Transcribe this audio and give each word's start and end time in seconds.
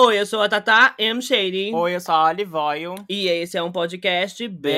Oi, 0.00 0.20
eu 0.20 0.24
sou 0.24 0.40
a 0.40 0.48
Tata 0.48 0.94
M. 0.96 1.20
Shady. 1.20 1.74
Oi, 1.74 1.96
eu 1.96 2.00
sou 2.00 2.14
a 2.14 2.28
Olivoio. 2.28 2.94
E 3.08 3.26
esse 3.26 3.58
é 3.58 3.62
um 3.64 3.72
podcast 3.72 4.46
bem. 4.46 4.72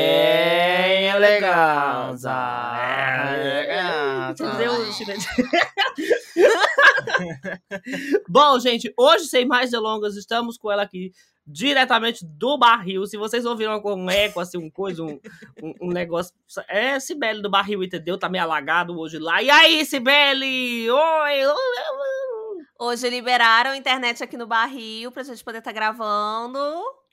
Entendeu? 4.30 4.72
Bom, 8.30 8.58
gente, 8.60 8.90
hoje, 8.98 9.26
sem 9.26 9.44
mais 9.44 9.70
delongas, 9.70 10.16
estamos 10.16 10.56
com 10.56 10.72
ela 10.72 10.84
aqui 10.84 11.12
diretamente 11.46 12.24
do 12.24 12.56
barril. 12.56 13.06
Se 13.06 13.18
vocês 13.18 13.44
ouviram 13.44 13.78
um 13.84 14.08
eco, 14.08 14.40
assim, 14.40 14.56
um 14.56 14.70
coisa, 14.70 15.02
um, 15.02 15.20
um, 15.62 15.74
um 15.82 15.90
negócio. 15.90 16.32
É 16.66 16.98
Sibeli 16.98 17.42
do 17.42 17.50
barril, 17.50 17.84
entendeu? 17.84 18.16
Tá 18.16 18.30
meio 18.30 18.44
alagado 18.44 18.98
hoje 18.98 19.18
lá. 19.18 19.42
E 19.42 19.50
aí, 19.50 19.84
Sibeli? 19.84 20.90
Oi! 20.90 21.46
Hoje 22.78 23.08
liberaram 23.08 23.70
a 23.70 23.76
internet 23.76 24.22
aqui 24.22 24.36
no 24.36 24.46
barril 24.46 25.12
pra 25.12 25.22
gente 25.22 25.44
poder 25.44 25.58
estar 25.58 25.72
gravando. 25.72 26.58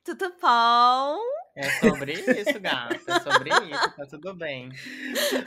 Tudo 0.04 0.34
bom? 0.42 1.20
É 1.54 1.70
sobre 1.82 2.14
isso, 2.14 2.60
gata. 2.62 2.96
É 3.08 3.20
sobre 3.20 3.50
isso, 3.50 3.96
tá 3.96 4.06
tudo 4.06 4.34
bem. 4.34 4.70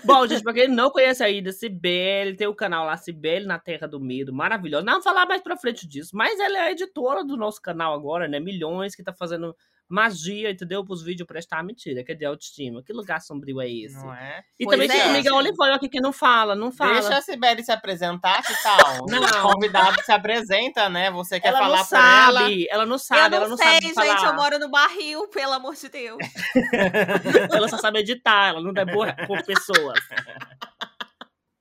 Bom, 0.04 0.26
gente, 0.26 0.42
pra 0.42 0.52
quem 0.52 0.68
não 0.68 0.90
conhece 0.90 1.22
ainda, 1.22 1.50
Cibele, 1.50 2.36
tem 2.36 2.46
o 2.46 2.54
canal 2.54 2.84
lá, 2.84 2.96
Cibele 2.96 3.46
na 3.46 3.58
Terra 3.58 3.86
do 3.86 3.98
Medo, 3.98 4.34
maravilhoso. 4.34 4.84
Não 4.84 4.94
vou 4.94 5.02
falar 5.02 5.24
mais 5.24 5.40
pra 5.40 5.56
frente 5.56 5.88
disso, 5.88 6.14
mas 6.14 6.38
ela 6.38 6.58
é 6.58 6.60
a 6.62 6.72
editora 6.72 7.24
do 7.24 7.36
nosso 7.36 7.62
canal 7.62 7.94
agora, 7.94 8.28
né? 8.28 8.38
Milhões 8.38 8.94
que 8.94 9.02
tá 9.02 9.14
fazendo 9.14 9.56
magia, 9.90 10.52
entendeu? 10.52 10.84
Pros 10.84 11.02
vídeos 11.02 11.26
prestar 11.26 11.64
mentira. 11.64 12.04
Cadê 12.04 12.24
a 12.24 12.28
autoestima? 12.28 12.82
Que 12.82 12.92
lugar 12.92 13.20
sombrio 13.20 13.60
é 13.60 13.68
esse? 13.68 13.96
Não 13.96 14.14
é? 14.14 14.44
E 14.58 14.64
Pois 14.64 14.76
também 14.76 14.88
tem 14.88 15.00
é. 15.00 15.02
a 15.02 15.10
amiga 15.10 15.34
Olivoio 15.34 15.74
aqui 15.74 15.88
que 15.88 16.00
não 16.00 16.12
fala, 16.12 16.54
não 16.54 16.70
fala. 16.70 17.00
Deixa 17.00 17.16
a 17.16 17.20
Sibeli 17.20 17.64
se 17.64 17.72
apresentar, 17.72 18.42
que 18.42 18.54
tal? 18.62 19.06
Não. 19.10 19.20
O 19.20 19.52
convidado 19.52 20.00
se 20.02 20.12
apresenta, 20.12 20.88
né? 20.88 21.10
Você 21.10 21.40
quer 21.40 21.48
ela 21.48 21.58
falar 21.58 21.78
não 21.78 21.86
por 21.86 21.96
ela? 21.96 22.40
sabe, 22.40 22.68
ela 22.70 22.86
não 22.86 22.98
sabe, 22.98 23.34
eu 23.34 23.38
ela 23.38 23.48
não, 23.48 23.50
não 23.50 23.56
sei, 23.56 23.66
sabe 23.66 23.86
gente. 23.86 23.94
falar. 23.94 24.26
Eu 24.26 24.34
moro 24.34 24.58
no 24.58 24.70
barril, 24.70 25.28
pelo 25.28 25.52
amor 25.52 25.74
de 25.74 25.88
Deus. 25.88 26.18
Ela 27.52 27.68
só 27.68 27.78
sabe 27.78 28.00
editar, 28.00 28.48
ela 28.48 28.60
não 28.60 28.72
é 28.74 28.84
boa 28.84 29.12
com 29.26 29.36
pessoas. 29.42 29.98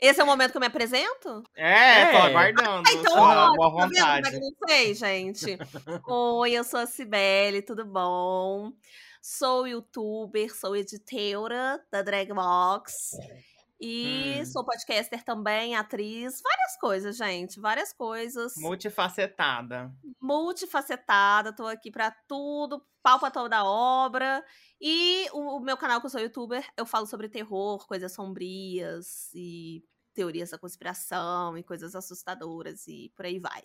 Esse 0.01 0.21
é 0.21 0.23
o 0.23 0.27
momento 0.27 0.51
que 0.51 0.57
eu 0.57 0.61
me 0.61 0.67
apresento? 0.67 1.43
É, 1.55 2.05
tô 2.11 2.17
É. 2.17 2.21
aguardando. 2.21 2.87
Ah, 2.87 2.93
então, 2.93 3.11
sua 3.13 3.51
ó, 3.51 3.55
boa 3.55 3.81
tá 3.81 3.87
vendo 3.87 3.93
como 3.99 4.09
é 4.09 4.15
vontade. 4.21 4.31
que 4.31 4.39
não 4.39 4.51
sei, 4.67 4.93
gente? 4.95 5.57
Oi, 6.07 6.51
eu 6.53 6.63
sou 6.63 6.79
a 6.79 6.85
Cibele, 6.85 7.61
tudo 7.61 7.85
bom? 7.85 8.71
Sou 9.21 9.67
youtuber, 9.67 10.55
sou 10.55 10.75
editora 10.77 11.81
da 11.91 12.01
Dragbox. 12.01 13.11
E 13.81 14.41
Hum. 14.41 14.45
sou 14.45 14.65
podcaster 14.65 15.23
também, 15.23 15.75
atriz, 15.75 16.41
várias 16.41 16.77
coisas, 16.79 17.17
gente, 17.17 17.59
várias 17.59 17.93
coisas. 17.93 18.53
Multifacetada. 18.55 19.91
multifacetada, 20.21 21.53
tô 21.55 21.65
aqui 21.67 21.91
pra 21.91 22.11
tudo, 22.27 22.85
pau 23.01 23.19
pra 23.19 23.31
toda 23.31 23.63
obra. 23.63 24.43
E 24.81 25.27
o, 25.31 25.57
o 25.57 25.59
meu 25.61 25.77
canal, 25.77 25.99
que 25.99 26.05
eu 26.07 26.09
sou 26.09 26.19
youtuber, 26.21 26.65
eu 26.77 26.85
falo 26.85 27.05
sobre 27.05 27.29
terror, 27.29 27.85
coisas 27.87 28.11
sombrias 28.13 29.31
e 29.33 29.83
teorias 30.13 30.49
da 30.51 30.57
conspiração 30.57 31.57
e 31.57 31.63
coisas 31.63 31.95
assustadoras 31.95 32.87
e 32.87 33.11
por 33.15 33.25
aí 33.25 33.39
vai. 33.39 33.63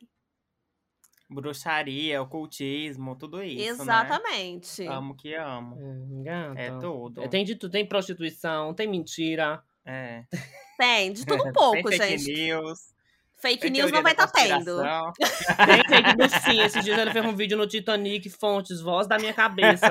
Bruxaria, 1.29 2.21
ocultismo, 2.23 3.17
tudo 3.17 3.43
isso, 3.43 3.85
né? 3.85 3.95
Exatamente. 3.95 4.83
Amo 4.87 5.17
que 5.17 5.35
amo. 5.35 5.77
Gata. 6.23 6.61
É 6.61 6.71
tudo. 6.71 7.29
Tem 7.31 7.45
de 7.45 7.57
tudo, 7.57 7.73
tem 7.73 7.89
prostituição, 7.89 8.75
tem 8.75 8.87
mentira. 8.89 9.63
É. 9.87 10.23
Tem, 10.79 11.13
de 11.13 11.25
tudo 11.27 11.47
um 11.49 11.53
pouco, 11.53 11.89
Tem 11.91 11.99
fake 11.99 12.19
gente. 12.19 12.33
news. 12.47 12.79
Fake 13.41 13.59
tem 13.61 13.71
news 13.73 13.93
não 13.93 14.03
vai 14.03 14.13
estar 14.13 14.27
tendo. 14.29 14.65
conspiração. 14.77 15.13
Tem 15.67 15.85
fake 15.87 16.17
news 16.17 16.33
sim. 16.45 16.61
Esses 16.63 16.83
dias 16.83 16.99
ele 16.99 17.11
fez 17.13 17.25
um 17.27 17.37
vídeo 17.37 17.59
no 17.59 17.67
Titanic, 17.67 18.31
fontes, 18.31 18.81
voz 18.81 19.07
da 19.07 19.19
minha 19.19 19.35
cabeça. 19.35 19.87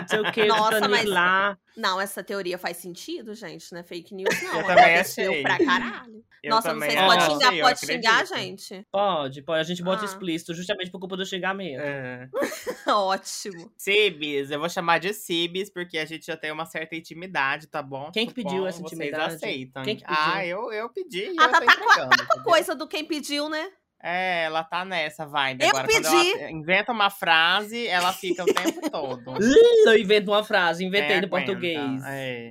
Não 0.00 0.08
sei 0.08 0.20
o 0.20 0.30
que, 0.30 0.44
Nossa, 0.46 0.74
Titanic 0.76 0.90
mas- 0.90 1.04
lá. 1.06 1.58
Não, 1.76 2.00
essa 2.00 2.22
teoria 2.22 2.56
faz 2.56 2.76
sentido, 2.76 3.34
gente, 3.34 3.72
não 3.72 3.80
é 3.80 3.82
fake 3.82 4.14
news, 4.14 4.42
não. 4.42 4.60
Eu 4.60 4.66
também 4.66 4.96
achei. 4.96 5.42
pra 5.42 5.58
caralho. 5.58 6.24
Eu 6.42 6.50
Nossa, 6.50 6.72
não 6.72 6.80
sei 6.80 6.90
se 6.90 6.96
pode 6.96 7.22
xingar, 7.24 7.54
eu 7.56 7.64
pode 7.64 7.80
xingar, 7.86 8.26
gente. 8.26 8.86
Pode, 8.92 9.42
pode. 9.42 9.60
A 9.60 9.64
gente 9.64 9.82
bota 9.82 10.02
Ah. 10.02 10.04
explícito, 10.04 10.54
justamente 10.54 10.90
por 10.90 11.00
culpa 11.00 11.16
do 11.16 11.24
xingamento. 11.26 11.80
É. 11.80 12.28
Ótimo. 12.86 13.72
Cibis, 13.76 14.50
eu 14.50 14.60
vou 14.60 14.68
chamar 14.68 14.98
de 14.98 15.12
Cibis 15.14 15.70
porque 15.70 15.98
a 15.98 16.04
gente 16.04 16.26
já 16.26 16.36
tem 16.36 16.52
uma 16.52 16.66
certa 16.66 16.94
intimidade, 16.94 17.66
tá 17.66 17.82
bom? 17.82 18.10
Quem 18.12 18.26
que 18.26 18.34
pediu 18.34 18.50
Suponho 18.50 18.68
essa 18.68 18.80
vocês 18.80 18.92
intimidade? 19.00 19.34
aceitam. 19.34 19.82
Quem 19.82 19.96
que 19.96 20.04
Ah, 20.06 20.34
pediu? 20.36 20.48
eu, 20.58 20.72
eu 20.72 20.88
pedi 20.90 21.32
e 21.32 21.36
Ah, 21.38 21.44
eu 21.44 21.50
tá, 21.50 21.60
tá 21.60 21.64
com 21.64 21.70
a- 21.70 21.74
entregando, 21.74 22.10
A 22.12 22.24
entendeu? 22.24 22.44
coisa 22.44 22.74
do 22.74 22.86
quem 22.86 23.04
pediu, 23.04 23.48
né? 23.48 23.70
É, 24.06 24.44
ela 24.44 24.62
tá 24.62 24.84
nessa 24.84 25.24
vibe 25.24 25.62
Eu 25.64 25.70
agora. 25.70 25.86
Pedi. 25.86 26.32
ela 26.38 26.50
inventa 26.52 26.92
uma 26.92 27.08
frase, 27.08 27.86
ela 27.86 28.12
fica 28.12 28.42
o 28.42 28.46
tempo 28.46 28.90
todo. 28.90 29.34
Eu 29.86 29.98
invento 29.98 30.30
uma 30.30 30.44
frase, 30.44 30.84
inventei 30.84 31.16
É, 31.16 31.20
no 31.22 31.28
português. 31.28 32.02
é. 32.06 32.50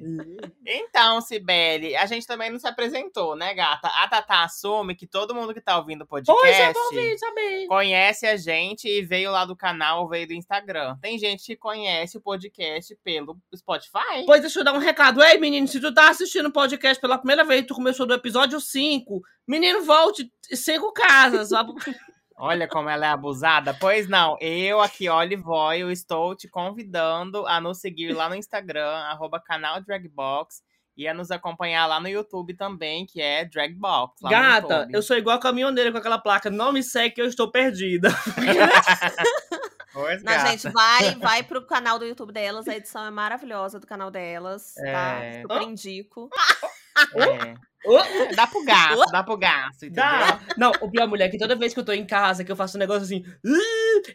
Então, 0.66 1.22
Cibele, 1.22 1.96
a 1.96 2.06
gente 2.06 2.25
também 2.25 2.50
não 2.50 2.58
se 2.59 2.68
apresentou, 2.68 3.36
né, 3.36 3.53
gata? 3.53 3.88
A 3.88 4.08
Tatá 4.08 4.44
assume 4.44 4.96
que 4.96 5.06
todo 5.06 5.36
mundo 5.36 5.53
que 5.53 5.62
tá 5.62 5.78
ouvindo 5.78 6.03
o 6.03 6.08
podcast 6.08 6.41
Pois 6.41 6.56
é, 6.58 6.74
bom 6.74 6.80
ouvir, 6.86 7.18
saber. 7.19 7.68
conhece 7.68 8.25
a 8.25 8.35
gente 8.38 8.88
e 8.88 9.02
veio 9.03 9.30
lá 9.31 9.46
do 9.46 9.56
canal, 9.56 10.08
veio 10.08 10.28
do 10.28 10.34
Instagram. 10.34 10.97
Tem 11.02 11.18
gente 11.20 11.46
que 11.46 11.56
conhece 11.56 12.18
o 12.18 12.22
podcast 12.22 12.96
pelo 13.03 13.38
Spotify. 13.56 14.24
Pois 14.25 14.41
deixa 14.41 14.59
eu 14.59 14.64
dar 14.64 14.74
um 14.74 14.80
recado. 14.80 15.22
Ei, 15.24 15.38
menino, 15.38 15.68
se 15.68 15.80
tu 15.80 15.94
tá 15.94 16.09
assistindo 16.09 16.47
o 16.47 16.52
podcast 16.52 17.00
pela 17.00 17.18
primeira 17.18 17.44
vez, 17.44 17.66
tu 17.66 17.75
começou 17.75 18.06
do 18.06 18.14
episódio 18.14 18.59
5, 18.59 19.22
menino, 19.47 19.84
volte 19.84 20.31
cinco 20.53 20.91
casas. 20.94 21.42
Olha 22.35 22.67
como 22.67 22.89
ela 22.89 23.05
é 23.05 23.09
abusada. 23.09 23.75
Pois 23.79 24.07
não, 24.09 24.37
eu 24.41 24.81
aqui, 24.81 25.09
Olivoy, 25.09 25.79
eu 25.79 25.91
estou 25.91 26.35
te 26.35 26.47
convidando 26.47 27.45
a 27.45 27.61
nos 27.61 27.79
seguir 27.79 28.11
lá 28.13 28.27
no 28.27 28.35
Instagram, 28.35 28.89
arroba 28.89 29.39
canal 29.39 29.81
Dragbox, 29.81 30.63
e 30.97 31.07
a 31.07 31.13
nos 31.13 31.31
acompanhar 31.31 31.85
lá 31.85 31.99
no 31.99 32.07
YouTube 32.07 32.55
também, 32.55 33.05
que 33.05 33.21
é 33.21 33.45
Dragbox. 33.45 34.21
Gata, 34.23 34.87
eu 34.91 35.01
sou 35.01 35.17
igual 35.17 35.37
a 35.37 35.39
caminhoneira 35.39 35.91
com 35.91 35.97
aquela 35.97 36.17
placa. 36.17 36.49
Não 36.49 36.71
me 36.71 36.83
segue 36.83 37.15
que 37.15 37.21
eu 37.21 37.27
estou 37.27 37.51
perdida. 37.51 38.09
Pois, 39.93 40.23
Não, 40.23 40.47
gente, 40.47 40.67
vai, 40.71 41.13
vai 41.21 41.43
pro 41.43 41.67
canal 41.67 41.99
do 41.99 42.05
YouTube 42.05 42.33
delas. 42.33 42.67
A 42.67 42.75
edição 42.75 43.05
é 43.05 43.11
maravilhosa 43.11 43.79
do 43.79 43.85
canal 43.85 44.09
delas, 44.09 44.73
tá? 44.73 45.23
É. 45.23 45.41
Super 45.43 45.61
indico. 45.61 46.29
É. 47.15 47.53
É, 47.85 48.33
Dá 48.33 48.47
pro 48.47 48.63
gasto, 48.63 49.11
dá 49.11 49.23
pro 49.23 49.38
gasto, 49.38 49.85
entendeu? 49.85 50.03
Dá. 50.03 50.39
Não, 50.57 50.71
o 50.81 50.89
pior, 50.89 51.07
mulher, 51.07 51.25
é 51.25 51.29
que 51.29 51.38
toda 51.38 51.55
vez 51.55 51.73
que 51.73 51.79
eu 51.79 51.85
tô 51.85 51.91
em 51.91 52.05
casa, 52.05 52.44
que 52.44 52.51
eu 52.51 52.55
faço 52.55 52.77
um 52.77 52.79
negócio 52.79 53.03
assim, 53.03 53.23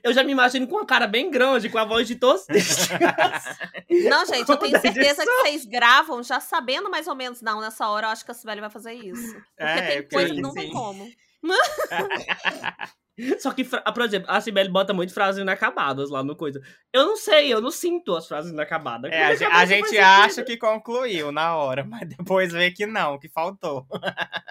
eu 0.02 0.12
já 0.12 0.24
me 0.24 0.32
imagino 0.32 0.66
com 0.66 0.76
uma 0.76 0.86
cara 0.86 1.06
bem 1.06 1.30
grande, 1.30 1.68
com 1.68 1.78
a 1.78 1.84
voz 1.84 2.06
de 2.06 2.16
tosse. 2.16 2.46
Não, 4.08 4.24
gente, 4.26 4.48
eu 4.48 4.56
tenho 4.56 4.80
certeza 4.80 5.24
que 5.24 5.30
vocês 5.42 5.64
gravam 5.64 6.22
já 6.22 6.40
sabendo 6.40 6.90
mais 6.90 7.06
ou 7.06 7.14
menos. 7.14 7.40
Não, 7.42 7.60
nessa 7.60 7.88
hora 7.88 8.06
eu 8.06 8.10
acho 8.10 8.24
que 8.24 8.30
a 8.30 8.34
Sibeli 8.34 8.60
vai 8.60 8.70
fazer 8.70 8.92
isso. 8.92 9.32
Porque 9.34 9.44
É, 9.58 9.80
tem 9.82 9.96
eu 9.98 10.08
coisa 10.08 10.34
que 10.34 10.40
não 10.40 10.52
tem 10.52 10.70
como. 10.70 11.08
Só 13.40 13.52
que, 13.52 13.64
fra- 13.64 13.82
por 13.82 14.02
exemplo, 14.02 14.30
a 14.30 14.40
Sibeli 14.40 14.68
bota 14.68 14.94
muito 14.94 15.12
frases 15.12 15.42
inacabadas 15.42 16.08
lá 16.08 16.22
no 16.22 16.36
coisa. 16.36 16.60
Eu 16.92 17.04
não 17.04 17.16
sei, 17.16 17.52
eu 17.52 17.60
não 17.60 17.70
sinto 17.70 18.14
as 18.14 18.28
frases 18.28 18.52
inacabadas. 18.52 19.10
É, 19.10 19.24
a, 19.24 19.50
faz 19.50 19.68
gente 19.68 19.88
sentido? 19.88 20.04
acha 20.04 20.44
que 20.44 20.56
concluiu 20.56 21.32
na 21.32 21.56
hora, 21.56 21.84
mas 21.84 22.08
depois 22.08 22.52
vê 22.52 22.70
que 22.70 22.86
não, 22.86 23.18
que 23.18 23.28
faltou. 23.28 23.86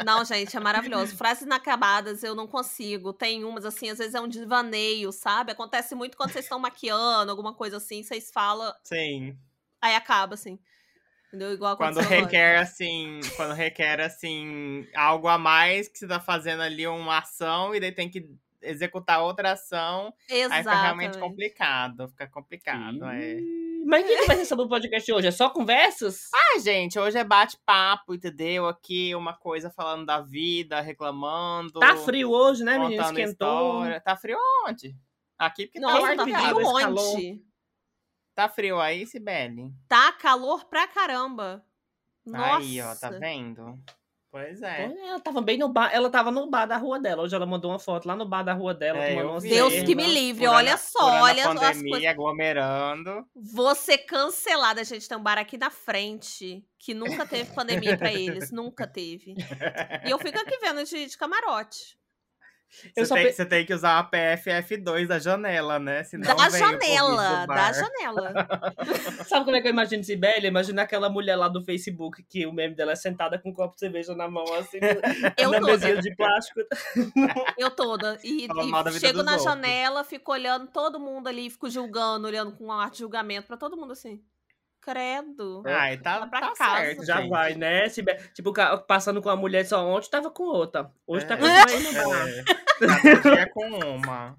Não, 0.03 0.23
gente, 0.25 0.55
é 0.55 0.59
maravilhoso. 0.59 1.15
Frases 1.15 1.43
inacabadas 1.43 2.23
eu 2.23 2.35
não 2.35 2.45
consigo. 2.45 3.13
Tem 3.13 3.45
umas, 3.45 3.63
assim, 3.63 3.89
às 3.89 3.99
vezes 3.99 4.15
é 4.15 4.19
um 4.19 4.27
devaneio, 4.27 5.13
sabe? 5.13 5.53
Acontece 5.53 5.95
muito 5.95 6.17
quando 6.17 6.31
vocês 6.31 6.43
estão 6.43 6.59
maquiando, 6.59 7.31
alguma 7.31 7.53
coisa 7.53 7.77
assim, 7.77 8.03
vocês 8.03 8.29
falam, 8.33 8.73
Sim. 8.83 9.37
aí 9.81 9.95
acaba, 9.95 10.33
assim. 10.33 10.59
Entendeu? 11.27 11.53
Igual 11.53 11.75
Quando 11.75 11.99
aconteceu 11.99 12.17
agora. 12.17 12.25
requer, 12.25 12.57
assim, 12.57 13.19
quando 13.35 13.53
requer, 13.53 13.99
assim, 13.99 14.87
algo 14.95 15.27
a 15.27 15.37
mais, 15.37 15.87
que 15.87 15.97
você 15.99 16.07
tá 16.07 16.19
fazendo 16.19 16.61
ali 16.61 16.87
uma 16.87 17.19
ação 17.19 17.75
e 17.75 17.79
daí 17.79 17.91
tem 17.91 18.09
que 18.09 18.29
executar 18.61 19.21
outra 19.21 19.51
ação, 19.51 20.13
aí 20.29 20.43
fica 20.43 20.49
realmente 20.49 21.11
Exatamente. 21.11 21.19
complicado, 21.19 22.07
fica 22.09 22.27
complicado, 22.27 23.05
é. 23.05 23.37
Mas 23.85 24.03
o 24.03 24.07
que, 24.07 24.17
que 24.17 24.25
vai 24.25 24.35
ser 24.35 24.45
sobre 24.45 24.65
o 24.65 24.69
podcast 24.69 25.11
hoje? 25.11 25.27
É 25.27 25.31
só 25.31 25.49
conversas? 25.49 26.29
Ah, 26.33 26.59
gente, 26.59 26.99
hoje 26.99 27.17
é 27.17 27.23
bate-papo, 27.23 28.13
entendeu? 28.13 28.67
Aqui 28.67 29.15
uma 29.15 29.33
coisa 29.33 29.69
falando 29.69 30.05
da 30.05 30.19
vida, 30.19 30.81
reclamando. 30.81 31.79
Tá 31.79 31.95
frio 31.95 32.31
hoje, 32.31 32.63
né, 32.63 32.77
menino? 32.77 33.01
Esquentou. 33.01 33.27
história. 33.29 34.01
Tá 34.01 34.17
frio 34.17 34.37
onde? 34.65 34.95
Aqui 35.37 35.67
porque 35.67 35.79
Nossa, 35.79 36.15
tá 36.15 36.15
tá 36.15 36.23
frio 36.23 36.57
onde? 36.57 37.46
Tá 38.37 38.47
frio 38.47 38.79
aí, 38.79 39.03
Sibeli? 39.07 39.73
Tá 39.87 40.11
calor 40.11 40.65
pra 40.65 40.85
caramba. 40.87 41.65
Nossa. 42.23 42.57
Aí, 42.57 42.79
ó, 42.79 42.93
tá 42.95 43.09
vendo? 43.09 43.79
Pois 44.29 44.61
é. 44.61 44.93
Ela 45.07 45.19
tava 45.19 45.41
bem 45.41 45.57
no 45.57 45.67
bar, 45.69 45.89
ela 45.91 46.07
tava 46.07 46.29
no 46.29 46.47
bar 46.47 46.67
da 46.67 46.77
rua 46.77 46.99
dela. 46.99 47.23
Hoje 47.23 47.35
ela 47.35 47.47
mandou 47.47 47.71
uma 47.71 47.79
foto 47.79 48.07
lá 48.07 48.15
no 48.15 48.27
bar 48.27 48.43
da 48.43 48.53
rua 48.53 48.75
dela, 48.75 48.99
É. 48.99 49.15
Deus 49.15 49.41
cerveja. 49.41 49.85
que 49.85 49.95
me 49.95 50.05
livre, 50.05 50.45
Furando- 50.45 50.57
olha 50.57 50.77
só, 50.77 50.99
olha 51.23 51.47
a 51.47 51.49
as 51.51 51.59
pandemia, 51.59 51.89
coisas. 51.91 52.09
aglomerando. 52.09 53.25
Vou 53.33 53.73
ser 53.73 53.97
cancelada. 53.99 54.83
Gente 54.83 55.09
tem 55.09 55.17
um 55.17 55.23
bar 55.23 55.39
aqui 55.39 55.57
na 55.57 55.71
frente 55.71 56.63
que 56.77 56.93
nunca 56.93 57.25
teve 57.25 57.51
pandemia 57.55 57.97
pra 57.97 58.11
eles. 58.13 58.51
Nunca 58.51 58.85
teve. 58.85 59.33
E 60.05 60.11
eu 60.11 60.19
fico 60.19 60.37
aqui 60.37 60.59
vendo 60.59 60.83
de, 60.83 61.07
de 61.07 61.17
camarote. 61.17 61.96
Você 62.69 63.13
tem, 63.13 63.33
pe- 63.33 63.45
tem 63.45 63.65
que 63.65 63.73
usar 63.73 63.97
a 63.97 64.03
PFF2 64.09 65.07
da 65.07 65.19
janela, 65.19 65.79
né? 65.79 66.03
Senão 66.03 66.35
Da 66.35 66.49
janela, 66.49 67.45
da 67.47 67.71
janela. 67.71 68.47
Sabe 69.27 69.45
como 69.45 69.55
é 69.57 69.61
que 69.61 69.67
eu 69.67 69.71
imagino 69.71 70.03
Sibeli? 70.03 70.47
Imagina 70.47 70.81
aquela 70.83 71.09
mulher 71.09 71.35
lá 71.35 71.47
do 71.47 71.63
Facebook 71.63 72.23
que 72.23 72.45
o 72.45 72.51
meme 72.53 72.75
dela 72.75 72.91
é 72.91 72.95
sentada 72.95 73.39
com 73.39 73.49
um 73.49 73.53
copo 73.53 73.73
de 73.75 73.79
cerveja 73.79 74.13
na 74.15 74.27
mão, 74.29 74.45
assim, 74.55 74.79
Eu 75.37 75.51
na 75.51 75.61
mesinha 75.61 76.01
de 76.01 76.15
plástico. 76.15 76.59
Eu 77.57 77.71
toda. 77.71 78.19
E, 78.23 78.45
e 78.45 78.99
chego 78.99 79.23
na 79.23 79.31
outros. 79.33 79.43
janela, 79.43 80.03
fico 80.03 80.31
olhando 80.31 80.67
todo 80.67 80.99
mundo 80.99 81.27
ali, 81.27 81.49
fico 81.49 81.69
julgando, 81.69 82.27
olhando 82.27 82.51
com 82.51 82.65
um 82.65 82.71
ar 82.71 82.91
de 82.91 82.99
julgamento 82.99 83.47
pra 83.47 83.57
todo 83.57 83.77
mundo 83.77 83.93
assim. 83.93 84.21
Credo. 84.91 85.63
Ai, 85.65 85.97
tá, 85.97 86.25
pra 86.27 86.39
tá 86.41 86.53
casa. 86.53 86.77
certo, 86.81 87.05
Já 87.05 87.17
gente. 87.17 87.29
vai, 87.29 87.53
né? 87.55 87.89
Sibeli? 87.89 88.19
Tipo, 88.33 88.53
passando 88.87 89.21
com 89.21 89.27
uma 89.29 89.35
mulher 89.35 89.65
só 89.65 89.85
ontem, 89.85 90.09
tava 90.09 90.31
com 90.31 90.43
outra. 90.43 90.89
Hoje 91.05 91.25
tá 91.25 91.33
É. 91.33 91.37
com 91.37 91.45
uma 91.45 91.65
aí 91.67 91.83
no 91.83 91.93
bar. 91.93 92.27
É, 92.79 93.15
dia 93.35 93.49
com 93.53 93.67
uma. 93.67 94.37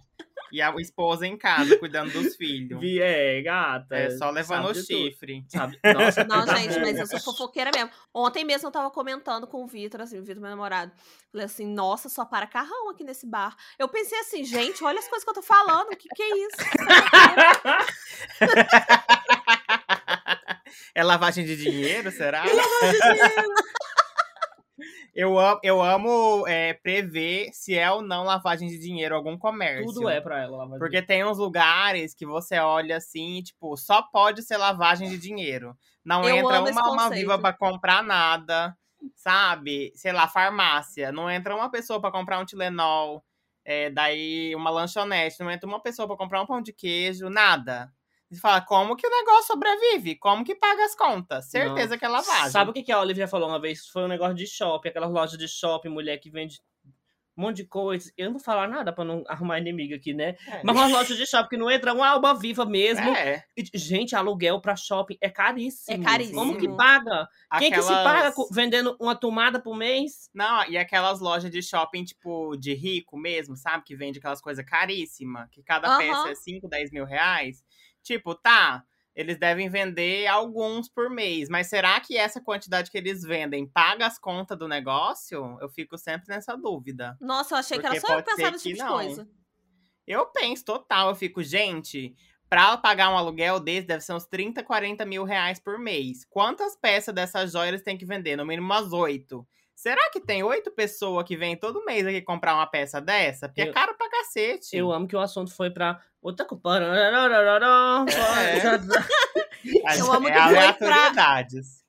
E 0.50 0.62
a 0.62 0.74
esposa 0.78 1.26
em 1.26 1.36
casa, 1.36 1.76
cuidando 1.76 2.10
dos 2.10 2.34
filhos. 2.34 2.80
Vi- 2.80 2.98
É, 3.02 3.42
gata. 3.42 3.94
É 3.94 4.08
só 4.16 4.30
levando 4.30 4.70
o 4.70 4.74
chifre. 4.74 5.44
Sabe? 5.46 5.78
Nossa, 5.84 6.24
Não, 6.24 6.46
tá 6.46 6.54
gente, 6.54 6.80
mas 6.80 6.98
eu 6.98 7.06
sou 7.06 7.20
fofoqueira 7.20 7.70
mesmo. 7.74 7.90
Ontem 8.14 8.46
mesmo 8.46 8.66
eu 8.68 8.72
tava 8.72 8.90
comentando 8.90 9.46
com 9.46 9.62
o 9.62 9.66
Vitor, 9.66 10.00
assim, 10.00 10.18
o 10.18 10.24
Vitor, 10.24 10.40
meu 10.40 10.48
namorado. 10.48 10.90
Falei 11.30 11.44
assim, 11.44 11.66
nossa, 11.66 12.08
só 12.08 12.24
para 12.24 12.46
carrão 12.46 12.88
aqui 12.88 13.04
nesse 13.04 13.26
bar. 13.26 13.54
Eu 13.78 13.90
pensei 13.90 14.18
assim, 14.20 14.42
gente, 14.42 14.82
olha 14.82 14.98
as 14.98 15.06
coisas 15.06 15.22
que 15.22 15.28
eu 15.28 15.34
tô 15.34 15.42
falando, 15.42 15.88
o 15.92 15.96
que 15.96 16.08
que 16.08 16.22
é 16.22 16.38
isso? 16.38 16.56
É 20.98 21.04
lavagem 21.04 21.44
de 21.44 21.56
dinheiro, 21.56 22.10
será? 22.10 22.42
Eu 25.14 25.36
amo, 25.36 25.60
eu 25.64 25.82
amo 25.82 26.46
é, 26.46 26.74
prever 26.74 27.50
se 27.52 27.76
é 27.76 27.90
ou 27.90 28.00
não 28.00 28.22
lavagem 28.22 28.68
de 28.68 28.78
dinheiro 28.78 29.16
algum 29.16 29.36
comércio. 29.36 29.92
Tudo 29.92 30.08
é 30.08 30.20
pra 30.20 30.40
ela. 30.40 30.64
vai 30.64 30.78
Porque 30.78 31.02
tem 31.02 31.24
uns 31.24 31.38
lugares 31.38 32.14
que 32.14 32.24
você 32.24 32.60
olha 32.60 32.98
assim, 32.98 33.42
tipo, 33.42 33.76
só 33.76 34.00
pode 34.00 34.44
ser 34.44 34.56
lavagem 34.56 35.08
de 35.08 35.18
dinheiro. 35.18 35.76
Não 36.04 36.22
Eu 36.22 36.36
entra 36.36 36.62
uma 36.62 36.86
alma 36.86 37.10
viva 37.10 37.36
pra 37.36 37.52
comprar 37.52 38.00
nada, 38.04 38.76
sabe? 39.16 39.90
Sei 39.96 40.12
lá, 40.12 40.28
farmácia. 40.28 41.10
Não 41.10 41.28
entra 41.28 41.56
uma 41.56 41.68
pessoa 41.68 42.00
pra 42.00 42.12
comprar 42.12 42.38
um 42.38 42.44
Tilenol, 42.44 43.24
é, 43.64 43.90
daí 43.90 44.54
uma 44.54 44.70
lanchonete. 44.70 45.40
Não 45.40 45.50
entra 45.50 45.68
uma 45.68 45.82
pessoa 45.82 46.06
pra 46.06 46.16
comprar 46.16 46.42
um 46.42 46.46
pão 46.46 46.62
de 46.62 46.72
queijo, 46.72 47.28
nada. 47.28 47.92
Você 48.30 48.40
fala, 48.40 48.60
como 48.60 48.94
que 48.94 49.06
o 49.06 49.10
negócio 49.10 49.46
sobrevive? 49.46 50.16
Como 50.16 50.44
que 50.44 50.54
paga 50.54 50.84
as 50.84 50.94
contas? 50.94 51.46
Certeza 51.50 51.96
que 51.96 52.04
é 52.04 52.08
lavagem. 52.08 52.50
Sabe 52.50 52.70
o 52.70 52.74
que, 52.74 52.82
que 52.82 52.92
a 52.92 53.00
Olivia 53.00 53.26
falou 53.26 53.48
uma 53.48 53.60
vez? 53.60 53.86
Foi 53.86 54.02
um 54.04 54.08
negócio 54.08 54.34
de 54.34 54.46
shopping, 54.46 54.90
aquelas 54.90 55.10
lojas 55.10 55.38
de 55.38 55.48
shopping, 55.48 55.88
mulher 55.88 56.18
que 56.18 56.30
vende 56.30 56.60
um 57.34 57.42
monte 57.42 57.58
de 57.58 57.64
coisa. 57.66 58.10
Eu 58.18 58.26
não 58.26 58.32
vou 58.32 58.42
falar 58.42 58.66
nada 58.68 58.92
pra 58.92 59.04
não 59.04 59.22
arrumar 59.28 59.60
inimigo 59.60 59.94
aqui, 59.94 60.12
né? 60.12 60.34
É. 60.46 60.60
Mas 60.64 60.76
uma 60.76 60.88
loja 60.88 61.14
de 61.14 61.24
shopping 61.24 61.50
que 61.50 61.56
não 61.56 61.70
entra 61.70 61.94
uma 61.94 62.08
alma 62.08 62.34
viva 62.34 62.66
mesmo. 62.66 63.08
É, 63.16 63.44
E, 63.56 63.64
Gente, 63.78 64.14
aluguel 64.16 64.60
pra 64.60 64.74
shopping 64.76 65.16
é 65.20 65.30
caríssimo. 65.30 66.02
É 66.02 66.04
caríssimo. 66.04 66.36
Como 66.38 66.58
que 66.58 66.68
paga? 66.68 67.28
Quem 67.58 67.70
que 67.70 67.80
se 67.80 67.92
aquelas- 67.92 68.34
paga 68.34 68.44
vendendo 68.50 68.96
uma 69.00 69.14
tomada 69.14 69.58
por 69.60 69.76
mês? 69.76 70.28
Não, 70.34 70.68
e 70.68 70.76
aquelas 70.76 71.20
lojas 71.20 71.48
de 71.50 71.62
shopping, 71.62 72.04
tipo, 72.04 72.56
de 72.56 72.74
rico 72.74 73.16
mesmo, 73.16 73.56
sabe? 73.56 73.84
Que 73.84 73.94
vende 73.96 74.18
aquelas 74.18 74.40
coisas 74.40 74.64
caríssimas, 74.66 75.48
que 75.52 75.62
cada 75.62 75.96
peça 75.96 76.28
é 76.30 76.34
5, 76.34 76.68
10 76.68 76.90
mil 76.90 77.04
reais. 77.06 77.62
Tipo, 78.08 78.34
tá, 78.34 78.82
eles 79.14 79.38
devem 79.38 79.68
vender 79.68 80.26
alguns 80.26 80.88
por 80.88 81.10
mês, 81.10 81.48
mas 81.50 81.66
será 81.66 82.00
que 82.00 82.16
essa 82.16 82.40
quantidade 82.40 82.90
que 82.90 82.96
eles 82.96 83.22
vendem 83.22 83.66
paga 83.66 84.06
as 84.06 84.18
contas 84.18 84.58
do 84.58 84.66
negócio? 84.66 85.58
Eu 85.60 85.68
fico 85.68 85.98
sempre 85.98 86.26
nessa 86.28 86.56
dúvida. 86.56 87.18
Nossa, 87.20 87.54
eu 87.54 87.58
achei 87.58 87.76
que 87.76 87.82
Porque 87.82 87.98
era 87.98 88.06
só 88.06 88.18
eu 88.18 88.22
pensar 88.24 88.50
nesse 88.52 88.64
que 88.64 88.70
tipo 88.74 88.82
de 88.82 88.88
não. 88.88 88.94
coisa. 88.96 89.28
Eu 90.06 90.24
penso 90.26 90.64
total, 90.64 91.10
eu 91.10 91.14
fico, 91.14 91.42
gente, 91.42 92.14
pra 92.48 92.78
pagar 92.78 93.10
um 93.10 93.18
aluguel 93.18 93.60
desse 93.60 93.86
deve 93.86 94.00
ser 94.02 94.14
uns 94.14 94.24
30, 94.24 94.62
40 94.64 95.04
mil 95.04 95.22
reais 95.24 95.58
por 95.60 95.78
mês. 95.78 96.24
Quantas 96.30 96.74
peças 96.74 97.14
dessas 97.14 97.52
joias 97.52 97.68
eles 97.68 97.82
têm 97.82 97.98
que 97.98 98.06
vender? 98.06 98.34
No 98.36 98.46
mínimo 98.46 98.66
umas 98.66 98.90
oito. 98.92 99.46
Será 99.74 100.10
que 100.10 100.18
tem 100.20 100.42
oito 100.42 100.70
pessoas 100.72 101.24
que 101.26 101.36
vêm 101.36 101.56
todo 101.56 101.84
mês 101.84 102.06
aqui 102.06 102.22
comprar 102.22 102.54
uma 102.54 102.66
peça 102.66 103.00
dessa? 103.00 103.48
Porque 103.48 103.60
é 103.62 103.68
Eu- 103.68 103.72
caro 103.74 103.94
pra 103.96 104.08
cacete. 104.10 104.76
Eu 104.76 104.90
amo 104.90 105.06
que 105.06 105.14
o 105.14 105.20
assunto 105.20 105.54
foi 105.54 105.70
pra 105.70 106.00
outra 106.22 106.46
culpa. 106.46 106.78
As- 109.86 109.98
eu 109.98 110.12
amo 110.12 110.28
é 110.28 110.32
que 110.32 110.38
foi 110.78 110.88
pra-. 110.88 111.46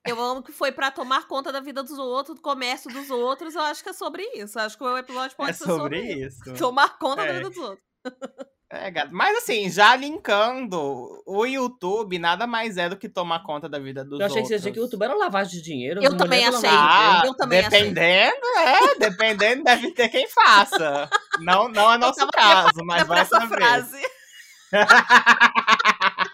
Eu 0.07 0.19
amo 0.21 0.41
que 0.43 0.51
foi 0.51 0.71
pra 0.71 0.89
tomar 0.91 1.27
conta 1.27 1.51
da 1.51 1.59
vida 1.59 1.83
dos 1.83 1.97
outros, 1.99 2.35
do 2.35 2.41
comércio 2.41 2.91
dos 2.91 3.09
outros. 3.09 3.53
Eu 3.55 3.61
acho 3.61 3.83
que 3.83 3.89
é 3.89 3.93
sobre 3.93 4.23
isso. 4.35 4.57
Eu 4.57 4.63
acho 4.63 4.77
que 4.77 4.83
o 4.83 4.97
episódio 4.97 5.35
pode 5.37 5.51
É 5.51 5.53
ser 5.53 5.65
sobre 5.65 5.99
sobre 5.99 6.25
isso. 6.25 6.39
Tomar 6.57 6.97
conta 6.97 7.17
da 7.23 7.27
É. 7.27 7.33
vida 7.33 7.49
dos 7.49 7.57
outros. 7.59 7.83
É, 8.71 8.91
gato. 8.91 9.09
Mas 9.11 9.35
assim, 9.37 9.67
já 9.69 9.95
linkando, 9.95 10.79
o 11.25 11.43
YouTube 11.45 12.19
nada 12.19 12.45
mais 12.45 12.77
é 12.77 12.87
do 12.87 12.95
que 12.97 13.09
tomar 13.09 13.41
conta 13.43 13.67
da 13.67 13.79
vida 13.79 14.05
dos 14.05 14.19
Eu 14.19 14.25
achei 14.27 14.37
que 14.37 14.41
outros. 14.43 14.49
você 14.49 14.55
achei 14.55 14.71
que 14.71 14.79
o 14.79 14.83
YouTube 14.83 15.03
era 15.03 15.15
lavagem 15.15 15.53
de 15.53 15.61
dinheiro. 15.63 16.03
Eu 16.03 16.11
as 16.11 16.17
também 16.17 16.45
achei. 16.45 16.69
lavagem 16.69 16.69
de 16.69 16.97
dinheiro. 16.97 17.23
Ah, 17.23 17.25
Eu 17.25 17.33
também 17.35 17.59
achei. 17.59 17.69
dependendo, 17.79 18.45
é, 18.57 18.95
dependendo, 18.99 19.63
deve 19.63 19.91
ter 19.91 20.09
quem 20.09 20.27
faça. 20.29 21.09
Não, 21.39 21.67
não 21.67 21.91
é 21.93 21.97
nosso 21.97 22.27
caso, 22.27 22.83
mas 22.85 23.01
É 23.01 23.05
vai 23.05 23.21
essa 23.21 23.39
saber. 23.39 23.55
frase. 23.55 23.98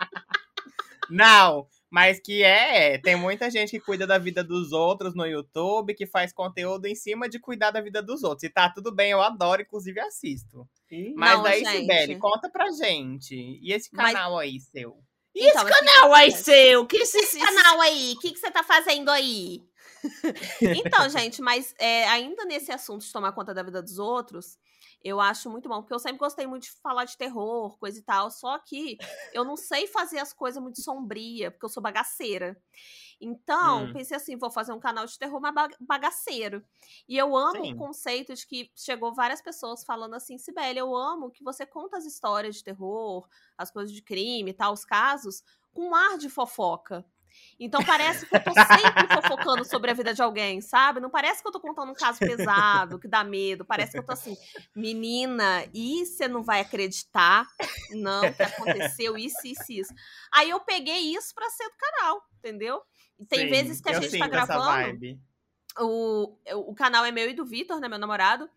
Não, 1.10 1.68
mas 1.90 2.20
que 2.20 2.44
é, 2.44 2.98
tem 2.98 3.16
muita 3.16 3.50
gente 3.50 3.72
que 3.72 3.80
cuida 3.80 4.08
da 4.08 4.18
vida 4.18 4.44
dos 4.44 4.72
outros 4.72 5.16
no 5.16 5.26
YouTube, 5.26 5.94
que 5.94 6.06
faz 6.06 6.34
conteúdo 6.34 6.86
em 6.88 6.96
cima 6.96 7.30
de 7.30 7.40
cuidar 7.40 7.72
da 7.72 7.82
vida 7.82 8.02
dos 8.02 8.24
outros. 8.24 8.44
E 8.44 8.50
tá 8.50 8.70
tudo 8.70 8.94
bem, 8.94 9.12
eu 9.12 9.22
adoro, 9.22 9.62
inclusive 9.62 10.00
assisto. 10.00 10.68
Ih, 10.92 11.14
Mas 11.16 11.38
Não, 11.38 11.46
gente. 11.48 11.70
Sibeli, 11.70 12.18
conta 12.18 12.50
pra 12.50 12.72
gente. 12.72 13.36
E 13.36 13.72
esse 13.72 13.90
Mas- 13.94 14.14
canal 14.14 14.38
aí, 14.38 14.60
seu? 14.60 14.98
E 15.36 15.40
esse 15.40 15.50
Então, 15.50 15.64
mas 15.66 15.80
canal 15.80 16.14
aí 16.14 16.32
seu? 16.32 16.86
Que 16.88 16.98
esse, 16.98 17.18
Esse 17.18 17.40
canal 17.40 17.82
aí, 17.82 18.14
o 18.16 18.20
que, 18.20 18.32
que 18.32 18.40
você 18.40 18.50
tá 18.50 18.64
fazendo 18.64 19.10
aí? 19.10 19.62
então, 20.62 21.10
gente, 21.10 21.42
mas 21.42 21.74
é, 21.78 22.08
ainda 22.08 22.46
nesse 22.46 22.72
assunto 22.72 23.06
de 23.06 23.12
tomar 23.12 23.34
conta 23.34 23.54
da 23.54 23.62
vida 23.64 23.82
dos 23.82 24.00
outros, 24.00 24.58
eu 25.06 25.22
acho 25.22 25.50
muito 25.52 25.70
bom, 25.70 25.82
porque 25.82 25.94
eu 25.94 26.00
sempre 26.00 26.18
gostei 26.18 26.48
muito 26.48 26.64
de 26.64 26.72
falar 26.82 27.06
de 27.06 27.16
terror, 27.16 27.78
coisa 27.78 28.00
e 28.00 28.02
tal, 28.02 28.32
só 28.32 28.58
que 28.60 28.98
eu 29.32 29.46
não 29.46 29.56
sei 29.56 29.86
fazer 29.88 30.18
as 30.20 30.34
coisas 30.34 30.62
muito 30.62 30.82
sombria, 30.82 31.52
porque 31.52 31.66
eu 31.66 31.70
sou 31.70 31.84
bagaceira. 31.84 32.58
Então, 33.22 33.88
Hum. 33.88 33.92
pensei 33.92 34.18
assim, 34.18 34.38
vou 34.38 34.52
fazer 34.52 34.74
um 34.74 34.80
canal 34.80 35.06
de 35.06 35.18
terror, 35.18 35.40
mas 35.42 35.54
ba- 35.54 35.70
bagaceiro. 35.80 36.66
E 37.08 37.18
eu 37.18 37.36
amo 37.36 37.64
Sim. 37.64 37.72
o 37.72 37.76
conceito 37.76 38.34
de 38.34 38.46
que 38.48 38.72
chegou 38.76 39.14
várias 39.14 39.42
pessoas 39.42 39.84
falando 39.84 40.16
assim, 40.16 40.38
Sibeli, 40.38 40.80
eu 40.80 40.96
amo 40.96 41.32
que 41.32 41.44
você 41.44 41.66
conta 41.66 41.98
as 41.98 42.06
histórias 42.06 42.56
de 42.56 42.64
terror, 42.64 43.28
as 43.58 43.72
coisas 43.72 43.94
de 43.94 44.02
crime 44.02 44.52
e 44.52 44.54
tal, 44.54 44.74
os 44.74 44.86
casos, 44.86 45.44
com 45.74 45.90
um 45.90 45.96
ar 45.96 46.18
de 46.18 46.30
fofoca. 46.30 47.06
Então 47.60 47.84
parece 47.84 48.26
que 48.26 48.36
eu 48.36 48.44
tô 48.44 48.54
sempre 48.54 49.08
fofocando 49.08 49.64
sobre 49.64 49.92
a 49.92 49.94
vida 49.94 50.14
de 50.14 50.22
alguém, 50.22 50.60
sabe? 50.62 51.00
Não 51.00 51.10
parece 51.10 51.42
que 51.42 51.48
eu 51.48 51.52
tô 51.52 51.60
contando 51.60 51.92
um 51.92 51.96
caso 51.96 52.20
pesado, 52.20 53.00
que 53.00 53.08
dá 53.08 53.24
medo. 53.24 53.64
Parece 53.64 53.94
que 53.94 54.00
eu 54.00 54.06
tô 54.06 54.12
assim, 54.12 54.36
menina, 54.76 55.66
e 55.74 56.06
você 56.06 56.28
não 56.28 56.44
vai 56.44 56.60
acreditar? 56.62 57.48
Não, 57.92 58.34
que 58.34 58.44
aconteceu 58.44 59.18
isso, 59.18 59.46
isso, 59.46 59.72
isso. 59.72 59.94
Aí 60.34 60.50
eu 60.50 60.60
peguei 60.60 61.16
isso 61.16 61.34
pra 61.34 61.50
ser 61.50 61.70
do 61.70 61.76
canal, 61.78 62.22
entendeu? 62.40 62.82
E 63.20 63.26
tem 63.26 63.42
Sim, 63.42 63.50
vezes 63.50 63.82
que 63.82 63.90
a 63.90 63.94
gente 63.94 64.20
tá 64.20 64.28
gravando 64.28 65.26
o, 65.80 66.38
o 66.54 66.74
canal 66.74 67.04
é 67.04 67.12
meu 67.12 67.30
e 67.30 67.34
do 67.34 67.46
Vitor, 67.46 67.80
né, 67.80 67.88
meu 67.88 68.00
namorado. 68.00 68.50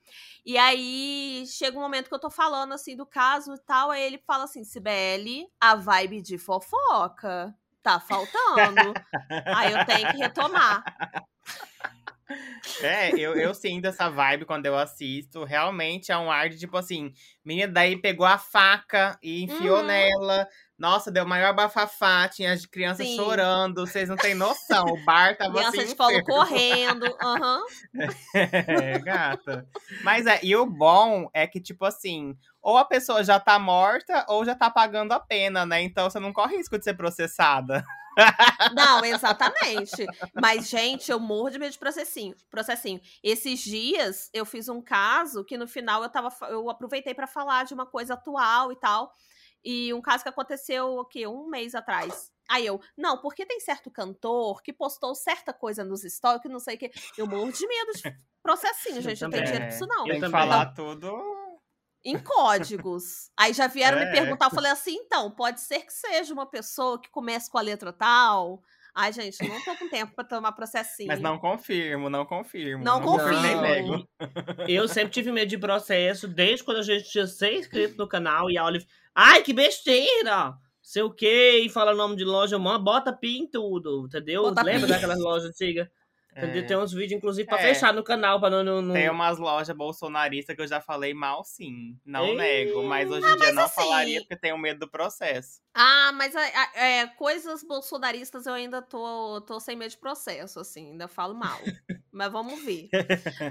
E 0.44 0.56
aí 0.56 1.44
chega 1.46 1.76
um 1.76 1.80
momento 1.80 2.08
que 2.08 2.14
eu 2.14 2.20
tô 2.20 2.30
falando 2.30 2.72
assim 2.72 2.96
do 2.96 3.04
caso 3.04 3.54
e 3.54 3.58
tal, 3.58 3.90
aí 3.90 4.02
ele 4.02 4.18
fala 4.18 4.44
assim: 4.44 4.64
Sibeli, 4.64 5.46
a 5.60 5.74
vibe 5.74 6.22
de 6.22 6.38
fofoca 6.38 7.54
tá 7.88 8.00
faltando. 8.00 8.92
aí 9.46 9.72
eu 9.72 9.84
tenho 9.86 10.10
que 10.10 10.16
retomar. 10.18 10.84
É, 12.82 13.18
eu, 13.18 13.34
eu 13.34 13.54
sinto 13.54 13.86
essa 13.86 14.10
vibe 14.10 14.44
quando 14.44 14.66
eu 14.66 14.76
assisto. 14.76 15.44
Realmente 15.44 16.12
é 16.12 16.18
um 16.18 16.30
ar 16.30 16.50
de 16.50 16.58
tipo 16.58 16.76
assim, 16.76 17.12
menina 17.42 17.72
daí 17.72 17.96
pegou 17.96 18.26
a 18.26 18.36
faca 18.36 19.18
e 19.22 19.44
enfiou 19.44 19.78
Uhum. 19.78 19.86
nela. 19.86 20.46
Nossa, 20.78 21.10
deu 21.10 21.26
maior 21.26 21.54
bafafá, 21.54 22.28
tinha 22.28 22.52
as 22.52 22.64
crianças 22.66 23.06
Sim. 23.06 23.16
chorando, 23.16 23.84
vocês 23.84 24.08
não 24.08 24.16
têm 24.16 24.34
noção. 24.34 24.84
O 24.84 25.04
bar 25.04 25.36
tava 25.36 25.54
Criança 25.54 25.80
assim. 25.80 25.90
de 25.90 25.96
polo 25.96 26.22
correndo. 26.22 27.06
Aham. 27.20 27.62
É, 28.34 28.98
gata. 29.00 29.66
Mas 30.04 30.26
é, 30.26 30.38
e 30.42 30.54
o 30.54 30.66
bom 30.66 31.28
é 31.32 31.46
que, 31.46 31.60
tipo 31.60 31.84
assim, 31.84 32.36
ou 32.68 32.76
a 32.76 32.84
pessoa 32.84 33.24
já 33.24 33.40
tá 33.40 33.58
morta 33.58 34.26
ou 34.28 34.44
já 34.44 34.54
tá 34.54 34.68
pagando 34.68 35.12
a 35.12 35.18
pena, 35.18 35.64
né? 35.64 35.80
Então 35.80 36.10
você 36.10 36.20
não 36.20 36.34
corre 36.34 36.58
risco 36.58 36.76
de 36.76 36.84
ser 36.84 36.92
processada. 36.92 37.82
Não, 38.74 39.02
exatamente. 39.02 40.04
Mas, 40.34 40.68
gente, 40.68 41.10
eu 41.10 41.18
morro 41.18 41.48
de 41.48 41.58
medo 41.58 41.72
de 41.72 41.78
processinho. 41.78 42.36
processinho. 42.50 43.00
Esses 43.22 43.60
dias 43.60 44.28
eu 44.34 44.44
fiz 44.44 44.68
um 44.68 44.82
caso 44.82 45.44
que 45.46 45.56
no 45.56 45.66
final 45.66 46.02
eu 46.02 46.10
tava. 46.10 46.28
Eu 46.48 46.68
aproveitei 46.68 47.14
pra 47.14 47.26
falar 47.26 47.64
de 47.64 47.72
uma 47.72 47.86
coisa 47.86 48.14
atual 48.14 48.70
e 48.70 48.76
tal. 48.76 49.14
E 49.64 49.94
um 49.94 50.02
caso 50.02 50.22
que 50.22 50.28
aconteceu 50.28 50.98
o 50.98 51.06
quê? 51.06 51.26
Um 51.26 51.48
mês 51.48 51.74
atrás. 51.74 52.30
Aí 52.50 52.66
eu, 52.66 52.80
não, 52.98 53.18
porque 53.18 53.46
tem 53.46 53.60
certo 53.60 53.90
cantor 53.90 54.62
que 54.62 54.74
postou 54.74 55.14
certa 55.14 55.54
coisa 55.54 55.82
nos 55.84 56.02
stories, 56.02 56.42
que 56.42 56.48
não 56.50 56.60
sei 56.60 56.76
o 56.76 56.78
que. 56.78 56.90
Eu 57.16 57.26
morro 57.26 57.50
de 57.50 57.66
medo 57.66 57.92
de 57.92 58.14
processinho, 58.42 59.00
gente. 59.00 59.22
Não 59.22 59.30
tem 59.30 59.44
dinheiro 59.44 59.66
pra 59.66 59.74
isso, 59.74 59.86
não. 59.86 60.04
Tem 60.04 60.20
que 60.20 60.28
falar 60.28 60.66
tudo. 60.74 61.37
Em 62.04 62.18
códigos. 62.18 63.30
Aí 63.36 63.52
já 63.52 63.66
vieram 63.66 63.98
me 63.98 64.04
É. 64.04 64.12
perguntar, 64.12 64.46
eu 64.46 64.50
falei 64.50 64.70
assim, 64.70 64.94
então, 64.94 65.30
pode 65.30 65.60
ser 65.60 65.80
que 65.80 65.92
seja 65.92 66.32
uma 66.32 66.46
pessoa 66.46 67.00
que 67.00 67.10
comece 67.10 67.50
com 67.50 67.58
a 67.58 67.62
letra 67.62 67.92
tal. 67.92 68.62
Ai, 68.94 69.12
gente, 69.12 69.36
não 69.46 69.62
tô 69.64 69.76
com 69.76 69.88
tempo 69.88 70.12
pra 70.14 70.24
tomar 70.24 70.52
processinho. 70.52 71.06
Mas 71.08 71.20
não 71.20 71.38
confirmo, 71.38 72.08
não 72.10 72.24
confirmo. 72.26 72.82
Não 72.82 73.00
confirmo 73.00 73.40
nem 73.42 73.56
confirmo. 73.56 73.62
nego. 73.88 74.08
Eu 74.68 74.88
sempre 74.88 75.12
tive 75.12 75.30
medo 75.30 75.48
de 75.48 75.58
processo, 75.58 76.26
desde 76.26 76.64
quando 76.64 76.78
a 76.78 76.82
gente 76.82 77.08
tinha 77.08 77.26
seis 77.26 77.60
inscritos 77.60 77.96
no 77.96 78.08
canal 78.08 78.50
e 78.50 78.58
a 78.58 78.64
Olive. 78.64 78.86
Ai, 79.14 79.42
que 79.42 79.52
besteira! 79.52 80.54
Sei 80.82 81.02
o 81.02 81.10
quê, 81.12 81.60
e 81.64 81.68
fala 81.68 81.94
nome 81.94 82.16
de 82.16 82.24
loja, 82.24 82.58
mano, 82.58 82.82
bota 82.82 83.12
pi 83.12 83.38
em 83.38 83.46
tudo, 83.46 84.06
entendeu? 84.06 84.42
Bota 84.44 84.62
Lembra 84.62 84.86
pi. 84.86 84.92
daquelas 84.94 85.18
lojas 85.20 85.50
antigas? 85.50 85.86
Entendeu? 86.38 86.62
É. 86.62 86.66
Tem 86.66 86.76
uns 86.76 86.92
vídeos, 86.92 87.18
inclusive, 87.18 87.46
pra 87.48 87.58
É. 87.58 87.74
fechar 87.74 87.92
no 87.92 88.02
canal, 88.02 88.38
pra 88.40 88.48
não. 88.48 88.62
não, 88.64 88.80
não... 88.80 88.94
Tem 88.94 89.10
umas 89.10 89.38
lojas 89.38 89.76
bolsonaristas 89.76 90.54
que 90.54 90.62
eu 90.62 90.66
já 90.68 90.80
falei 90.80 91.12
mal, 91.12 91.42
sim. 91.44 91.98
Não 92.06 92.24
Ei. 92.26 92.36
nego. 92.36 92.82
Mas 92.84 93.10
hoje 93.10 93.26
em 93.26 93.36
dia 93.38 93.52
não 93.52 93.64
assim- 93.64 93.74
falaria 93.74 94.20
porque 94.20 94.36
tenho 94.36 94.56
medo 94.56 94.80
do 94.80 94.88
processo. 94.88 95.60
Ah, 95.74 96.12
mas 96.14 96.34
é, 96.34 97.06
coisas 97.16 97.62
bolsonaristas 97.62 98.46
eu 98.46 98.54
ainda 98.54 98.80
tô, 98.80 99.40
tô 99.42 99.60
sem 99.60 99.76
medo 99.76 99.90
de 99.90 99.98
processo, 99.98 100.60
assim, 100.60 100.92
ainda 100.92 101.08
falo 101.08 101.34
mal. 101.34 101.58
mas 102.12 102.32
vamos 102.32 102.62
ver. 102.64 102.88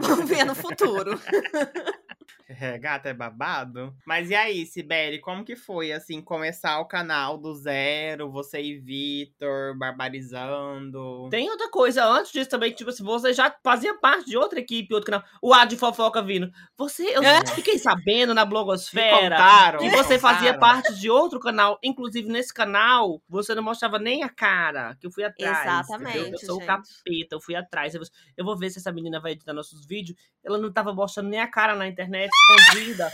Vamos 0.01 0.27
ver 0.29 0.44
no 0.46 0.56
futuro. 0.56 1.20
É, 2.50 2.77
gata, 2.77 3.10
é 3.10 3.13
babado. 3.13 3.94
Mas 4.06 4.30
e 4.30 4.36
aí, 4.36 4.66
Sibeli, 4.66 5.20
como 5.20 5.44
que 5.44 5.56
foi, 5.56 5.92
assim, 5.92 6.22
começar 6.22 6.80
o 6.80 6.86
canal 6.86 7.38
do 7.38 7.54
zero, 7.54 8.32
você 8.32 8.62
e 8.62 8.77
Vitor, 8.80 9.77
barbarizando? 9.77 11.27
Tem 11.30 11.50
outra 11.50 11.70
coisa 11.70 12.06
antes 12.06 12.32
disso 12.32 12.50
também, 12.50 12.72
que, 12.72 12.77
tipo 12.77 12.89
assim, 12.89 13.04
você 13.04 13.34
já 13.34 13.54
fazia 13.63 13.94
parte 13.96 14.27
de 14.30 14.38
outra 14.38 14.60
equipe, 14.60 14.94
outro 14.94 15.12
canal. 15.12 15.25
O 15.42 15.54
A 15.54 15.66
de 15.66 15.75
fofoca 15.77 16.22
vindo. 16.22 16.50
Você, 16.77 17.04
eu 17.16 17.22
É? 17.24 17.46
fiquei 17.48 17.77
sabendo 17.77 18.34
na 18.34 18.46
blogosfera. 18.46 19.36
contaram, 19.36 19.80
Que 19.80 19.89
você 19.89 20.18
fazia 20.18 20.58
parte 20.58 20.96
de 20.96 21.10
outro 21.10 21.39
canal. 21.39 21.77
Inclusive, 21.84 22.30
nesse 22.30 22.54
canal, 22.54 23.22
você 23.27 23.54
não 23.54 23.63
mostrava 23.63 24.00
nem 24.00 24.24
a 24.24 24.30
cara. 24.30 24.96
Que 25.00 25.08
eu 25.08 25.12
fui 25.12 25.24
atrás. 25.24 25.84
Exatamente, 25.86 26.18
entendeu? 26.18 26.32
Eu 26.34 26.46
sou 26.46 26.56
o 26.58 26.60
gente. 26.60 26.68
capeta, 26.68 27.36
eu 27.36 27.42
fui 27.42 27.56
atrás. 27.56 27.94
Eu, 27.94 28.01
eu 28.38 28.46
vou 28.46 28.58
ver 28.58 28.70
se 28.70 28.80
essa 28.80 28.92
menina 28.92 29.20
vai 29.20 29.34
editar 29.34 29.54
nossos 29.54 29.86
vídeos. 29.86 30.18
Ela 30.44 30.58
não 30.58 30.72
tava 30.72 30.94
mostrando 30.94 31.30
nem 31.30 31.42
a 31.42 31.48
cara 31.48 31.75
na 31.75 31.88
internet, 31.88 32.30
escondida. 32.41 33.12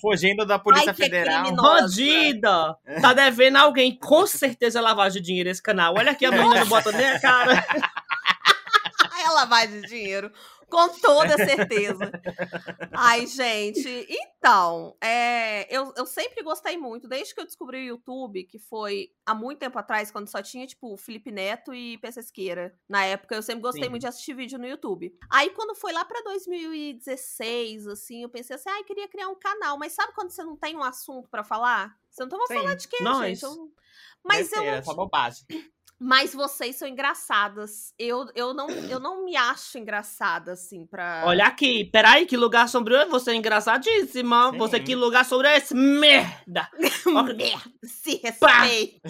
Fugindo 0.00 0.44
da 0.46 0.58
Polícia 0.58 0.90
Ai, 0.90 0.94
que 0.94 1.02
Federal. 1.02 1.42
criminosa. 1.42 1.80
Bandida! 1.80 2.76
Tá 3.00 3.12
devendo 3.12 3.56
alguém, 3.56 3.96
com 3.96 4.26
certeza, 4.26 4.80
lavagem 4.80 5.20
de 5.20 5.26
dinheiro 5.26 5.50
esse 5.50 5.62
canal. 5.62 5.94
Olha 5.96 6.12
aqui, 6.12 6.26
a 6.26 6.30
menina 6.30 6.60
não 6.60 6.66
bota 6.66 6.92
nem 6.92 7.06
a 7.06 7.20
cara. 7.20 7.64
A 9.24 9.34
lavagem 9.34 9.80
de 9.80 9.88
dinheiro. 9.88 10.30
Com 10.72 10.88
toda 11.00 11.36
certeza. 11.36 12.10
Ai, 12.92 13.26
gente. 13.26 14.06
Então, 14.08 14.96
é, 15.02 15.66
eu, 15.74 15.92
eu 15.94 16.06
sempre 16.06 16.42
gostei 16.42 16.78
muito, 16.78 17.06
desde 17.06 17.34
que 17.34 17.40
eu 17.42 17.44
descobri 17.44 17.76
o 17.82 17.88
YouTube, 17.88 18.44
que 18.44 18.58
foi 18.58 19.10
há 19.26 19.34
muito 19.34 19.58
tempo 19.58 19.78
atrás, 19.78 20.10
quando 20.10 20.28
só 20.30 20.40
tinha, 20.40 20.66
tipo, 20.66 20.96
Felipe 20.96 21.30
Neto 21.30 21.74
e 21.74 21.98
Pesqueira. 21.98 22.74
Na 22.88 23.04
época, 23.04 23.34
eu 23.34 23.42
sempre 23.42 23.60
gostei 23.60 23.84
Sim. 23.84 23.90
muito 23.90 24.00
de 24.00 24.06
assistir 24.08 24.32
vídeo 24.34 24.58
no 24.58 24.66
YouTube. 24.66 25.14
Aí, 25.30 25.50
quando 25.50 25.74
foi 25.74 25.92
lá 25.92 26.06
pra 26.06 26.22
2016, 26.22 27.86
assim, 27.86 28.22
eu 28.22 28.30
pensei 28.30 28.56
assim, 28.56 28.70
ai, 28.70 28.82
queria 28.84 29.06
criar 29.08 29.28
um 29.28 29.38
canal. 29.38 29.78
Mas 29.78 29.92
sabe 29.92 30.14
quando 30.14 30.30
você 30.30 30.42
não 30.42 30.56
tem 30.56 30.74
um 30.74 30.82
assunto 30.82 31.28
pra 31.28 31.44
falar? 31.44 31.94
Você 32.10 32.22
não 32.22 32.30
tem, 32.30 32.38
vou 32.38 32.46
Sim. 32.48 32.54
falar 32.54 32.74
de 32.76 32.88
quê, 32.88 32.96
Nós. 33.02 33.38
gente? 33.38 33.42
Eu- 33.42 33.70
Mas 34.24 34.50
eu 34.52 34.58
Besteira, 34.58 34.76
não 34.76 34.84
só 34.84 34.94
bobagem. 34.94 35.44
Mas 36.02 36.34
vocês 36.34 36.74
são 36.76 36.88
engraçadas. 36.88 37.94
Eu, 37.96 38.26
eu, 38.34 38.52
não, 38.52 38.68
eu 38.68 38.98
não 39.00 39.24
me 39.24 39.36
acho 39.36 39.78
engraçada, 39.78 40.52
assim, 40.52 40.84
pra. 40.84 41.22
Olha 41.24 41.46
aqui, 41.46 41.84
peraí, 41.84 42.26
que 42.26 42.36
lugar 42.36 42.68
sombrio 42.68 42.96
é 42.96 43.06
você 43.06 43.32
engraçadíssima. 43.34 44.50
Sim. 44.50 44.58
Você 44.58 44.80
que 44.80 44.96
lugar 44.96 45.24
sombrio 45.24 45.50
é 45.50 45.58
esse 45.58 45.74
merda. 45.74 46.68
Merda, 47.06 47.62
se 47.84 48.20
respeita. 48.22 49.00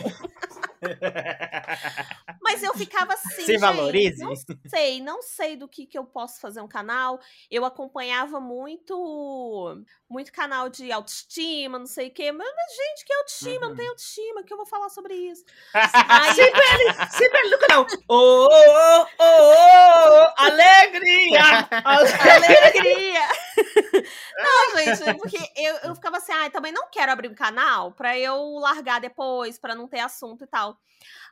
Mas 2.42 2.62
eu 2.62 2.75
ficava 2.75 3.12
assim. 3.14 3.42
Se 3.42 3.46
gente, 3.46 3.61
valorize. 3.61 4.22
Não 4.22 4.34
sei, 4.66 5.00
não 5.00 5.22
sei 5.22 5.56
do 5.56 5.68
que, 5.68 5.87
que 5.87 5.96
eu 5.96 6.04
posso 6.04 6.40
fazer 6.40 6.61
um 6.61 6.68
canal. 6.68 7.20
Eu 7.50 7.64
acompanhava 7.64 8.40
muito 8.40 9.82
muito 10.12 10.31
canal 10.31 10.69
de 10.69 10.92
autoestima, 10.92 11.78
não 11.78 11.87
sei 11.87 12.09
o 12.09 12.11
quê. 12.11 12.31
Mas, 12.31 12.47
mas, 12.54 12.76
gente, 12.76 13.04
que 13.07 13.14
autoestima? 13.14 13.66
Uhum. 13.66 13.69
Não 13.71 13.76
tem 13.76 13.88
autoestima, 13.88 14.42
que 14.42 14.52
eu 14.52 14.59
vou 14.59 14.66
falar 14.66 14.90
sobre 14.90 15.14
isso. 15.14 15.42
Aí, 15.73 16.35
Sibeli, 16.35 17.11
Sibeli 17.11 17.50
do 17.50 17.59
canal. 17.59 17.87
Ô, 18.07 18.14
ô, 18.14 19.07
ô, 19.19 19.25
ô, 19.25 20.33
alegria! 20.37 21.69
Alegria! 21.83 23.28
não, 24.37 24.78
gente, 24.78 25.19
porque 25.19 25.38
eu, 25.57 25.76
eu 25.85 25.95
ficava 25.95 26.19
assim, 26.19 26.33
ah, 26.33 26.50
também 26.50 26.73
não 26.73 26.88
quero 26.90 27.11
abrir 27.11 27.28
um 27.28 27.35
canal 27.35 27.92
pra 27.92 28.19
eu 28.19 28.59
largar 28.59 29.00
depois, 29.00 29.59
pra 29.59 29.75
não 29.75 29.88
ter 29.88 30.00
assunto 30.00 30.45
e 30.45 30.47
tal. 30.47 30.78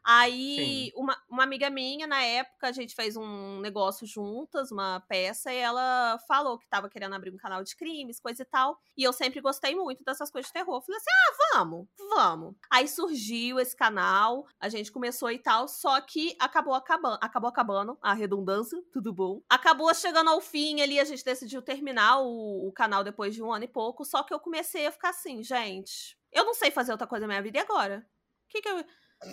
Aí, 0.05 0.91
uma, 0.95 1.17
uma 1.29 1.43
amiga 1.43 1.69
minha, 1.69 2.07
na 2.07 2.23
época, 2.23 2.69
a 2.69 2.73
gente 2.73 2.95
fez 2.95 3.17
um 3.17 3.61
negócio 3.61 4.07
juntas, 4.07 4.73
uma 4.73 5.01
peça, 5.09 5.53
e 5.53 5.57
ela 5.57 6.19
falou 6.27 6.59
que 6.59 6.69
tava 6.69 6.89
querendo 6.89 7.15
abrir 7.15 7.31
um 7.31 7.37
canal 7.37 7.63
de 7.63 7.77
crimes, 7.77 8.19
coisa 8.19 8.43
e 8.43 8.47
tal. 8.47 8.79
E 8.97 9.03
eu 9.03 9.13
sempre 9.13 9.41
gostei 9.41 9.75
muito 9.75 10.03
dessas 10.03 10.31
coisas 10.31 10.49
de 10.49 10.53
terror. 10.53 10.77
Eu 10.77 10.81
Falei 10.81 10.97
assim: 10.97 11.11
ah, 11.11 11.59
vamos, 11.59 11.87
vamos. 12.15 12.55
Aí 12.71 12.89
surgiu 12.89 13.61
esse 13.61 13.77
canal, 13.77 14.47
a 14.59 14.69
gente 14.69 14.91
começou 14.91 15.31
e 15.31 15.39
tal, 15.39 15.69
só 15.69 16.01
que 16.01 16.35
acabou 16.39 16.75
acabando, 16.75 17.19
acabou 17.21 17.49
acabando, 17.49 17.99
a 18.01 18.15
redundância, 18.15 18.83
tudo 18.93 19.13
bom. 19.13 19.43
Acabou 19.49 19.93
chegando 19.95 20.31
ao 20.31 20.41
fim 20.41 20.81
ali, 20.81 20.99
a 20.99 21.05
gente 21.05 21.25
decidiu 21.25 21.63
terminar 21.63 22.21
o, 22.21 22.69
o 22.69 22.73
canal 22.73 23.05
depois 23.05 23.35
de 23.35 23.43
um 23.43 23.53
ano 23.53 23.65
e 23.65 23.69
pouco, 23.69 24.05
só 24.05 24.23
que 24.23 24.33
eu 24.33 24.41
comecei 24.41 24.87
a 24.87 24.93
ficar 24.93 25.11
assim, 25.11 25.43
gente, 25.43 26.17
eu 26.33 26.45
não 26.45 26.55
sei 26.55 26.71
fazer 26.71 26.93
outra 26.93 27.07
coisa 27.07 27.27
na 27.27 27.33
minha 27.33 27.43
vida 27.43 27.59
e 27.59 27.61
agora? 27.61 28.07
O 28.47 28.49
que 28.49 28.61
que 28.61 28.69
eu 28.69 28.85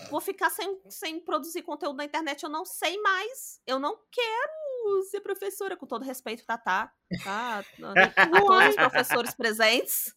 vou 0.09 0.19
ficar 0.19 0.49
sem, 0.49 0.79
sem 0.89 1.19
produzir 1.19 1.61
conteúdo 1.61 1.97
na 1.97 2.05
internet, 2.05 2.43
eu 2.43 2.49
não 2.49 2.65
sei 2.65 2.99
mais. 3.01 3.61
Eu 3.65 3.79
não 3.79 3.97
quero 4.11 5.03
ser 5.09 5.21
professora, 5.21 5.75
com 5.75 5.85
todo 5.85 6.03
respeito, 6.03 6.45
Tatá. 6.45 6.91
Tá? 7.23 7.63
Todos 8.45 8.69
os 8.69 8.75
professores 8.75 9.35
presentes. 9.35 10.15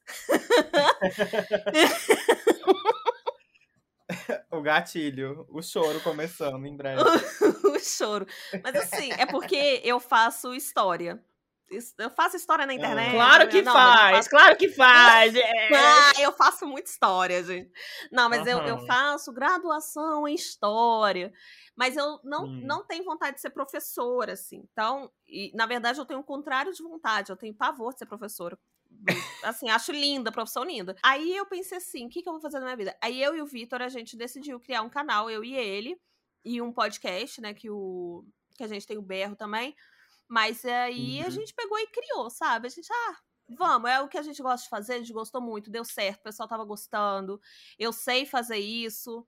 o 4.51 4.61
gatilho, 4.61 5.47
o 5.49 5.63
choro 5.63 6.01
começando 6.01 6.67
em 6.67 6.77
breve. 6.77 7.03
o 7.65 7.79
choro. 7.79 8.27
Mas 8.63 8.75
assim, 8.77 9.13
é 9.13 9.27
porque 9.27 9.81
eu 9.85 10.01
faço 10.01 10.55
história. 10.55 11.23
Eu 11.99 12.11
faço 12.11 12.37
história 12.37 12.67
na 12.67 12.75
internet. 12.75 13.13
Claro 13.13 13.49
que 13.49 13.63
não, 13.63 13.73
mas 13.73 13.85
eu 13.87 13.93
faz, 13.97 14.17
faço- 14.17 14.31
claro 14.31 14.57
que 14.57 14.69
faz. 14.69 15.35
é. 15.37 15.69
Ah, 15.73 16.13
eu 16.21 16.33
faço 16.33 16.67
muita 16.67 16.91
história, 16.91 17.43
gente. 17.45 17.71
Não, 18.11 18.29
mas 18.29 18.47
eu, 18.47 18.59
eu 18.59 18.75
Aham. 18.77 18.87
faço 18.87 19.33
graduação 19.33 20.27
em 20.27 20.35
história. 20.35 21.33
Mas 21.77 21.97
eu 21.97 22.19
não, 22.25 22.45
Hum. 22.47 22.61
não 22.65 22.85
tenho 22.85 23.05
vontade 23.05 23.37
de 23.37 23.41
ser 23.41 23.51
professora, 23.51 24.33
assim. 24.33 24.65
Então, 24.73 25.11
e, 25.29 25.53
na 25.55 25.65
verdade, 25.67 25.99
eu 26.01 26.05
tenho 26.05 26.21
o 26.21 26.25
contrário 26.25 26.73
de 26.73 26.83
vontade. 26.83 27.31
Eu 27.31 27.37
tenho 27.37 27.55
pavor 27.55 27.93
de 27.93 28.01
ser 28.01 28.07
professora. 28.07 28.59
Assim, 29.45 29.71
acho 29.71 29.93
linda, 29.93 30.33
profissão 30.33 30.65
linda. 30.65 30.97
Aí 31.03 31.35
eu 31.37 31.47
pensei 31.47 31.79
assim, 31.79 32.07
o 32.07 32.09
que, 32.11 32.21
que 32.23 32.29
eu 32.29 32.33
vou 32.33 32.43
fazer 32.43 32.59
na 32.59 32.65
minha 32.67 32.77
vida? 32.77 32.97
Aí 33.01 33.23
eu 33.23 33.37
e 33.37 33.41
o 33.41 33.47
Vitor, 33.47 33.81
a 33.81 33.89
gente 33.89 34.17
decidiu 34.17 34.59
criar 34.59 34.83
um 34.83 34.91
canal, 34.91 35.31
eu 35.31 35.45
e 35.45 35.55
ele, 35.55 35.97
e 36.45 36.61
um 36.61 36.73
podcast, 36.73 37.41
né, 37.41 37.55
que, 37.55 37.71
o, 37.71 38.25
que 38.57 38.65
a 38.65 38.67
gente 38.69 38.87
tem 38.87 38.99
o 38.99 39.03
Berro 39.03 39.37
também. 39.37 39.75
Mas 40.31 40.65
aí 40.67 41.23
a 41.23 41.31
Uhum. 41.31 41.31
gente 41.31 41.55
pegou 41.55 41.79
e 41.81 41.89
criou, 41.89 42.31
sabe? 42.31 42.69
A 42.69 42.71
gente, 42.71 42.89
ah, 42.93 43.19
vamos, 43.49 43.91
é 43.91 44.01
o 44.03 44.09
que 44.09 44.19
a 44.19 44.23
gente 44.23 44.43
gosta 44.43 44.65
de 44.65 44.71
fazer, 44.71 44.95
a 44.95 44.99
gente 45.01 45.13
gostou 45.15 45.43
muito, 45.43 45.71
deu 45.73 45.85
certo, 45.85 46.21
o 46.21 46.25
pessoal 46.25 46.49
tava 46.49 46.65
gostando, 46.65 47.41
eu 47.79 47.93
sei 47.93 48.27
fazer 48.27 48.59
isso. 48.59 49.27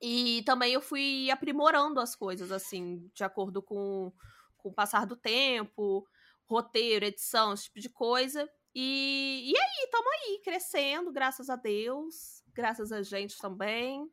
E 0.00 0.42
também 0.44 0.72
eu 0.72 0.80
fui 0.82 1.30
aprimorando 1.30 2.00
as 2.00 2.16
coisas, 2.16 2.50
assim, 2.52 3.08
de 3.14 3.22
acordo 3.24 3.62
com, 3.62 4.12
com 4.56 4.70
o 4.70 4.74
passar 4.74 5.06
do 5.06 5.16
tempo, 5.16 6.06
roteiro, 6.46 7.04
edição, 7.04 7.52
esse 7.52 7.64
tipo 7.64 7.80
de 7.80 7.88
coisa. 7.88 8.48
E, 8.74 9.52
e 9.52 9.56
aí, 9.56 9.88
tamo 9.90 10.08
aí, 10.10 10.40
crescendo, 10.42 11.12
graças 11.12 11.48
a 11.50 11.56
Deus, 11.56 12.42
graças 12.52 12.90
a 12.92 13.02
gente 13.02 13.38
também. 13.38 14.10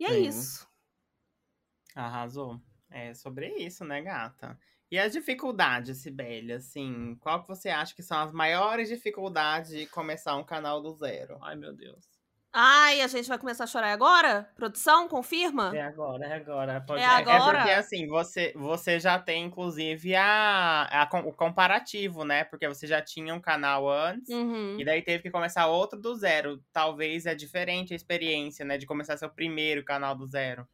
E 0.00 0.04
é 0.06 0.18
Sim. 0.18 0.26
isso. 0.26 0.66
Arrasou. 1.94 2.60
É 2.90 3.12
sobre 3.12 3.48
isso, 3.58 3.84
né, 3.84 4.00
gata? 4.00 4.58
E 4.90 4.98
as 4.98 5.12
dificuldades, 5.12 5.98
Sibeli, 5.98 6.52
assim, 6.52 7.14
qual 7.20 7.42
que 7.42 7.48
você 7.48 7.68
acha 7.68 7.94
que 7.94 8.02
são 8.02 8.18
as 8.20 8.32
maiores 8.32 8.88
dificuldades 8.88 9.70
de 9.70 9.86
começar 9.86 10.34
um 10.36 10.44
canal 10.44 10.80
do 10.80 10.92
zero? 10.94 11.38
Ai, 11.42 11.56
meu 11.56 11.74
Deus. 11.74 12.06
Ai, 12.50 13.02
a 13.02 13.06
gente 13.06 13.28
vai 13.28 13.38
começar 13.38 13.64
a 13.64 13.66
chorar 13.66 13.92
agora? 13.92 14.50
Produção, 14.56 15.06
confirma? 15.06 15.76
É 15.76 15.82
agora, 15.82 16.24
é 16.26 16.32
agora. 16.32 16.80
Pode... 16.80 17.02
É 17.02 17.04
É 17.04 17.06
agora? 17.08 17.58
porque 17.58 17.70
assim, 17.72 18.06
você, 18.06 18.54
você 18.56 18.98
já 18.98 19.18
tem, 19.18 19.44
inclusive, 19.44 20.16
a, 20.16 20.84
a 20.84 21.06
com- 21.06 21.20
o 21.20 21.32
comparativo, 21.32 22.24
né? 22.24 22.44
Porque 22.44 22.66
você 22.66 22.86
já 22.86 23.02
tinha 23.02 23.34
um 23.34 23.40
canal 23.40 23.86
antes. 23.88 24.30
Uhum. 24.30 24.80
E 24.80 24.84
daí 24.84 25.02
teve 25.02 25.22
que 25.24 25.30
começar 25.30 25.66
outro 25.66 26.00
do 26.00 26.14
zero. 26.16 26.58
Talvez 26.72 27.26
é 27.26 27.34
diferente 27.34 27.92
a 27.92 27.96
experiência, 27.96 28.64
né? 28.64 28.78
De 28.78 28.86
começar 28.86 29.18
seu 29.18 29.28
primeiro 29.28 29.84
canal 29.84 30.14
do 30.14 30.26
zero. 30.26 30.66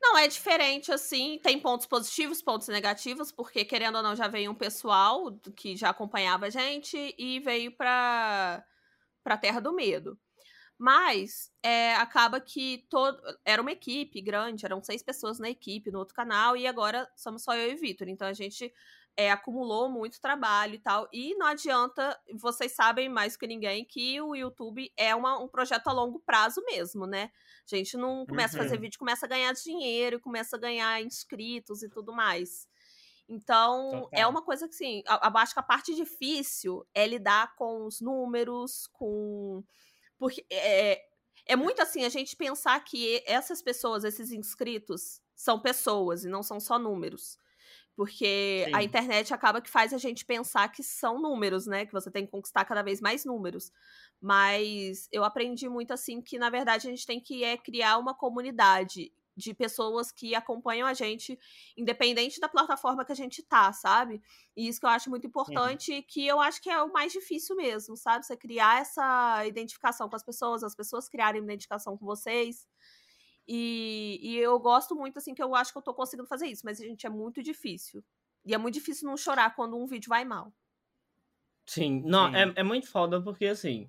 Não, 0.00 0.16
é 0.16 0.28
diferente, 0.28 0.92
assim. 0.92 1.38
Tem 1.42 1.58
pontos 1.60 1.86
positivos, 1.86 2.42
pontos 2.42 2.68
negativos, 2.68 3.32
porque, 3.32 3.64
querendo 3.64 3.96
ou 3.96 4.02
não, 4.02 4.14
já 4.16 4.28
veio 4.28 4.50
um 4.50 4.54
pessoal 4.54 5.32
que 5.56 5.76
já 5.76 5.90
acompanhava 5.90 6.46
a 6.46 6.50
gente 6.50 7.14
e 7.18 7.40
veio 7.40 7.72
pra, 7.76 8.64
pra 9.24 9.38
Terra 9.38 9.60
do 9.60 9.72
Medo. 9.74 10.18
Mas 10.78 11.52
é, 11.62 11.94
acaba 11.96 12.40
que 12.40 12.86
todo. 12.90 13.20
Era 13.44 13.62
uma 13.62 13.72
equipe 13.72 14.20
grande, 14.22 14.64
eram 14.66 14.82
seis 14.82 15.02
pessoas 15.02 15.38
na 15.38 15.50
equipe 15.50 15.90
no 15.90 15.98
outro 16.00 16.14
canal, 16.14 16.56
e 16.56 16.66
agora 16.66 17.08
somos 17.16 17.42
só 17.44 17.54
eu 17.56 17.72
e 17.72 17.76
Vitor. 17.76 18.08
Então 18.08 18.28
a 18.28 18.32
gente 18.32 18.72
é, 19.18 19.32
acumulou 19.32 19.90
muito 19.90 20.20
trabalho 20.20 20.76
e 20.76 20.78
tal. 20.78 21.08
E 21.12 21.34
não 21.36 21.46
adianta, 21.48 22.18
vocês 22.34 22.72
sabem 22.72 23.08
mais 23.08 23.36
que 23.36 23.48
ninguém 23.48 23.84
que 23.84 24.20
o 24.22 24.36
YouTube 24.36 24.92
é 24.96 25.14
uma- 25.14 25.38
um 25.40 25.48
projeto 25.48 25.88
a 25.88 25.92
longo 25.92 26.20
prazo 26.20 26.62
mesmo, 26.66 27.06
né? 27.06 27.32
A 27.72 27.76
gente 27.76 27.96
não 27.98 28.26
começa 28.26 28.54
a 28.56 28.58
fazer 28.58 28.78
Uhum. 28.78 28.80
vídeo, 28.80 28.98
começa 28.98 29.26
a 29.26 29.28
ganhar 29.28 29.52
dinheiro, 29.54 30.20
começa 30.20 30.56
a 30.56 30.60
ganhar 30.60 31.02
inscritos 31.02 31.82
e 31.82 31.90
tudo 31.90 32.12
mais. 32.14 32.68
Então, 33.28 34.08
é 34.14 34.26
Total. 34.26 34.28
uma 34.28 34.42
coisa 34.42 34.68
que, 34.68 34.74
sim, 34.74 35.02
acho 35.06 35.52
que 35.54 35.60
a 35.60 35.62
parte 35.62 35.94
difícil 35.94 36.86
é 36.94 37.06
lidar 37.06 37.54
com 37.56 37.86
os 37.86 38.00
números, 38.00 38.86
com. 38.92 39.62
Porque 40.18 40.46
é, 40.50 41.02
é 41.46 41.56
muito 41.56 41.82
assim, 41.82 42.04
a 42.04 42.08
gente 42.10 42.36
pensar 42.36 42.80
que 42.84 43.22
essas 43.26 43.62
pessoas, 43.62 44.04
esses 44.04 44.32
inscritos, 44.32 45.20
são 45.34 45.60
pessoas 45.60 46.24
e 46.24 46.28
não 46.28 46.42
são 46.42 46.60
só 46.60 46.78
números. 46.78 47.38
Porque 47.98 48.64
a 48.72 48.78
Sim. 48.78 48.84
internet 48.84 49.34
acaba 49.34 49.60
que 49.60 49.68
faz 49.68 49.92
a 49.92 49.98
gente 49.98 50.24
pensar 50.24 50.68
que 50.68 50.84
são 50.84 51.20
números, 51.20 51.66
né? 51.66 51.84
Que 51.84 51.92
você 51.92 52.08
tem 52.08 52.24
que 52.24 52.30
conquistar 52.30 52.64
cada 52.64 52.80
vez 52.80 53.00
mais 53.00 53.24
números. 53.24 53.72
Mas 54.20 55.08
eu 55.10 55.24
aprendi 55.24 55.68
muito 55.68 55.92
assim 55.92 56.22
que, 56.22 56.38
na 56.38 56.48
verdade, 56.48 56.86
a 56.86 56.90
gente 56.90 57.04
tem 57.04 57.18
que 57.18 57.42
é, 57.42 57.56
criar 57.56 57.98
uma 57.98 58.14
comunidade 58.14 59.12
de 59.36 59.52
pessoas 59.52 60.12
que 60.12 60.32
acompanham 60.32 60.86
a 60.86 60.94
gente, 60.94 61.36
independente 61.76 62.38
da 62.38 62.48
plataforma 62.48 63.04
que 63.04 63.10
a 63.10 63.16
gente 63.16 63.42
tá, 63.42 63.72
sabe? 63.72 64.22
E 64.56 64.68
isso 64.68 64.78
que 64.78 64.86
eu 64.86 64.90
acho 64.90 65.10
muito 65.10 65.26
importante, 65.26 66.00
que 66.02 66.24
eu 66.24 66.40
acho 66.40 66.62
que 66.62 66.70
é 66.70 66.80
o 66.80 66.92
mais 66.92 67.10
difícil 67.10 67.56
mesmo, 67.56 67.96
sabe? 67.96 68.24
Você 68.24 68.36
criar 68.36 68.80
essa 68.80 69.44
identificação 69.44 70.08
com 70.08 70.14
as 70.14 70.22
pessoas, 70.22 70.62
as 70.62 70.76
pessoas 70.76 71.08
criarem 71.08 71.42
identificação 71.42 71.98
com 71.98 72.06
vocês. 72.06 72.64
E, 73.48 74.18
e 74.22 74.36
eu 74.38 74.58
gosto 74.60 74.94
muito, 74.96 75.18
assim, 75.18 75.34
que 75.34 75.42
eu 75.42 75.54
acho 75.54 75.72
que 75.72 75.78
eu 75.78 75.82
tô 75.82 75.94
conseguindo 75.94 76.28
fazer 76.28 76.46
isso, 76.48 76.62
mas, 76.64 76.78
gente, 76.78 77.06
é 77.06 77.10
muito 77.10 77.42
difícil. 77.42 78.04
E 78.44 78.54
é 78.54 78.58
muito 78.58 78.74
difícil 78.74 79.08
não 79.08 79.16
chorar 79.16 79.54
quando 79.56 79.76
um 79.76 79.86
vídeo 79.86 80.08
vai 80.10 80.24
mal. 80.24 80.52
Sim, 81.66 82.02
não, 82.04 82.26
Sim. 82.26 82.34
É, 82.34 82.52
é 82.56 82.62
muito 82.62 82.88
foda 82.88 83.20
porque, 83.22 83.46
assim, 83.46 83.88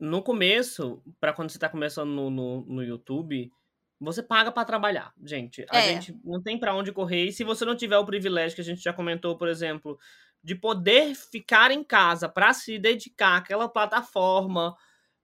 no 0.00 0.22
começo, 0.22 1.02
pra 1.20 1.32
quando 1.32 1.50
você 1.50 1.58
tá 1.58 1.68
começando 1.68 2.10
no, 2.10 2.30
no, 2.30 2.62
no 2.66 2.84
YouTube, 2.84 3.52
você 4.00 4.22
paga 4.22 4.52
pra 4.52 4.64
trabalhar, 4.64 5.12
gente. 5.24 5.66
A 5.70 5.80
É. 5.80 5.82
gente 5.82 6.18
não 6.24 6.42
tem 6.42 6.58
pra 6.58 6.74
onde 6.74 6.92
correr. 6.92 7.26
E 7.26 7.32
se 7.32 7.44
você 7.44 7.64
não 7.64 7.76
tiver 7.76 7.98
o 7.98 8.06
privilégio 8.06 8.56
que 8.56 8.62
a 8.62 8.64
gente 8.64 8.82
já 8.82 8.92
comentou, 8.92 9.38
por 9.38 9.48
exemplo, 9.48 9.98
de 10.44 10.54
poder 10.56 11.14
ficar 11.16 11.70
em 11.72 11.84
casa 11.84 12.28
pra 12.28 12.54
se 12.54 12.78
dedicar 12.78 13.38
àquela 13.38 13.68
plataforma, 13.68 14.76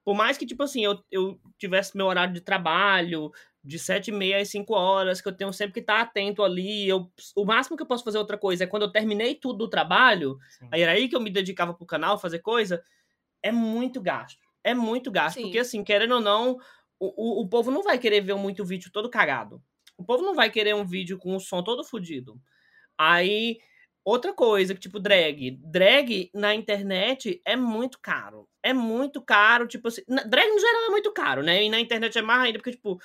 por 0.05 0.15
mais 0.17 0.39
que, 0.39 0.47
tipo 0.47 0.63
assim, 0.63 0.85
eu, 0.85 1.03
eu 1.11 1.41
tivesse 1.59 1.97
meu 1.97 2.07
horário 2.07 2.35
de 2.35 2.41
trabalho 2.41 3.31
de 3.65 3.79
sete 3.79 4.09
e 4.09 4.13
meia 4.13 4.39
às 4.41 4.49
5 4.49 4.73
horas, 4.75 5.21
que 5.21 5.29
eu 5.29 5.33
tenho 5.37 5.53
sempre 5.53 5.75
que 5.75 5.81
estar 5.81 6.01
atento 6.01 6.43
ali. 6.43 6.89
Eu, 6.89 7.11
o 7.37 7.45
máximo 7.45 7.77
que 7.77 7.83
eu 7.83 7.87
posso 7.87 8.05
fazer 8.05 8.19
outra 8.19 8.39
coisa 8.39 8.65
é 8.65 8.67
quando 8.67 8.83
eu 8.85 8.93
terminei 8.93 9.35
tudo 9.35 9.59
do 9.59 9.69
trabalho, 9.69 10.39
Sim. 10.59 10.69
Aí 10.73 10.81
era 10.83 10.93
aí 10.93 11.09
que 11.09 11.17
eu 11.17 11.21
me 11.21 11.31
dedicava 11.31 11.75
pro 11.75 11.85
canal, 11.87 12.19
fazer 12.19 12.39
coisa. 12.39 12.83
É 13.43 13.53
muito 13.53 14.01
gasto. 14.01 14.39
É 14.65 14.75
muito 14.75 15.11
gasto. 15.11 15.37
Sim. 15.37 15.43
Porque, 15.43 15.59
assim, 15.59 15.85
querendo 15.85 16.15
ou 16.17 16.21
não, 16.21 16.59
o, 17.01 17.41
o, 17.41 17.43
o 17.43 17.49
povo 17.49 17.71
não 17.71 17.83
vai 17.83 17.99
querer 17.99 18.21
ver 18.23 18.35
muito 18.37 18.65
vídeo 18.65 18.91
todo 18.93 19.11
cagado. 19.11 19.63
O 19.97 20.05
povo 20.05 20.23
não 20.25 20.35
vai 20.35 20.51
querer 20.51 20.75
um 20.75 20.85
vídeo 20.85 21.19
com 21.19 21.35
o 21.37 21.41
som 21.41 21.63
todo 21.63 21.85
fodido. 21.85 22.41
Aí, 22.97 23.59
outra 24.05 24.33
coisa, 24.33 24.75
que 24.75 24.81
tipo, 24.81 24.99
drag. 24.99 25.59
Drag 25.63 26.31
na 26.35 26.55
internet 26.55 27.41
é 27.45 27.57
muito 27.57 27.99
caro. 28.01 28.49
É 28.63 28.73
muito 28.73 29.23
caro, 29.23 29.67
tipo 29.67 29.89
assim. 29.89 30.03
na- 30.09 30.23
Drag 30.25 30.49
no 30.49 30.59
geral 30.61 30.87
é 30.87 30.91
muito 30.91 31.13
caro, 31.13 31.43
né? 31.43 31.65
E 31.65 31.69
na 31.71 31.81
internet 31.81 32.19
é 32.19 32.23
mais 32.23 32.43
ainda, 32.43 32.59
porque, 32.59 32.73
tipo, 32.73 32.99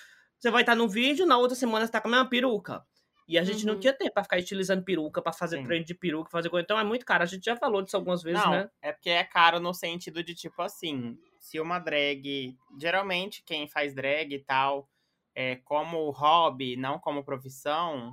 você 0.44 0.52
vai 0.52 0.62
estar 0.64 0.76
no 0.76 0.88
vídeo, 0.90 1.26
na 1.26 1.38
outra 1.38 1.56
semana 1.56 1.86
você 1.86 1.92
tá 1.92 2.02
com 2.02 2.08
a 2.10 2.12
mesma 2.12 2.30
peruca. 2.30 2.86
E 3.28 3.38
a 3.40 3.44
gente 3.44 3.66
não 3.66 3.76
Uhum. 3.76 3.80
tinha 3.80 3.94
tempo 3.98 4.14
pra 4.14 4.24
ficar 4.24 4.38
estilizando 4.40 4.84
peruca, 4.84 5.22
pra 5.22 5.34
fazer 5.34 5.58
Sim. 5.58 5.64
treino 5.64 5.86
de 5.86 5.96
peruca, 5.96 6.30
fazer 6.32 6.50
coisa. 6.50 6.64
Então 6.64 6.80
é 6.80 6.84
muito 6.84 7.06
caro. 7.06 7.24
A 7.24 7.26
gente 7.28 7.46
já 7.46 7.56
falou 7.58 7.82
disso 7.82 7.96
algumas 7.98 8.22
vezes, 8.24 8.46
Não, 8.46 8.48
né? 8.48 8.70
é 8.82 8.92
porque 8.92 9.10
é 9.10 9.24
caro 9.24 9.60
no 9.60 9.74
sentido 9.74 10.24
de, 10.24 10.34
tipo 10.34 10.62
assim, 10.62 11.18
se 11.40 11.60
uma 11.60 11.80
drag. 11.80 12.56
Geralmente, 12.80 13.44
quem 13.44 13.68
faz 13.68 13.94
drag 13.94 14.34
e 14.34 14.40
tal, 14.44 14.90
é, 15.36 15.58
como 15.58 16.10
hobby, 16.12 16.76
não 16.78 17.00
como 17.00 17.24
profissão, 17.24 18.12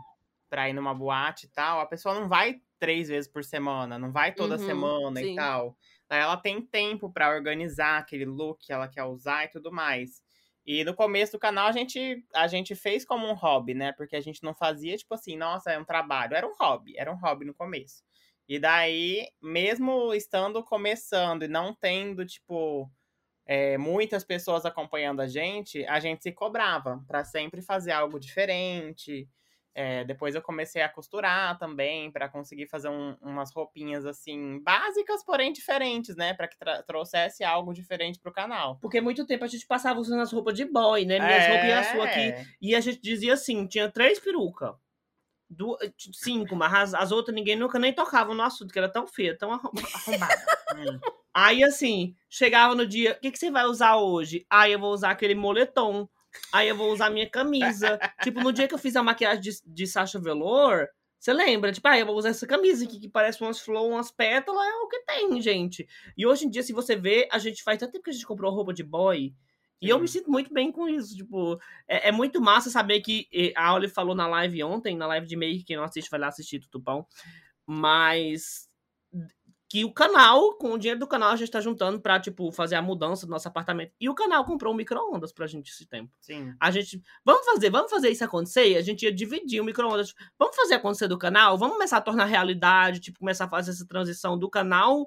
pra 0.49 0.69
ir 0.69 0.73
numa 0.73 0.95
boate 0.95 1.47
e 1.47 1.51
tal, 1.51 1.81
a 1.81 1.87
pessoa 1.87 2.14
não 2.14 2.29
vai 2.29 2.61
três 2.79 3.09
vezes 3.09 3.31
por 3.31 3.45
semana, 3.45 3.99
não 3.99 4.11
vai 4.11 4.35
toda 4.35 4.59
Uhum, 4.59 4.59
semana 4.59 5.23
sim. 5.23 5.23
e 5.23 5.29
tal. 5.29 5.77
Ela 6.09 6.37
tem 6.37 6.61
tempo 6.61 7.12
pra 7.12 7.31
organizar 7.31 7.99
aquele 7.99 8.25
look 8.25 8.66
que 8.66 8.73
ela 8.73 8.88
quer 8.88 9.05
usar 9.05 9.45
e 9.45 9.49
tudo 9.49 9.71
mais. 9.71 10.23
E 10.72 10.85
no 10.85 10.94
começo 10.94 11.33
do 11.33 11.38
canal 11.40 11.66
a 11.66 11.72
gente, 11.72 12.24
a 12.33 12.46
gente 12.46 12.76
fez 12.76 13.04
como 13.04 13.26
um 13.26 13.35
hobby, 13.35 13.74
né? 13.74 13.90
Porque 13.90 14.14
a 14.14 14.20
gente 14.20 14.44
não 14.44 14.54
fazia, 14.54 14.96
tipo 14.96 15.12
assim, 15.12 15.37
nossa, 15.37 15.72
é 15.72 15.76
um 15.76 15.85
trabalho. 15.85 16.37
Era 16.37 16.46
um 16.46 16.54
hobby, 16.54 16.96
era 16.96 17.12
um 17.12 17.16
hobby 17.16 17.44
no 17.44 17.52
começo. 17.52 18.04
E 18.48 18.56
daí, 18.56 19.26
mesmo 19.42 20.14
estando 20.14 20.62
começando 20.62 21.42
e 21.42 21.48
não 21.48 21.74
tendo, 21.74 22.24
tipo, 22.24 22.88
é, 23.44 23.76
muitas 23.78 24.22
pessoas 24.22 24.64
acompanhando 24.64 25.20
a 25.20 25.26
gente, 25.26 25.85
a 25.87 25.98
gente 25.98 26.22
se 26.22 26.30
cobrava 26.30 27.04
pra 27.09 27.24
sempre 27.24 27.61
fazer 27.62 27.90
algo 27.90 28.20
diferente. 28.20 29.28
É, 29.72 30.04
depois 30.04 30.35
eu 30.35 30.42
comecei 30.42 30.83
a 30.83 30.88
costurar 30.88 31.56
também 31.59 32.11
pra 32.11 32.28
conseguir 32.28 32.66
fazer 32.66 32.88
um- 32.88 33.16
umas 33.22 33.52
roupinhas 33.54 34.04
assim 34.04 34.59
básicas, 34.62 35.24
porém 35.24 35.52
diferentes, 35.52 36.16
né? 36.16 36.35
Pra 36.35 36.48
que 36.48 36.56
trouxesse 36.87 37.44
algo 37.44 37.72
diferente 37.72 38.18
pro 38.18 38.33
canal. 38.33 38.78
Porque 38.80 39.00
muito 39.00 39.24
tempo 39.24 39.44
a 39.44 39.48
gente 39.48 39.66
passava 39.66 40.00
usando 40.00 40.20
as 40.22 40.33
roupas 40.33 40.54
de 40.54 40.64
boy, 40.64 41.04
né? 41.04 41.20
Minhas 41.20 41.46
roupas 41.46 41.68
e 41.68 41.72
a 41.72 41.83
sua 41.85 42.04
aqui. 42.06 42.30
É, 42.30 42.44
E 42.61 42.74
a 42.74 42.80
gente 42.80 43.00
dizia 43.00 43.35
assim: 43.35 43.66
tinha 43.66 43.88
três 43.90 44.18
perucas. 44.18 44.74
Du- 45.48 45.76
cinco, 46.12 46.54
mas 46.54 46.72
as, 46.72 46.94
as 46.94 47.12
outras 47.12 47.35
ninguém 47.35 47.56
nunca 47.56 47.76
nem 47.78 47.92
tocava 47.92 48.33
no 48.35 48.42
assunto, 48.42 48.72
que 48.72 48.78
era 48.78 48.88
tão 48.88 49.04
feia, 49.06 49.37
tão 49.37 49.52
arrom- 49.52 49.70
arrombada. 49.94 50.44
hum, 50.76 51.00
Aí, 51.35 51.62
assim, 51.64 52.14
chegava 52.28 52.74
no 52.74 52.85
dia, 52.87 53.12
o 53.12 53.20
que, 53.20 53.30
que 53.30 53.38
você 53.38 53.50
vai 53.52 53.64
usar 53.64 53.96
hoje? 53.96 54.44
Aí 54.50 54.72
eu 54.72 54.78
vou 54.80 54.92
usar 54.92 55.11
aquele 55.11 55.35
moletom. 55.35 56.09
Aí 56.53 56.69
eu 56.69 56.77
vou 56.77 56.93
usar 56.93 57.11
minha 57.11 57.29
camisa. 57.29 57.99
tipo, 58.23 58.40
no 58.40 58.53
dia 58.53 58.69
que 58.69 58.75
eu 58.75 58.79
fiz 58.79 58.97
a 58.97 59.03
maquiagem 59.03 59.40
de, 59.40 59.51
de 59.64 59.87
Sasha 59.87 60.19
Velour, 60.19 60.87
você 61.21 61.35
lembra? 61.35 61.71
Tipo, 61.71 61.88
ah, 61.88 61.99
eu 61.99 62.07
vou 62.07 62.16
usar 62.16 62.31
essa 62.31 62.47
camisa 62.47 62.85
aqui 62.85 62.99
que 62.99 63.09
parece 63.09 63.43
umas 63.43 63.61
flores, 63.61 63.93
umas 63.93 64.11
pétalas, 64.11 64.66
é 64.66 64.73
o 64.77 64.88
que 64.88 65.01
tem, 65.01 65.40
gente. 65.43 65.87
E 66.16 66.27
hoje 66.27 66.47
em 66.47 66.51
dia, 66.51 66.62
se 66.62 66.73
você 66.73 66.97
vê, 66.97 67.29
a 67.31 67.38
gente 67.38 67.62
faz 67.62 67.79
tanto 67.79 67.93
tempo 67.93 68.05
que 68.05 68.11
a 68.11 68.12
gente 68.14 68.27
comprou 68.27 68.51
roupa 68.51 68.73
de 68.73 68.83
boy. 68.83 69.35
E 69.83 69.88
eu 69.88 69.99
me 69.99 70.09
sinto 70.09 70.31
muito 70.31 70.53
bem 70.53 70.73
com 70.73 70.88
isso. 70.88 71.14
Tipo, 71.14 71.59
é, 71.87 72.09
é 72.09 72.12
muito 72.12 72.40
massa 72.40 72.71
saber 72.71 73.01
que 73.03 73.29
a 73.55 73.75
Olive 73.75 73.93
falou 73.93 74.14
na 74.14 74.27
live 74.27 74.62
ontem, 74.64 74.97
na 74.97 75.07
live 75.07 75.27
de 75.27 75.37
make, 75.37 75.64
quem 75.64 75.77
não 75.77 75.85
assiste 75.85 76.11
vai 76.11 76.21
lá 76.21 76.29
assistir 76.29 76.59
Tutupão. 76.59 77.07
Mas 77.66 78.69
que 79.70 79.85
o 79.85 79.92
canal, 79.92 80.54
com 80.54 80.72
o 80.72 80.78
dinheiro 80.78 80.98
do 80.98 81.06
canal, 81.06 81.30
a 81.30 81.37
gente 81.37 81.52
tá 81.52 81.61
juntando 81.61 82.00
pra, 82.00 82.18
tipo, 82.18 82.50
fazer 82.50 82.74
a 82.74 82.83
mudança 82.83 83.24
do 83.24 83.30
nosso 83.30 83.46
apartamento. 83.46 83.92
E 84.00 84.09
o 84.09 84.14
canal 84.16 84.44
comprou 84.44 84.74
um 84.74 84.76
micro-ondas 84.76 85.33
pra 85.33 85.46
gente 85.46 85.70
esse 85.70 85.87
tempo. 85.87 86.12
sim. 86.20 86.52
A 86.59 86.72
gente, 86.72 87.00
vamos 87.24 87.46
fazer, 87.46 87.70
vamos 87.70 87.88
fazer 87.88 88.11
isso 88.11 88.24
acontecer? 88.24 88.76
A 88.76 88.83
gente 88.83 89.04
ia 89.04 89.14
dividir 89.14 89.61
o 89.61 89.64
micro-ondas. 89.64 90.12
Vamos 90.37 90.56
fazer 90.56 90.74
acontecer 90.74 91.06
do 91.06 91.16
canal? 91.16 91.56
Vamos 91.56 91.76
começar 91.76 91.98
a 91.98 92.00
tornar 92.00 92.24
realidade, 92.24 92.98
tipo, 92.98 93.20
começar 93.20 93.44
a 93.44 93.48
fazer 93.48 93.70
essa 93.70 93.87
transição 93.87 94.37
do 94.37 94.50
canal 94.50 95.06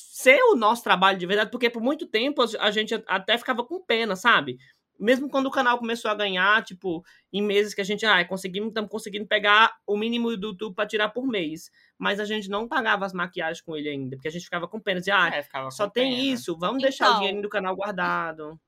ser 0.00 0.40
o 0.44 0.54
nosso 0.54 0.84
trabalho 0.84 1.18
de 1.18 1.26
verdade, 1.26 1.50
porque 1.50 1.68
por 1.68 1.82
muito 1.82 2.06
tempo 2.06 2.42
a 2.60 2.70
gente 2.70 2.94
até 3.08 3.36
ficava 3.36 3.64
com 3.64 3.82
pena, 3.82 4.14
sabe? 4.14 4.58
Mesmo 4.98 5.28
quando 5.28 5.46
o 5.46 5.50
canal 5.50 5.78
começou 5.78 6.10
a 6.10 6.14
ganhar, 6.14 6.62
tipo, 6.64 7.04
em 7.32 7.42
meses 7.42 7.74
que 7.74 7.80
a 7.80 7.84
gente, 7.84 8.04
ah, 8.06 8.24
conseguimos, 8.24 8.68
estamos 8.68 8.90
conseguindo 8.90 9.26
pegar 9.26 9.76
o 9.86 9.96
mínimo 9.96 10.36
do 10.36 10.48
YouTube 10.48 10.74
para 10.74 10.88
tirar 10.88 11.08
por 11.08 11.26
mês. 11.26 11.70
Mas 11.98 12.20
a 12.20 12.24
gente 12.24 12.48
não 12.48 12.68
pagava 12.68 13.04
as 13.04 13.12
maquiagens 13.12 13.60
com 13.60 13.76
ele 13.76 13.88
ainda, 13.88 14.16
porque 14.16 14.28
a 14.28 14.30
gente 14.30 14.44
ficava 14.44 14.68
com 14.68 14.78
pena, 14.80 15.00
dizia, 15.00 15.16
ah, 15.20 15.28
É, 15.34 15.70
só 15.70 15.88
tem 15.90 16.10
pena. 16.12 16.22
isso, 16.34 16.56
vamos 16.56 16.80
deixar 16.82 17.06
o 17.06 17.08
Então. 17.08 17.18
dinheiro 17.20 17.42
do 17.42 17.48
canal 17.48 17.74
guardado. 17.76 18.58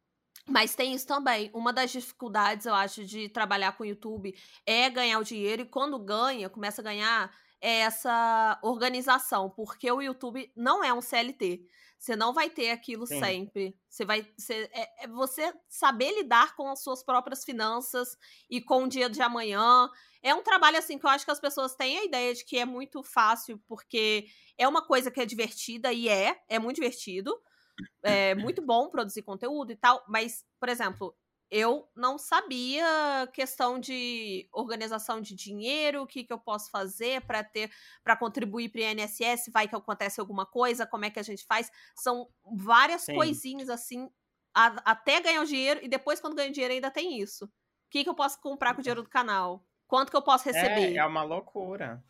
Mas 0.48 0.74
tem 0.74 0.94
isso 0.94 1.06
também. 1.06 1.50
Uma 1.54 1.72
das 1.72 1.92
dificuldades, 1.92 2.66
eu 2.66 2.74
acho, 2.74 3.04
de 3.04 3.28
trabalhar 3.28 3.72
com 3.72 3.84
o 3.84 3.86
YouTube 3.86 4.34
é 4.66 4.90
ganhar 4.90 5.18
o 5.20 5.24
dinheiro. 5.24 5.62
E 5.62 5.66
quando 5.66 5.98
ganha, 5.98 6.48
começa 6.50 6.80
a 6.82 6.84
ganhar, 6.84 7.30
essa 7.60 8.58
organização, 8.62 9.50
porque 9.50 9.90
o 9.90 10.00
YouTube 10.00 10.50
não 10.56 10.82
é 10.82 10.92
um 10.92 11.00
CLT. 11.00 11.66
Você 11.98 12.16
não 12.16 12.32
vai 12.32 12.48
ter 12.48 12.70
aquilo 12.70 13.06
Sim. 13.06 13.20
sempre. 13.20 13.78
Você 13.86 14.06
vai. 14.06 14.26
Você, 14.38 14.70
é, 14.72 15.04
é 15.04 15.08
você 15.08 15.52
saber 15.68 16.10
lidar 16.12 16.56
com 16.56 16.68
as 16.70 16.82
suas 16.82 17.02
próprias 17.02 17.44
finanças 17.44 18.16
e 18.48 18.58
com 18.62 18.84
o 18.84 18.88
dia 18.88 19.10
de 19.10 19.20
amanhã. 19.20 19.90
É 20.22 20.34
um 20.34 20.42
trabalho 20.42 20.78
assim 20.78 20.98
que 20.98 21.04
eu 21.04 21.10
acho 21.10 21.26
que 21.26 21.30
as 21.30 21.40
pessoas 21.40 21.74
têm 21.74 21.98
a 21.98 22.04
ideia 22.04 22.34
de 22.34 22.42
que 22.44 22.56
é 22.56 22.64
muito 22.64 23.02
fácil, 23.02 23.62
porque 23.68 24.26
é 24.56 24.66
uma 24.66 24.80
coisa 24.80 25.10
que 25.10 25.20
é 25.20 25.26
divertida, 25.26 25.92
e 25.92 26.08
é, 26.08 26.40
é 26.48 26.58
muito 26.58 26.76
divertido. 26.76 27.38
É 28.02 28.34
muito 28.34 28.62
bom 28.62 28.88
produzir 28.90 29.22
conteúdo 29.22 29.72
e 29.72 29.76
tal, 29.76 30.02
mas, 30.08 30.44
por 30.58 30.68
exemplo, 30.68 31.14
eu 31.50 31.88
não 31.96 32.16
sabia 32.18 32.84
questão 33.32 33.78
de 33.80 34.48
organização 34.52 35.20
de 35.20 35.34
dinheiro, 35.34 36.02
o 36.02 36.06
que, 36.06 36.24
que 36.24 36.32
eu 36.32 36.38
posso 36.38 36.70
fazer 36.70 37.22
para 37.26 37.42
ter 37.44 37.70
para 38.04 38.16
contribuir 38.16 38.68
para 38.70 38.80
o 38.80 38.82
INSS, 38.84 39.50
vai 39.52 39.68
que 39.68 39.74
acontece 39.76 40.20
alguma 40.20 40.46
coisa, 40.46 40.86
como 40.86 41.04
é 41.04 41.10
que 41.10 41.18
a 41.18 41.22
gente 41.22 41.44
faz? 41.46 41.70
São 41.96 42.28
várias 42.56 43.08
Sim. 43.08 43.08
coisinhas 43.08 43.68
assim, 43.68 44.08
a- 44.54 44.90
até 44.92 45.20
ganhar 45.20 45.42
o 45.42 45.46
dinheiro 45.46 45.80
e 45.82 45.88
depois 45.88 46.20
quando 46.20 46.36
ganho 46.36 46.52
dinheiro 46.52 46.74
ainda 46.74 46.90
tem 46.90 47.18
isso. 47.20 47.44
O 47.46 47.50
que, 47.90 48.04
que 48.04 48.10
eu 48.10 48.14
posso 48.14 48.40
comprar 48.40 48.74
com 48.74 48.80
o 48.80 48.82
dinheiro 48.84 49.02
do 49.02 49.08
canal? 49.10 49.66
Quanto 49.86 50.10
que 50.10 50.16
eu 50.16 50.22
posso 50.22 50.44
receber? 50.44 50.92
É, 50.92 50.96
é 50.96 51.04
uma 51.06 51.22
loucura. 51.22 52.04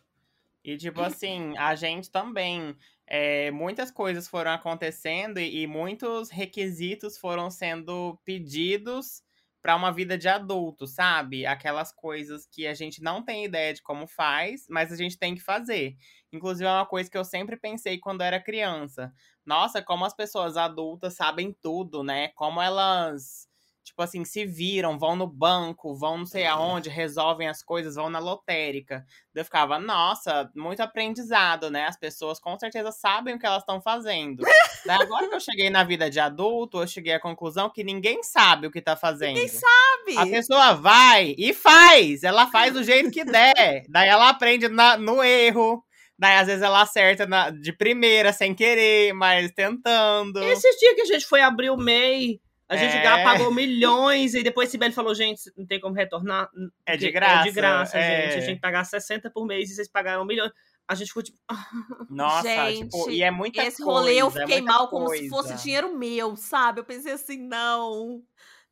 E, 0.63 0.77
tipo 0.77 1.01
assim, 1.01 1.57
a 1.57 1.75
gente 1.75 2.11
também. 2.11 2.77
é, 3.07 3.51
muitas 3.51 3.91
coisas 3.91 4.27
foram 4.27 4.51
acontecendo 4.51 5.39
e, 5.39 5.63
e 5.63 5.67
muitos 5.67 6.29
requisitos 6.31 7.17
foram 7.17 7.51
sendo 7.51 8.19
pedidos 8.25 9.23
para 9.61 9.75
uma 9.75 9.91
vida 9.91 10.17
de 10.17 10.27
adulto, 10.27 10.87
sabe? 10.87 11.45
Aquelas 11.45 11.91
coisas 11.93 12.45
que 12.47 12.65
a 12.67 12.73
gente 12.73 13.01
não 13.01 13.23
tem 13.23 13.45
ideia 13.45 13.73
de 13.73 13.81
como 13.81 14.07
faz, 14.07 14.65
mas 14.69 14.91
a 14.91 14.95
gente 14.95 15.17
tem 15.17 15.35
que 15.35 15.41
fazer. 15.41 15.95
Inclusive, 16.33 16.67
é 16.67 16.71
uma 16.71 16.85
coisa 16.85 17.09
que 17.09 17.17
eu 17.17 17.25
sempre 17.25 17.57
pensei 17.57 17.99
quando 17.99 18.21
era 18.21 18.41
criança. 18.41 19.13
Nossa, 19.45 19.81
como 19.81 20.05
as 20.05 20.13
pessoas 20.15 20.57
adultas 20.57 21.15
sabem 21.15 21.55
tudo, 21.61 22.03
né? 22.03 22.29
Como 22.29 22.61
elas 22.61 23.47
tipo 23.83 24.01
assim, 24.01 24.23
se 24.23 24.45
viram, 24.45 24.97
vão 24.97 25.15
no 25.15 25.25
banco, 25.27 25.95
vão 25.95 26.19
não 26.19 26.25
sei 26.25 26.45
aonde, 26.45 26.89
resolvem 26.89 27.47
as 27.47 27.63
coisas, 27.63 27.95
vão 27.95 28.09
na 28.09 28.19
lotérica. 28.19 29.03
Daí 29.33 29.41
Eu 29.41 29.45
ficava, 29.45 29.79
nossa, 29.79 30.49
muito 30.55 30.81
aprendizado, 30.81 31.69
né? 31.71 31.85
As 31.85 31.97
pessoas 31.97 32.39
com 32.39 32.57
certeza 32.59 32.91
sabem 32.91 33.35
o 33.35 33.39
que 33.39 33.45
elas 33.45 33.63
estão 33.63 33.81
fazendo. 33.81 34.43
Daí 34.85 35.01
agora 35.01 35.27
que 35.27 35.35
eu 35.35 35.39
cheguei 35.39 35.69
na 35.69 35.83
vida 35.83 36.09
de 36.09 36.19
adulto, 36.19 36.79
eu 36.81 36.87
cheguei 36.87 37.13
à 37.13 37.19
conclusão 37.19 37.69
que 37.69 37.83
ninguém 37.83 38.21
sabe 38.23 38.67
o 38.67 38.71
que 38.71 38.81
tá 38.81 38.95
fazendo. 38.95 39.33
Ninguém 39.35 39.47
sabe. 39.47 40.17
A 40.17 40.25
pessoa 40.25 40.73
vai 40.73 41.35
e 41.37 41.53
faz, 41.53 42.23
ela 42.23 42.47
faz 42.47 42.73
do 42.73 42.83
jeito 42.83 43.09
que 43.11 43.23
der. 43.25 43.83
Daí 43.89 44.07
ela 44.09 44.29
aprende 44.29 44.67
na- 44.67 44.97
no 44.97 45.23
erro. 45.23 45.83
Daí 46.17 46.35
às 46.37 46.45
vezes 46.47 46.61
ela 46.61 46.81
acerta 46.81 47.25
na- 47.25 47.49
de 47.49 47.73
primeira, 47.73 48.31
sem 48.31 48.53
querer, 48.53 49.11
mas 49.13 49.51
tentando. 49.51 50.43
Esses 50.43 50.75
dias 50.79 50.93
que 50.95 51.01
a 51.01 51.05
gente 51.05 51.25
foi 51.25 51.41
abrir 51.41 51.71
o 51.71 51.77
MEI, 51.77 52.39
a 52.71 52.77
gente 52.77 52.95
É. 52.95 53.03
já 53.03 53.23
pagou 53.23 53.53
milhões 53.53 54.33
e 54.33 54.41
depois 54.41 54.69
Sibeli 54.69 54.93
falou, 54.93 55.13
gente, 55.13 55.41
não 55.57 55.65
tem 55.65 55.79
como 55.79 55.93
retornar. 55.93 56.49
É 56.85 56.93
de 56.95 57.05
porque 57.07 57.11
graça. 57.11 57.39
É 57.41 57.43
de 57.43 57.51
graça, 57.51 57.97
é. 57.97 58.01
gente. 58.21 58.29
A 58.29 58.35
gente 58.37 58.45
tem 58.45 58.55
que 58.55 58.61
pagar 58.61 58.83
60 58.85 59.29
por 59.29 59.45
mês 59.45 59.69
e 59.69 59.75
vocês 59.75 59.87
pagaram 59.89 60.23
milhões. 60.25 60.51
A 60.87 60.95
gente 60.95 61.09
ficou 61.09 61.21
tipo, 61.23 61.37
Nossa, 62.09 62.47
Gente, 62.47 62.89
tipo, 62.89 63.09
e 63.11 63.21
é 63.23 63.29
muita 63.31 63.63
Esse 63.63 63.83
coisa. 63.83 63.99
rolê 63.99 64.21
eu 64.21 64.27
é 64.27 64.31
fiquei 64.31 64.57
muita 64.61 64.73
mal 64.73 64.87
como 64.89 65.09
se 65.09 65.29
coisa. 65.29 65.29
fosse 65.29 65.63
dinheiro 65.63 65.97
meu, 65.97 66.35
sabe? 66.35 66.79
Eu 66.79 66.85
pensei 66.85 67.11
assim, 67.13 67.37
não, 67.47 68.21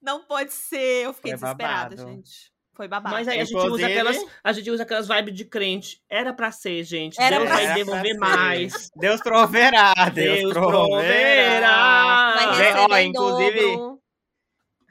não 0.01 0.23
pode 0.25 0.53
ser. 0.53 1.05
Eu 1.05 1.13
fiquei 1.13 1.31
Foi 1.31 1.39
desesperada, 1.41 1.95
babado. 1.95 2.11
gente. 2.15 2.51
Foi 2.73 2.87
babado. 2.87 3.13
Mas 3.15 3.27
aí 3.27 3.39
a 3.41 3.43
gente 3.43 3.55
usa 3.57 3.65
Inclusive- 3.65 3.91
aquelas, 3.91 4.25
a 4.43 4.51
gente 4.53 4.71
usa 4.71 4.83
aquelas 4.83 5.07
vibes 5.07 5.33
de 5.35 5.45
crente. 5.45 6.01
Era 6.09 6.33
pra 6.33 6.51
ser, 6.51 6.83
gente. 6.83 7.19
Era 7.19 7.37
Deus 7.37 7.49
pra 7.49 7.57
vai 7.57 7.73
devolver 7.73 8.17
mais. 8.17 8.89
Deus 8.95 9.21
proverá, 9.21 9.93
Deus, 10.13 10.39
Deus 10.39 10.53
proverá. 10.53 12.35
proverá. 12.47 12.87
Ó, 12.89 12.97
inclusive- 12.99 13.61
dobro. 13.61 13.99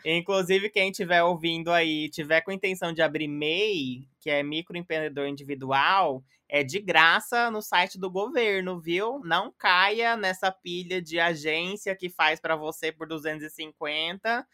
Inclusive, 0.04 0.70
quem 0.70 0.90
estiver 0.90 1.22
ouvindo 1.22 1.72
aí, 1.72 2.08
tiver 2.08 2.40
com 2.42 2.52
intenção 2.52 2.92
de 2.92 3.02
abrir 3.02 3.26
MEI, 3.26 4.06
que 4.20 4.30
é 4.30 4.42
microempreendedor 4.42 5.26
individual, 5.26 6.22
é 6.48 6.62
de 6.62 6.78
graça 6.78 7.50
no 7.50 7.60
site 7.60 7.98
do 7.98 8.10
governo, 8.10 8.80
viu? 8.80 9.20
Não 9.24 9.52
caia 9.58 10.16
nessa 10.16 10.52
pilha 10.52 11.02
de 11.02 11.18
agência 11.18 11.96
que 11.96 12.08
faz 12.08 12.38
pra 12.40 12.54
você 12.54 12.92
por 12.92 13.06
250, 13.08 14.46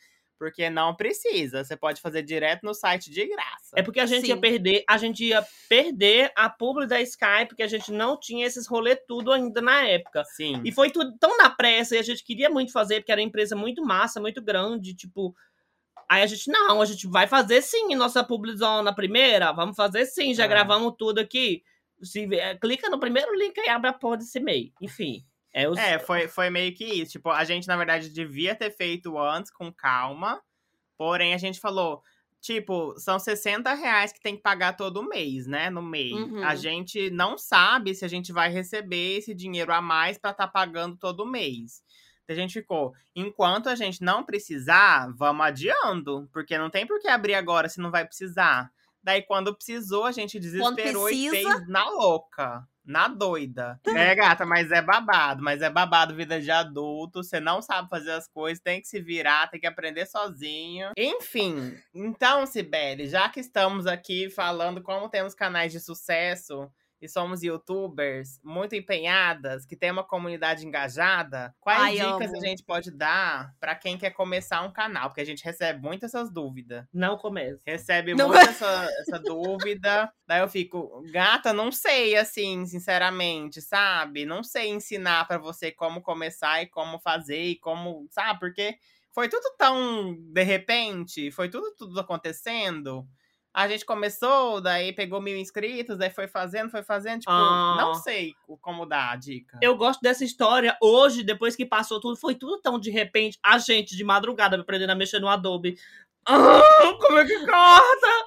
porque 0.44 0.68
não 0.68 0.94
precisa. 0.94 1.64
Você 1.64 1.74
pode 1.74 2.02
fazer 2.02 2.22
direto 2.22 2.64
no 2.64 2.74
site 2.74 3.10
de 3.10 3.26
graça. 3.26 3.70
É 3.74 3.82
porque 3.82 3.98
a 3.98 4.04
gente 4.04 4.28
ia 4.28 4.34
Sim. 4.34 4.40
perder, 4.40 4.84
a 4.86 4.98
gente 4.98 5.24
ia 5.24 5.42
perder 5.70 6.30
a 6.36 6.50
publi 6.50 6.86
da 6.86 7.00
Sky, 7.00 7.46
porque 7.48 7.62
a 7.62 7.66
gente 7.66 7.90
não 7.90 8.20
tinha 8.20 8.46
esses 8.46 8.66
rolê 8.66 8.94
tudo 8.94 9.32
ainda 9.32 9.62
na 9.62 9.86
época. 9.86 10.22
Sim. 10.24 10.60
E 10.62 10.70
foi 10.70 10.90
tudo 10.90 11.16
tão 11.18 11.38
na 11.38 11.48
pressa 11.48 11.96
e 11.96 11.98
a 11.98 12.02
gente 12.02 12.22
queria 12.22 12.50
muito 12.50 12.72
fazer, 12.72 12.96
porque 13.00 13.10
era 13.10 13.22
uma 13.22 13.26
empresa 13.26 13.56
muito 13.56 13.82
massa, 13.82 14.20
muito 14.20 14.42
grande, 14.42 14.94
tipo. 14.94 15.34
Aí 16.06 16.22
a 16.22 16.26
gente, 16.26 16.50
não, 16.50 16.82
a 16.82 16.84
gente 16.84 17.06
vai 17.06 17.26
fazer 17.26 17.62
sim 17.62 17.94
nossa 17.94 18.22
publizona 18.22 18.94
primeira, 18.94 19.50
vamos 19.52 19.74
fazer 19.74 20.04
sim, 20.04 20.34
já 20.34 20.44
Ah. 20.44 20.48
gravamos 20.48 20.94
tudo 20.98 21.20
aqui. 21.20 21.62
Se, 22.02 22.28
é, 22.34 22.54
clica 22.56 22.90
no 22.90 23.00
primeiro 23.00 23.34
link 23.34 23.56
e 23.56 23.68
abre 23.70 23.88
a 23.88 23.92
porra 23.94 24.18
desse 24.18 24.38
e-mail. 24.38 24.70
Enfim. 24.82 25.24
É, 25.54 25.68
os, 25.68 25.78
É, 25.78 26.00
foi, 26.00 26.26
foi 26.26 26.50
meio 26.50 26.74
que 26.74 26.84
isso. 26.84 27.12
Tipo, 27.12 27.30
a 27.30 27.44
gente, 27.44 27.68
na 27.68 27.76
verdade, 27.76 28.10
devia 28.10 28.56
ter 28.56 28.70
feito 28.72 29.16
antes, 29.16 29.52
com 29.52 29.72
calma. 29.72 30.42
Porém, 30.98 31.32
a 31.32 31.38
gente 31.38 31.60
falou, 31.60 32.02
tipo, 32.40 32.98
são 32.98 33.20
60 33.20 33.72
reais 33.72 34.12
que 34.12 34.20
tem 34.20 34.36
que 34.36 34.42
pagar 34.42 34.76
todo 34.76 35.08
mês, 35.08 35.46
né? 35.46 35.70
No 35.70 35.80
mês. 35.80 36.12
Uhum. 36.12 36.44
A 36.44 36.56
gente 36.56 37.08
não 37.10 37.38
sabe 37.38 37.94
se 37.94 38.04
a 38.04 38.08
gente 38.08 38.32
vai 38.32 38.50
receber 38.50 39.18
esse 39.18 39.32
dinheiro 39.32 39.72
a 39.72 39.80
mais 39.80 40.18
pra 40.18 40.32
estar 40.32 40.48
pagando 40.48 40.96
todo 40.96 41.24
mês. 41.24 41.84
Então, 42.24 42.34
A 42.34 42.38
gente 42.38 42.54
ficou, 42.54 42.92
enquanto 43.14 43.68
a 43.68 43.76
gente 43.76 44.02
não 44.02 44.24
precisar, 44.24 45.12
vamos 45.14 45.46
adiando. 45.46 46.28
Porque 46.32 46.58
não 46.58 46.68
tem 46.68 46.84
por 46.84 46.98
que 46.98 47.06
abrir 47.06 47.34
agora 47.34 47.68
se 47.68 47.78
não 47.80 47.92
vai 47.92 48.04
precisar. 48.04 48.72
Daí, 49.02 49.22
quando 49.22 49.54
precisou, 49.54 50.04
a 50.04 50.12
gente 50.12 50.40
desesperou 50.40 51.08
e 51.10 51.28
precisa. 51.28 51.52
fez 51.54 51.68
na 51.68 51.88
louca. 51.90 52.66
Na 52.84 53.08
doida. 53.08 53.80
É, 53.86 54.14
gata, 54.14 54.44
mas 54.44 54.70
é 54.70 54.82
babado. 54.82 55.42
Mas 55.42 55.62
é 55.62 55.70
babado 55.70 56.14
vida 56.14 56.40
de 56.40 56.50
adulto. 56.50 57.22
Você 57.22 57.40
não 57.40 57.62
sabe 57.62 57.88
fazer 57.88 58.12
as 58.12 58.28
coisas, 58.28 58.62
tem 58.62 58.80
que 58.80 58.86
se 58.86 59.00
virar, 59.00 59.48
tem 59.48 59.60
que 59.60 59.66
aprender 59.66 60.06
sozinho. 60.06 60.90
Enfim, 60.96 61.76
então, 61.94 62.46
Sibeli, 62.46 63.08
já 63.08 63.28
que 63.28 63.40
estamos 63.40 63.86
aqui 63.86 64.28
falando 64.28 64.82
como 64.82 65.08
temos 65.08 65.34
canais 65.34 65.72
de 65.72 65.80
sucesso 65.80 66.70
e 67.00 67.08
somos 67.08 67.42
youtubers 67.42 68.40
muito 68.42 68.74
empenhadas, 68.74 69.66
que 69.66 69.76
tem 69.76 69.90
uma 69.90 70.04
comunidade 70.04 70.66
engajada, 70.66 71.54
quais 71.60 71.80
Ai, 71.80 71.92
dicas 71.92 72.30
amo. 72.30 72.36
a 72.36 72.46
gente 72.46 72.64
pode 72.64 72.90
dar 72.90 73.54
pra 73.60 73.74
quem 73.74 73.98
quer 73.98 74.10
começar 74.10 74.62
um 74.62 74.72
canal? 74.72 75.08
Porque 75.08 75.20
a 75.20 75.26
gente 75.26 75.44
recebe 75.44 75.80
muito 75.80 76.06
essas 76.06 76.30
dúvidas. 76.30 76.86
Não 76.92 77.16
começa. 77.18 77.60
Recebe 77.66 78.14
Não 78.14 78.28
muito 78.28 78.40
essa, 78.48 78.88
essa 79.00 79.18
dúvida. 79.18 80.12
Daí 80.26 80.40
eu 80.40 80.48
fico, 80.48 81.02
gata, 81.10 81.52
não 81.52 81.70
sei, 81.70 82.16
assim, 82.16 82.66
sinceramente, 82.66 83.60
sabe? 83.60 84.24
Não 84.24 84.42
sei 84.42 84.70
ensinar 84.70 85.26
pra 85.26 85.38
você 85.38 85.70
como 85.70 86.00
começar 86.00 86.62
e 86.62 86.66
como 86.66 86.98
fazer 86.98 87.42
e 87.42 87.58
como, 87.58 88.06
sabe? 88.10 88.40
Porque 88.40 88.78
foi 89.12 89.28
tudo 89.28 89.54
tão 89.56 90.14
de 90.14 90.42
repente, 90.42 91.30
foi 91.30 91.48
tudo, 91.48 91.72
tudo 91.76 92.00
acontecendo. 92.00 93.06
A 93.54 93.68
gente 93.68 93.84
começou, 93.84 94.60
daí 94.60 94.92
pegou 94.92 95.20
mil 95.20 95.36
inscritos, 95.36 95.96
daí 95.96 96.10
foi 96.10 96.26
fazendo, 96.26 96.68
foi 96.70 96.82
fazendo, 96.82 97.20
tipo, 97.20 97.30
Ah. 97.30 97.76
não 97.78 97.94
sei 97.94 98.34
o- 98.48 98.56
como 98.58 98.84
dar 98.84 99.12
a 99.12 99.16
dica. 99.16 99.56
Eu 99.62 99.76
gosto 99.76 100.00
dessa 100.00 100.24
história. 100.24 100.76
Hoje, 100.82 101.22
depois 101.22 101.54
que 101.54 101.64
passou 101.64 102.00
tudo, 102.00 102.16
foi 102.16 102.34
tudo 102.34 102.60
tão 102.60 102.80
de 102.80 102.90
repente. 102.90 103.38
A 103.40 103.56
gente, 103.58 103.96
de 103.96 104.02
madrugada, 104.02 104.56
aprendendo 104.60 104.90
a 104.90 104.96
mexer 104.96 105.20
no 105.20 105.28
Adobe. 105.28 105.78
Ah, 106.26 106.60
como 107.00 107.18
é 107.18 107.24
que 107.26 107.38
corta? 107.46 108.26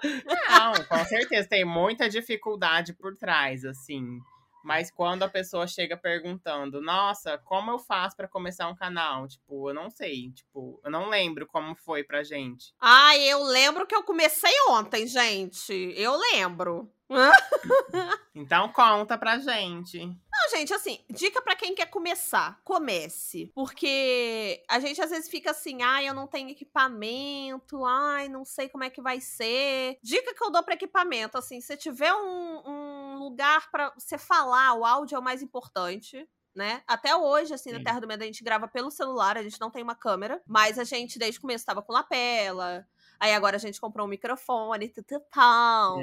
Não, 0.50 0.74
com 0.86 1.06
certeza 1.06 1.50
tem 1.50 1.66
muita 1.66 2.08
dificuldade 2.08 2.94
por 2.94 3.16
trás, 3.18 3.66
assim. 3.66 4.20
Mas 4.68 4.92
quando 4.92 5.24
a 5.24 5.30
pessoa 5.30 5.66
chega 5.66 5.96
perguntando, 5.96 6.82
nossa, 6.82 7.38
como 7.38 7.72
eu 7.72 7.80
faço 7.80 8.18
pra 8.18 8.28
começar 8.28 8.68
um 8.68 8.76
canal? 8.76 9.26
Tipo, 9.26 9.70
eu 9.70 9.74
não 9.74 9.90
sei. 9.90 10.30
Tipo, 10.34 10.82
eu 10.84 10.92
não 10.92 11.08
lembro 11.08 11.48
como 11.48 11.74
foi 11.74 12.04
pra 12.04 12.22
gente. 12.22 12.74
Ai, 12.78 13.22
eu 13.22 13.42
lembro 13.44 13.88
que 13.88 13.96
eu 13.96 14.04
comecei 14.04 14.52
ontem, 14.68 15.08
gente. 15.08 15.72
Eu 15.96 16.18
lembro. 16.18 16.92
Então 18.38 18.70
conta 18.72 19.18
pra 19.18 19.40
gente. 19.40 19.98
Não, 19.98 20.50
gente, 20.52 20.72
assim, 20.72 21.00
dica 21.10 21.42
pra 21.42 21.56
quem 21.56 21.74
quer 21.74 21.88
começar. 21.88 22.62
Comece. 22.64 23.52
Porque 23.56 24.64
a 24.70 24.80
gente 24.80 25.02
às 25.02 25.10
vezes 25.10 25.28
fica 25.28 25.50
assim, 25.50 25.82
ai, 25.82 26.08
eu 26.08 26.14
não 26.14 26.28
tenho 26.28 26.50
equipamento, 26.50 27.84
ai, 27.84 28.30
não 28.30 28.46
sei 28.46 28.70
como 28.70 28.84
é 28.84 28.92
que 28.92 29.02
vai 29.02 29.20
ser. 29.20 29.98
Dica 30.04 30.36
que 30.36 30.44
eu 30.44 30.52
dou 30.52 30.62
pra 30.62 30.76
equipamento, 30.76 31.36
assim, 31.36 31.60
se 31.60 31.76
tiver 31.78 32.14
um, 32.14 32.62
um 32.64 33.18
lugar 33.18 33.72
pra 33.72 33.92
você 33.98 34.20
falar, 34.20 34.76
o 34.76 34.86
áudio 34.86 35.16
é 35.16 35.20
o 35.20 35.24
mais 35.24 35.42
importante. 35.42 36.30
Né? 36.56 36.82
Até 36.88 37.16
hoje, 37.16 37.54
assim, 37.54 37.72
na 37.72 37.78
Sim. 37.78 37.84
Terra 37.84 38.00
do 38.00 38.08
Medo, 38.08 38.24
a 38.24 38.26
gente 38.26 38.44
grava 38.44 38.68
pelo 38.68 38.90
celular, 38.90 39.38
a 39.38 39.44
gente 39.44 39.62
não 39.62 39.70
tem 39.70 39.84
uma 39.84 39.94
câmera, 39.94 40.42
mas 40.48 40.80
a 40.80 40.84
gente, 40.84 41.20
desde 41.20 41.38
o 41.38 41.42
começo, 41.42 41.64
tava 41.64 41.84
com 41.84 41.94
lapela. 41.94 42.84
Aí 43.20 43.34
agora 43.34 43.56
a 43.56 43.60
gente 43.60 43.80
comprou 43.80 44.06
um 44.06 44.10
microfone, 44.10 44.90
tutupão. 44.90 46.02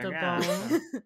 Tudo 0.00 0.10
bom. 0.10 1.00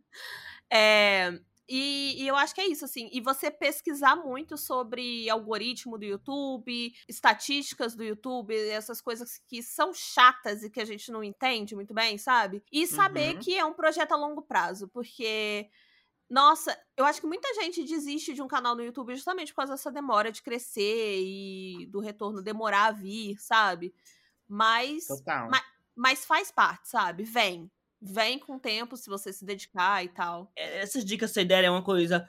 É, 0.71 1.39
e, 1.69 2.23
e, 2.23 2.29
eu 2.29 2.37
acho 2.37 2.55
que 2.55 2.61
é 2.61 2.67
isso, 2.67 2.85
assim. 2.85 3.09
E 3.11 3.21
você 3.21 3.51
pesquisar 3.51 4.17
muito 4.17 4.57
sobre 4.57 5.29
algoritmo 5.31 5.97
do 5.97 6.05
YouTube, 6.05 6.93
estatísticas 7.09 7.95
do 7.95 8.05
YouTube, 8.05 8.55
essas 8.69 9.01
coisas 9.01 9.39
que 9.47 9.63
são 9.63 9.93
chatas 9.95 10.63
e 10.63 10.71
que 10.71 10.81
a 10.81 10.85
gente 10.85 11.11
não 11.11 11.25
entende 11.25 11.75
muito 11.75 11.95
bem, 11.95 12.19
sabe? 12.19 12.63
E 12.71 12.87
saber 12.87 13.35
uhum. 13.35 13.41
que 13.41 13.57
é 13.57 13.65
um 13.65 13.73
projeto 13.73 14.13
a 14.13 14.17
longo 14.17 14.43
prazo, 14.43 14.89
porque. 14.89 15.69
Nossa, 16.29 16.77
eu 16.97 17.05
acho 17.05 17.21
que 17.21 17.27
muita 17.27 17.53
gente 17.55 17.85
desiste 17.85 18.33
de 18.33 18.41
um 18.41 18.49
canal 18.49 18.75
no 18.75 18.83
YouTube 18.83 19.15
justamente 19.15 19.53
por 19.53 19.57
causa 19.59 19.75
dessa 19.75 19.93
demora 19.93 20.33
de 20.33 20.43
crescer 20.43 21.21
e 21.21 21.87
do 21.91 22.01
retorno 22.01 22.43
demorar 22.43 22.87
a 22.87 22.93
vir, 22.93 23.39
sabe? 23.39 23.95
Mas. 24.49 25.07
Total. 25.07 25.49
Mas, 25.51 25.63
mas 25.95 26.25
faz 26.25 26.51
parte, 26.51 26.89
sabe? 26.89 27.25
Vem 27.25 27.71
vem 28.05 28.39
com 28.39 28.57
o 28.57 28.61
tempo 28.61 28.97
se 28.97 29.09
você 29.09 29.33
se 29.33 29.45
dedicar 29.45 30.05
e 30.05 30.09
tal. 30.09 30.53
É, 30.55 30.83
essas 30.83 31.05
dicas 31.05 31.31
que 31.31 31.35
você 31.35 31.45
der 31.45 31.65
é 31.65 31.71
uma 31.71 31.83
coisa. 31.83 32.29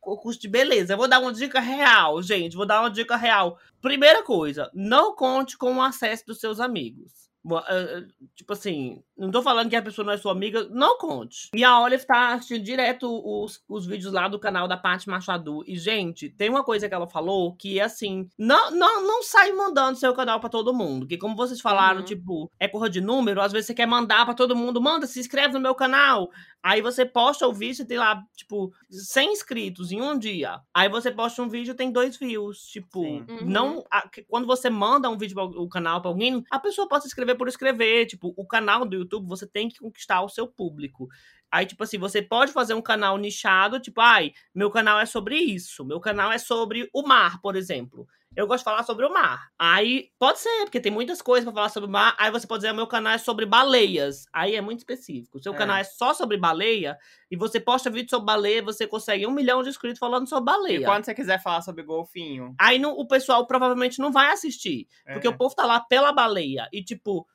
Curso 0.00 0.40
de 0.40 0.48
beleza. 0.48 0.94
Eu 0.94 0.98
vou 0.98 1.08
dar 1.08 1.20
uma 1.20 1.32
dica 1.32 1.60
real, 1.60 2.20
gente. 2.20 2.56
Vou 2.56 2.66
dar 2.66 2.80
uma 2.80 2.90
dica 2.90 3.16
real. 3.16 3.58
Primeira 3.80 4.24
coisa, 4.24 4.68
não 4.74 5.14
conte 5.14 5.56
com 5.56 5.76
o 5.76 5.82
acesso 5.82 6.26
dos 6.26 6.40
seus 6.40 6.58
amigos. 6.58 7.29
Eh, 7.68 8.04
tipo 8.34 8.52
assim, 8.52 9.02
não 9.16 9.30
tô 9.30 9.42
falando 9.42 9.70
que 9.70 9.76
a 9.76 9.82
pessoa 9.82 10.04
não 10.04 10.12
é 10.12 10.18
sua 10.18 10.32
amiga, 10.32 10.68
não 10.70 10.98
conte. 10.98 11.48
E 11.54 11.64
a 11.64 11.80
Olive 11.80 12.06
tá 12.06 12.34
assistindo 12.34 12.62
direto 12.62 13.06
os, 13.24 13.62
os 13.68 13.86
vídeos 13.86 14.12
lá 14.12 14.28
do 14.28 14.38
canal 14.38 14.68
da 14.68 14.76
Paty 14.76 15.08
Machado. 15.08 15.64
E, 15.66 15.78
gente, 15.78 16.28
tem 16.28 16.50
uma 16.50 16.62
coisa 16.62 16.88
que 16.88 16.94
ela 16.94 17.08
falou 17.08 17.54
que 17.56 17.78
é 17.78 17.84
assim: 17.84 18.28
não, 18.38 18.70
não, 18.70 19.06
não 19.06 19.22
sai 19.22 19.52
mandando 19.52 19.98
seu 19.98 20.14
canal 20.14 20.38
para 20.38 20.50
todo 20.50 20.74
mundo. 20.74 21.06
Que, 21.06 21.16
como 21.16 21.34
vocês 21.34 21.60
falaram, 21.60 22.00
uhum. 22.00 22.04
tipo, 22.04 22.50
é 22.58 22.68
corra 22.68 22.90
de 22.90 23.00
número, 23.00 23.40
às 23.40 23.52
vezes 23.52 23.68
você 23.68 23.74
quer 23.74 23.86
mandar 23.86 24.24
para 24.26 24.34
todo 24.34 24.56
mundo, 24.56 24.80
manda, 24.80 25.06
se 25.06 25.18
inscreve 25.18 25.54
no 25.54 25.60
meu 25.60 25.74
canal. 25.74 26.30
Aí 26.62 26.82
você 26.82 27.06
posta 27.06 27.48
o 27.48 27.54
vídeo 27.54 27.82
e 27.82 27.86
tem 27.86 27.96
lá, 27.96 28.22
tipo, 28.36 28.70
100 28.90 29.32
inscritos 29.32 29.92
em 29.92 30.02
um 30.02 30.18
dia. 30.18 30.60
Aí 30.74 30.90
você 30.90 31.10
posta 31.10 31.42
um 31.42 31.48
vídeo 31.48 31.74
tem 31.74 31.90
dois 31.90 32.18
views. 32.18 32.64
Tipo, 32.66 33.00
uhum. 33.00 33.38
não. 33.42 33.84
A, 33.90 34.08
quando 34.28 34.46
você 34.46 34.68
manda 34.68 35.08
um 35.08 35.16
vídeo 35.16 35.34
para 35.34 35.44
o 35.44 35.68
canal 35.68 36.02
para 36.02 36.10
alguém, 36.10 36.44
a 36.50 36.58
pessoa 36.58 36.86
pode 36.86 37.04
se 37.04 37.08
inscrever 37.08 37.29
por 37.34 37.48
escrever. 37.48 38.06
Tipo, 38.06 38.32
o 38.36 38.46
canal 38.46 38.84
do 38.84 38.96
YouTube 38.96 39.26
você 39.26 39.46
tem 39.46 39.68
que 39.68 39.78
conquistar 39.78 40.22
o 40.22 40.28
seu 40.28 40.46
público. 40.46 41.08
Aí, 41.52 41.66
tipo 41.66 41.82
assim, 41.82 41.98
você 41.98 42.22
pode 42.22 42.52
fazer 42.52 42.74
um 42.74 42.82
canal 42.82 43.16
nichado, 43.18 43.80
tipo, 43.80 44.00
ai, 44.00 44.32
meu 44.54 44.70
canal 44.70 45.00
é 45.00 45.06
sobre 45.06 45.36
isso, 45.36 45.84
meu 45.84 46.00
canal 46.00 46.30
é 46.30 46.38
sobre 46.38 46.88
o 46.92 47.02
mar, 47.02 47.40
por 47.40 47.56
exemplo 47.56 48.06
eu 48.36 48.46
gosto 48.46 48.60
de 48.60 48.64
falar 48.64 48.84
sobre 48.84 49.04
o 49.04 49.12
mar. 49.12 49.50
Aí 49.58 50.10
pode 50.18 50.38
ser, 50.38 50.62
porque 50.62 50.80
tem 50.80 50.92
muitas 50.92 51.20
coisas 51.20 51.44
para 51.44 51.52
falar 51.52 51.68
sobre 51.68 51.88
o 51.88 51.92
mar. 51.92 52.14
Aí 52.18 52.30
você 52.30 52.46
pode 52.46 52.62
dizer: 52.62 52.72
meu 52.72 52.86
canal 52.86 53.12
é 53.14 53.18
sobre 53.18 53.44
baleias. 53.44 54.26
Aí 54.32 54.54
é 54.54 54.60
muito 54.60 54.78
específico. 54.78 55.38
O 55.38 55.42
seu 55.42 55.52
é. 55.52 55.56
canal 55.56 55.76
é 55.76 55.84
só 55.84 56.14
sobre 56.14 56.36
baleia 56.36 56.96
e 57.30 57.36
você 57.36 57.58
posta 57.58 57.90
vídeo 57.90 58.10
sobre 58.10 58.26
baleia, 58.26 58.62
você 58.62 58.86
consegue 58.86 59.26
um 59.26 59.32
milhão 59.32 59.62
de 59.62 59.68
inscritos 59.68 59.98
falando 59.98 60.28
sobre 60.28 60.44
baleia. 60.44 60.78
E 60.78 60.84
quando 60.84 61.04
você 61.04 61.14
quiser 61.14 61.42
falar 61.42 61.62
sobre 61.62 61.82
golfinho? 61.82 62.54
Aí 62.58 62.80
o 62.84 63.06
pessoal 63.06 63.46
provavelmente 63.46 63.98
não 63.98 64.12
vai 64.12 64.30
assistir. 64.30 64.86
É. 65.06 65.12
Porque 65.12 65.28
o 65.28 65.36
povo 65.36 65.54
tá 65.54 65.66
lá 65.66 65.80
pela 65.80 66.12
baleia. 66.12 66.68
E 66.72 66.84
tipo 66.84 67.26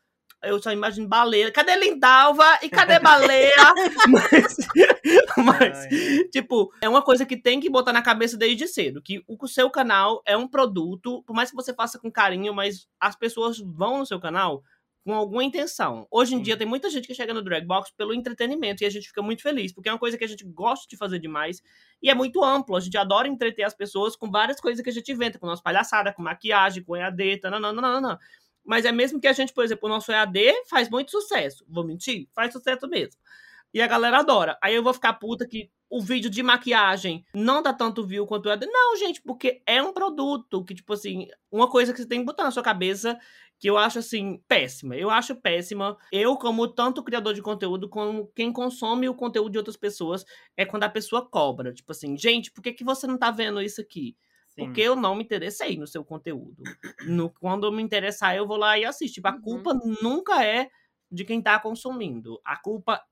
eu 0.44 0.62
só 0.62 0.72
imagino 0.72 1.08
baleia. 1.08 1.52
Cadê 1.52 1.76
Lindalva? 1.76 2.60
E 2.62 2.70
cadê 2.70 3.00
baleia? 3.00 3.52
mas, 4.08 4.58
mas 5.38 5.88
tipo, 6.32 6.72
é 6.82 6.88
uma 6.88 7.02
coisa 7.02 7.26
que 7.26 7.38
tem 7.38 7.60
que 7.60 7.70
botar 7.70 7.94
na 7.94 8.02
cabeça 8.02 8.38
desde 8.38 8.68
cedo. 8.68 9.02
Que 9.02 9.24
o 9.28 9.48
seu 9.48 9.70
canal 9.70 10.22
é 10.26 10.38
um 10.38 10.48
produto, 10.48 11.24
por 11.24 11.36
mais 11.36 11.50
que 11.50 11.56
você 11.56 11.74
faça 11.74 12.00
com 12.00 12.12
carinho, 12.12 12.54
mas 12.54 12.88
as 13.00 13.16
pessoas 13.16 13.60
vão 13.60 14.00
no 14.00 14.06
seu 14.06 14.20
canal 14.20 14.64
com 15.06 15.14
alguma 15.14 15.44
intenção. 15.44 16.08
Hoje 16.10 16.34
em 16.34 16.38
Sim. 16.40 16.44
dia 16.44 16.58
tem 16.58 16.66
muita 16.66 16.90
gente 16.90 17.08
que 17.08 17.14
chega 17.14 17.32
no 17.32 17.44
Dragbox 17.44 17.92
pelo 17.92 18.12
entretenimento 18.12 18.84
e 18.84 18.88
a 18.88 18.90
gente 18.90 19.08
fica 19.08 19.22
muito 19.22 19.44
feliz, 19.44 19.72
porque 19.72 19.88
é 19.88 19.92
uma 19.92 20.00
coisa 20.00 20.18
que 20.18 20.24
a 20.24 20.28
gente 20.28 20.44
gosta 20.44 20.88
de 20.90 20.98
fazer 20.98 21.20
demais 21.20 21.62
e 22.02 22.10
é 22.10 22.16
muito 22.16 22.44
amplo. 22.44 22.76
A 22.76 22.80
gente 22.80 22.98
adora 22.98 23.28
entreter 23.28 23.64
as 23.64 23.76
pessoas 23.76 24.16
com 24.16 24.32
várias 24.32 24.60
coisas 24.60 24.84
que 24.84 24.90
a 24.90 24.94
gente 24.94 25.12
inventa, 25.12 25.38
com 25.38 25.46
nossa 25.46 25.62
palhaçada, 25.62 26.12
com 26.12 26.24
maquiagem, 26.24 26.84
com 26.84 26.96
EAD, 26.96 27.38
tananana. 27.38 28.18
Mas 28.66 28.86
é 28.86 28.92
mesmo 28.92 29.20
que 29.20 29.28
a 29.28 29.34
gente, 29.34 29.54
por 29.54 29.64
exemplo, 29.64 29.88
o 29.88 29.92
nosso 29.92 30.12
EAD 30.12 30.40
faz 30.70 30.90
muito 30.90 31.12
sucesso. 31.12 31.64
Vou 31.68 31.86
mentir? 31.86 32.28
Faz 32.34 32.52
sucesso 32.52 32.88
mesmo. 32.88 33.20
E 33.74 33.82
a 33.82 33.88
galera 33.88 34.20
adora. 34.20 34.58
Aí 34.62 34.74
eu 34.74 34.82
vou 34.82 34.94
ficar 34.94 35.14
puta 35.14 35.48
que 35.48 35.70
o 35.90 36.02
vídeo 36.02 36.30
de 36.30 36.42
maquiagem 36.42 37.26
não 37.34 37.62
dá 37.62 37.72
tanto 37.72 38.06
view 38.06 38.26
quanto 38.26 38.48
o 38.48 38.50
EAD. 38.50 38.66
Não, 38.66 38.98
gente, 38.98 39.22
porque 39.22 39.62
é 39.66 39.82
um 39.84 39.94
produto 39.94 40.64
que, 40.64 40.74
tipo 40.74 40.94
assim, 40.94 41.28
uma 41.52 41.70
coisa 41.70 41.94
que 41.94 42.00
você 42.00 42.08
tem 42.08 42.20
que 42.20 42.26
botar 42.26 42.44
na 42.44 42.52
sua 42.52 42.64
cabeça 42.64 43.18
que 43.60 43.70
eu 43.70 43.78
acho 43.78 44.00
assim 44.00 44.42
péssima. 44.48 44.96
Eu 44.96 45.10
acho 45.10 45.36
péssima. 45.36 45.98
Eu, 46.12 46.36
como 46.38 46.68
tanto 46.68 47.04
criador 47.04 47.34
de 47.34 47.42
conteúdo, 47.42 47.88
como 47.88 48.28
quem 48.36 48.52
consome 48.52 49.08
o 49.08 49.16
conteúdo 49.16 49.52
de 49.52 49.58
outras 49.58 49.78
pessoas, 49.78 50.26
é 50.58 50.66
quando 50.66 50.84
a 50.84 50.90
pessoa 50.90 51.28
cobra. 51.28 51.74
Tipo 51.74 51.92
assim, 51.92 52.18
gente, 52.18 52.52
por 52.52 52.62
que, 52.62 52.74
que 52.74 52.84
você 52.84 53.08
não 53.08 53.18
tá 53.18 53.32
vendo 53.32 53.62
isso 53.62 53.80
aqui? 53.80 54.16
Porque 54.56 54.82
eu 54.82 54.96
não 54.96 55.16
me 55.16 55.24
interessei 55.24 55.78
no 55.78 55.86
seu 55.86 56.04
conteúdo. 56.04 56.64
No, 57.06 57.30
quando 57.30 57.68
eu 57.68 57.72
me 57.72 57.84
interessar, 57.84 58.36
eu 58.36 58.48
vou 58.48 58.58
lá 58.58 58.80
e 58.80 58.86
assisto. 58.86 59.16
Tipo, 59.16 59.28
a 59.28 59.32
uhum. 59.34 59.42
culpa 59.42 59.74
nunca 60.02 60.46
é 60.46 60.70
de 61.12 61.26
quem 61.26 61.42
tá 61.42 61.60
consumindo. 61.60 62.40
A 62.44 62.56
culpa, 62.56 63.04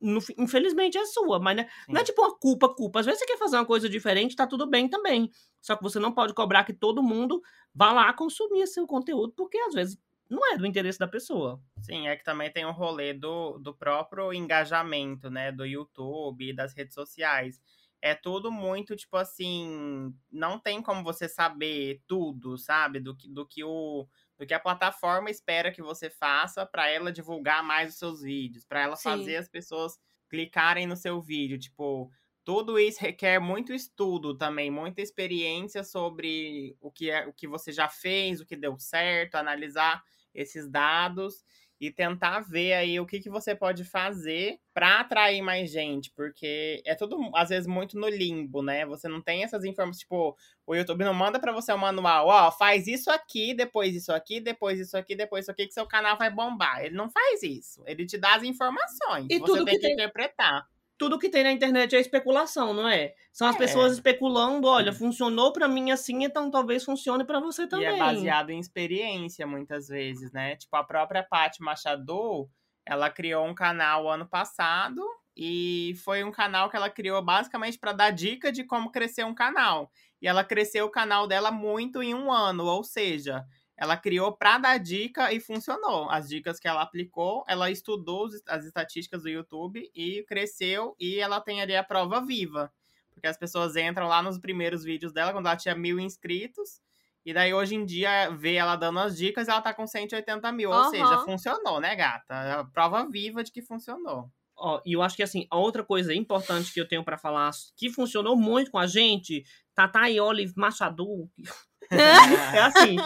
no, 0.00 0.20
infelizmente, 0.36 0.98
é 0.98 1.06
sua. 1.06 1.40
Mas 1.40 1.56
né, 1.56 1.68
não 1.88 2.00
é 2.00 2.04
tipo 2.04 2.20
uma 2.20 2.36
culpa, 2.38 2.68
culpa. 2.68 3.00
Às 3.00 3.06
vezes 3.06 3.20
você 3.20 3.26
quer 3.26 3.38
fazer 3.38 3.56
uma 3.56 3.64
coisa 3.64 3.88
diferente, 3.88 4.36
tá 4.36 4.46
tudo 4.46 4.66
bem 4.66 4.86
também. 4.88 5.30
Só 5.62 5.74
que 5.76 5.82
você 5.82 5.98
não 5.98 6.12
pode 6.12 6.34
cobrar 6.34 6.64
que 6.64 6.74
todo 6.74 7.02
mundo 7.02 7.40
vá 7.74 7.92
lá 7.92 8.12
consumir 8.12 8.66
seu 8.66 8.86
conteúdo, 8.86 9.32
porque 9.34 9.58
às 9.58 9.74
vezes 9.74 9.98
não 10.28 10.52
é 10.52 10.58
do 10.58 10.66
interesse 10.66 10.98
da 10.98 11.08
pessoa. 11.08 11.58
Sim, 11.80 12.08
é 12.08 12.16
que 12.16 12.24
também 12.24 12.52
tem 12.52 12.66
o 12.66 12.68
um 12.68 12.72
rolê 12.72 13.14
do, 13.14 13.58
do 13.58 13.72
próprio 13.74 14.32
engajamento, 14.32 15.30
né? 15.30 15.50
Do 15.50 15.64
YouTube 15.64 16.50
e 16.50 16.54
das 16.54 16.74
redes 16.74 16.94
sociais 16.94 17.60
é 18.06 18.14
tudo 18.14 18.52
muito, 18.52 18.94
tipo 18.94 19.16
assim, 19.16 20.14
não 20.30 20.60
tem 20.60 20.80
como 20.80 21.02
você 21.02 21.28
saber 21.28 22.02
tudo, 22.06 22.56
sabe? 22.56 23.00
Do 23.00 23.16
que, 23.16 23.28
do 23.28 23.46
que, 23.46 23.64
o, 23.64 24.06
do 24.38 24.46
que 24.46 24.54
a 24.54 24.60
plataforma 24.60 25.28
espera 25.28 25.72
que 25.72 25.82
você 25.82 26.08
faça 26.08 26.64
para 26.64 26.88
ela 26.88 27.12
divulgar 27.12 27.64
mais 27.64 27.92
os 27.92 27.98
seus 27.98 28.22
vídeos, 28.22 28.64
para 28.64 28.82
ela 28.82 28.96
Sim. 28.96 29.02
fazer 29.02 29.36
as 29.36 29.48
pessoas 29.48 29.98
clicarem 30.28 30.86
no 30.86 30.96
seu 30.96 31.20
vídeo. 31.20 31.58
Tipo, 31.58 32.10
tudo 32.44 32.78
isso 32.78 33.00
requer 33.00 33.40
muito 33.40 33.72
estudo 33.72 34.36
também, 34.36 34.70
muita 34.70 35.02
experiência 35.02 35.82
sobre 35.82 36.76
o 36.80 36.92
que, 36.92 37.10
é, 37.10 37.26
o 37.26 37.32
que 37.32 37.48
você 37.48 37.72
já 37.72 37.88
fez, 37.88 38.40
o 38.40 38.46
que 38.46 38.54
deu 38.54 38.78
certo, 38.78 39.34
analisar 39.34 40.00
esses 40.32 40.70
dados 40.70 41.44
e 41.80 41.90
tentar 41.90 42.40
ver 42.40 42.72
aí 42.72 42.98
o 42.98 43.06
que, 43.06 43.20
que 43.20 43.28
você 43.28 43.54
pode 43.54 43.84
fazer 43.84 44.58
para 44.72 45.00
atrair 45.00 45.42
mais 45.42 45.70
gente, 45.70 46.10
porque 46.12 46.82
é 46.84 46.94
tudo 46.94 47.18
às 47.34 47.50
vezes 47.50 47.66
muito 47.66 47.98
no 47.98 48.08
limbo, 48.08 48.62
né? 48.62 48.86
Você 48.86 49.08
não 49.08 49.20
tem 49.20 49.44
essas 49.44 49.64
informações, 49.64 50.00
tipo, 50.00 50.36
o 50.66 50.74
YouTube 50.74 51.04
não 51.04 51.14
manda 51.14 51.38
para 51.38 51.52
você 51.52 51.72
um 51.72 51.78
manual, 51.78 52.28
ó, 52.28 52.50
faz 52.50 52.86
isso 52.86 53.10
aqui, 53.10 53.54
depois 53.54 53.94
isso 53.94 54.12
aqui, 54.12 54.40
depois 54.40 54.80
isso 54.80 54.96
aqui, 54.96 55.14
depois 55.14 55.44
isso 55.44 55.50
aqui 55.50 55.66
que 55.66 55.74
seu 55.74 55.86
canal 55.86 56.16
vai 56.16 56.30
bombar. 56.30 56.84
Ele 56.84 56.94
não 56.94 57.10
faz 57.10 57.42
isso. 57.42 57.82
Ele 57.86 58.06
te 58.06 58.18
dá 58.18 58.36
as 58.36 58.42
informações. 58.42 59.26
E 59.30 59.38
você 59.38 59.64
tem 59.64 59.64
que, 59.64 59.70
que 59.72 59.80
tem... 59.80 59.92
interpretar 59.92 60.66
tudo 60.98 61.18
que 61.18 61.28
tem 61.28 61.42
na 61.42 61.52
internet 61.52 61.94
é 61.94 62.00
especulação, 62.00 62.72
não 62.72 62.88
é? 62.88 63.14
São 63.32 63.46
as 63.46 63.56
é. 63.56 63.58
pessoas 63.58 63.92
especulando, 63.92 64.66
olha, 64.66 64.92
funcionou 64.92 65.52
para 65.52 65.68
mim 65.68 65.90
assim, 65.90 66.24
então 66.24 66.50
talvez 66.50 66.84
funcione 66.84 67.24
para 67.24 67.40
você 67.40 67.66
também. 67.66 67.88
E 67.88 67.94
é 67.94 67.98
baseado 67.98 68.50
em 68.50 68.58
experiência 68.58 69.46
muitas 69.46 69.88
vezes, 69.88 70.32
né? 70.32 70.56
Tipo 70.56 70.76
a 70.76 70.84
própria 70.84 71.22
Paty 71.22 71.62
Machado, 71.62 72.48
ela 72.84 73.10
criou 73.10 73.46
um 73.46 73.54
canal 73.54 74.08
ano 74.08 74.26
passado 74.26 75.02
e 75.36 75.94
foi 76.02 76.24
um 76.24 76.32
canal 76.32 76.70
que 76.70 76.76
ela 76.76 76.88
criou 76.88 77.22
basicamente 77.22 77.78
para 77.78 77.92
dar 77.92 78.10
dica 78.10 78.50
de 78.50 78.64
como 78.64 78.90
crescer 78.90 79.24
um 79.24 79.34
canal. 79.34 79.90
E 80.20 80.26
ela 80.26 80.42
cresceu 80.42 80.86
o 80.86 80.90
canal 80.90 81.26
dela 81.26 81.50
muito 81.50 82.02
em 82.02 82.14
um 82.14 82.32
ano, 82.32 82.64
ou 82.64 82.82
seja, 82.82 83.44
ela 83.76 83.96
criou 83.96 84.32
para 84.32 84.58
dar 84.58 84.78
dica 84.78 85.32
e 85.32 85.40
funcionou. 85.40 86.08
As 86.10 86.28
dicas 86.28 86.58
que 86.58 86.66
ela 86.66 86.82
aplicou, 86.82 87.44
ela 87.46 87.70
estudou 87.70 88.28
as 88.48 88.64
estatísticas 88.64 89.22
do 89.22 89.28
YouTube 89.28 89.90
e 89.94 90.24
cresceu 90.24 90.96
e 90.98 91.18
ela 91.18 91.40
tem 91.40 91.60
ali 91.60 91.76
a 91.76 91.84
prova 91.84 92.24
viva. 92.24 92.72
Porque 93.12 93.26
as 93.26 93.36
pessoas 93.36 93.76
entram 93.76 94.08
lá 94.08 94.22
nos 94.22 94.38
primeiros 94.38 94.82
vídeos 94.82 95.12
dela, 95.12 95.32
quando 95.32 95.46
ela 95.46 95.56
tinha 95.56 95.74
mil 95.74 95.98
inscritos, 95.98 96.80
e 97.24 97.34
daí 97.34 97.52
hoje 97.52 97.74
em 97.74 97.84
dia 97.84 98.30
vê 98.30 98.54
ela 98.54 98.76
dando 98.76 99.00
as 99.00 99.16
dicas 99.16 99.48
ela 99.48 99.60
tá 99.60 99.74
com 99.74 99.86
180 99.86 100.52
mil. 100.52 100.70
Uhum. 100.70 100.76
Ou 100.76 100.90
seja, 100.90 101.18
funcionou, 101.24 101.80
né, 101.80 101.94
gata? 101.96 102.34
É 102.34 102.52
a 102.52 102.64
prova 102.64 103.06
viva 103.08 103.42
de 103.42 103.50
que 103.50 103.62
funcionou. 103.62 104.30
Ó, 104.56 104.80
e 104.86 104.94
eu 104.94 105.02
acho 105.02 105.16
que 105.16 105.22
assim, 105.22 105.46
a 105.50 105.58
outra 105.58 105.84
coisa 105.84 106.14
importante 106.14 106.72
que 106.72 106.80
eu 106.80 106.88
tenho 106.88 107.04
para 107.04 107.18
falar 107.18 107.50
que 107.76 107.90
funcionou 107.90 108.36
muito 108.36 108.70
com 108.70 108.78
a 108.78 108.86
gente, 108.86 109.44
Tata 109.74 110.08
e 110.08 110.18
Olive 110.18 110.54
Machado. 110.56 111.28
é 111.90 112.60
assim, 112.60 112.96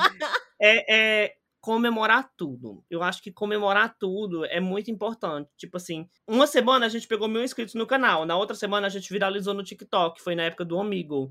é, 0.61 1.25
é 1.27 1.35
comemorar 1.61 2.31
tudo. 2.39 2.83
Eu 2.89 3.03
acho 3.03 3.23
que 3.23 3.31
comemorar 3.31 3.95
tudo 3.99 4.47
é 4.47 4.61
muito 4.61 4.91
importante. 4.91 5.51
Tipo 5.59 5.77
assim, 5.77 6.07
uma 6.27 6.47
semana 6.47 6.87
a 6.87 6.89
gente 6.89 7.07
pegou 7.07 7.29
mil 7.29 7.43
inscritos 7.45 7.75
no 7.75 7.87
canal, 7.87 8.25
na 8.25 8.37
outra 8.37 8.57
semana 8.57 8.87
a 8.87 8.91
gente 8.91 9.13
viralizou 9.13 9.53
no 9.53 9.63
TikTok, 9.63 10.23
foi 10.23 10.35
na 10.35 10.45
época 10.45 10.65
do 10.65 10.79
Amigo. 10.81 11.31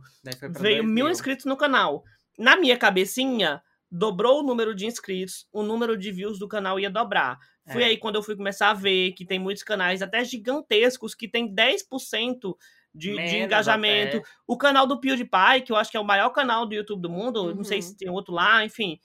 Veio 0.59 0.83
mil 0.83 1.09
inscritos 1.09 1.45
no 1.45 1.57
canal. 1.57 2.03
Na 2.37 2.55
minha 2.55 2.77
cabecinha, 2.77 3.61
dobrou 3.91 4.41
o 4.41 4.43
número 4.43 4.75
de 4.75 4.85
inscritos, 4.85 5.47
o 5.51 5.63
número 5.63 5.97
de 5.97 6.11
views 6.11 6.37
do 6.37 6.47
canal 6.47 6.79
ia 6.79 6.91
dobrar. 6.91 7.39
Foi 7.71 7.81
É. 7.81 7.85
aí 7.87 7.97
quando 7.97 8.15
eu 8.15 8.23
fui 8.23 8.35
começar 8.35 8.69
a 8.69 8.73
ver 8.75 9.13
que 9.13 9.25
tem 9.25 9.39
muitos 9.39 9.63
canais, 9.63 10.01
até 10.03 10.23
gigantescos, 10.23 11.15
que 11.15 11.27
tem 11.27 11.53
10% 11.53 12.55
de, 12.93 13.15
de 13.15 13.37
engajamento. 13.37 14.17
até. 14.17 14.27
O 14.47 14.57
canal 14.57 14.85
do 14.85 14.99
PewDiePie, 14.99 15.61
que 15.65 15.71
eu 15.71 15.75
acho 15.75 15.89
que 15.91 15.97
é 15.97 15.99
o 15.99 16.05
maior 16.05 16.29
canal 16.29 16.65
do 16.67 16.73
YouTube 16.75 17.01
do 17.01 17.09
mundo, 17.09 17.53
não 17.55 17.63
sei 17.63 17.77
Uhum. 17.77 17.81
se 17.83 17.97
tem 17.97 18.09
outro 18.09 18.33
lá, 18.33 18.63
enfim. 18.63 18.99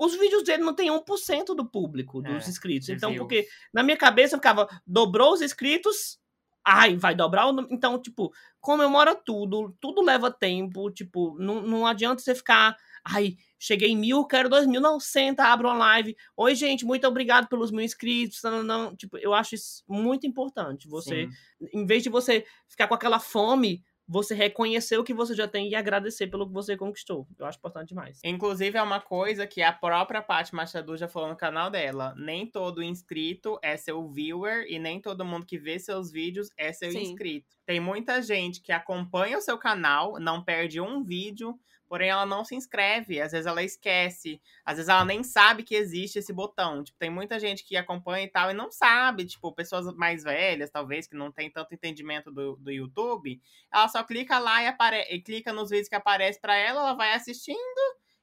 Os 0.00 0.16
vídeos 0.18 0.42
dele 0.44 0.62
não 0.64 0.74
tem 0.74 0.90
1% 0.90 1.54
do 1.54 1.64
público, 1.68 2.22
dos 2.22 2.46
É, 2.46 2.50
inscritos. 2.50 2.86
de 2.86 2.94
Então, 2.94 3.10
views. 3.10 3.20
porque 3.22 3.46
na 3.72 3.82
minha 3.82 3.98
cabeça 3.98 4.36
ficava, 4.38 4.66
dobrou 4.86 5.34
os 5.34 5.42
inscritos, 5.42 6.18
ai, 6.64 6.96
vai 6.96 7.14
dobrar 7.14 7.46
Então, 7.70 8.00
tipo, 8.00 8.32
comemora 8.60 9.14
tudo, 9.14 9.76
tudo 9.80 10.02
leva 10.02 10.30
tempo, 10.30 10.90
tipo, 10.90 11.36
não, 11.38 11.60
não 11.62 11.86
adianta 11.86 12.22
você 12.22 12.34
ficar, 12.34 12.74
ai, 13.04 13.36
cheguei 13.58 13.90
em 13.90 13.96
mil, 13.96 14.24
quero 14.26 14.48
dois 14.48 14.66
mil, 14.66 14.80
não, 14.80 14.98
senta, 14.98 15.44
abre 15.44 15.66
uma 15.66 15.74
live. 15.76 16.16
Oi, 16.36 16.54
gente, 16.54 16.84
muito 16.86 17.06
obrigado 17.06 17.46
pelos 17.48 17.70
mil 17.70 17.82
inscritos. 17.84 18.42
Não, 18.42 18.62
não, 18.62 18.96
tipo, 18.96 19.18
eu 19.18 19.34
acho 19.34 19.54
isso 19.54 19.82
muito 19.86 20.26
importante. 20.26 20.88
Você, 20.88 21.28
Sim. 21.60 21.68
em 21.74 21.84
vez 21.86 22.02
de 22.02 22.08
você 22.08 22.44
ficar 22.68 22.88
com 22.88 22.94
aquela 22.94 23.18
fome, 23.18 23.82
você 24.10 24.34
reconhecer 24.34 24.98
o 24.98 25.04
que 25.04 25.14
você 25.14 25.34
já 25.36 25.46
tem 25.46 25.68
e 25.68 25.76
agradecer 25.76 26.26
pelo 26.26 26.44
que 26.44 26.52
você 26.52 26.76
conquistou. 26.76 27.28
Eu 27.38 27.46
acho 27.46 27.58
importante 27.58 27.90
demais. 27.90 28.18
Inclusive, 28.24 28.76
é 28.76 28.82
uma 28.82 29.00
coisa 29.00 29.46
que 29.46 29.62
a 29.62 29.72
própria 29.72 30.20
Paty 30.20 30.52
Machado 30.52 30.96
já 30.96 31.06
falou 31.06 31.28
no 31.28 31.36
canal 31.36 31.70
dela. 31.70 32.12
Nem 32.16 32.44
todo 32.44 32.82
inscrito 32.82 33.56
é 33.62 33.76
seu 33.76 34.10
viewer 34.10 34.66
e 34.68 34.80
nem 34.80 35.00
todo 35.00 35.24
mundo 35.24 35.46
que 35.46 35.56
vê 35.56 35.78
seus 35.78 36.10
vídeos 36.10 36.48
é 36.56 36.72
seu 36.72 36.90
Sim. 36.90 37.02
inscrito. 37.02 37.56
Tem 37.64 37.78
muita 37.78 38.20
gente 38.20 38.60
que 38.60 38.72
acompanha 38.72 39.38
o 39.38 39.40
seu 39.40 39.56
canal, 39.56 40.18
não 40.18 40.42
perde 40.42 40.80
um 40.80 41.04
vídeo, 41.04 41.56
porém 41.90 42.08
ela 42.08 42.24
não 42.24 42.44
se 42.44 42.54
inscreve. 42.54 43.20
Às 43.20 43.32
vezes 43.32 43.48
ela 43.48 43.64
esquece, 43.64 44.40
às 44.64 44.76
vezes 44.76 44.88
ela 44.88 45.04
nem 45.04 45.24
sabe 45.24 45.64
que 45.64 45.74
existe 45.74 46.20
esse 46.20 46.32
botão. 46.32 46.84
Tipo, 46.84 46.96
tem 47.00 47.10
muita 47.10 47.36
gente 47.40 47.64
que 47.64 47.76
acompanha 47.76 48.24
e 48.24 48.28
tal 48.28 48.48
e 48.48 48.54
não 48.54 48.70
sabe. 48.70 49.26
Tipo, 49.26 49.52
pessoas 49.52 49.92
mais 49.96 50.22
velhas, 50.22 50.70
talvez, 50.70 51.08
que 51.08 51.16
não 51.16 51.32
tem 51.32 51.50
tanto 51.50 51.74
entendimento 51.74 52.30
do, 52.30 52.54
do 52.54 52.70
YouTube. 52.70 53.42
Ela 53.72 53.88
só 53.88 54.04
clica 54.04 54.38
lá 54.38 54.62
e, 54.62 54.68
apare 54.68 55.04
e 55.10 55.20
clica 55.20 55.52
nos 55.52 55.68
vídeos 55.68 55.88
que 55.88 55.96
aparecem 55.96 56.40
pra 56.40 56.56
ela, 56.56 56.80
ela 56.80 56.94
vai 56.94 57.12
assistindo 57.12 57.58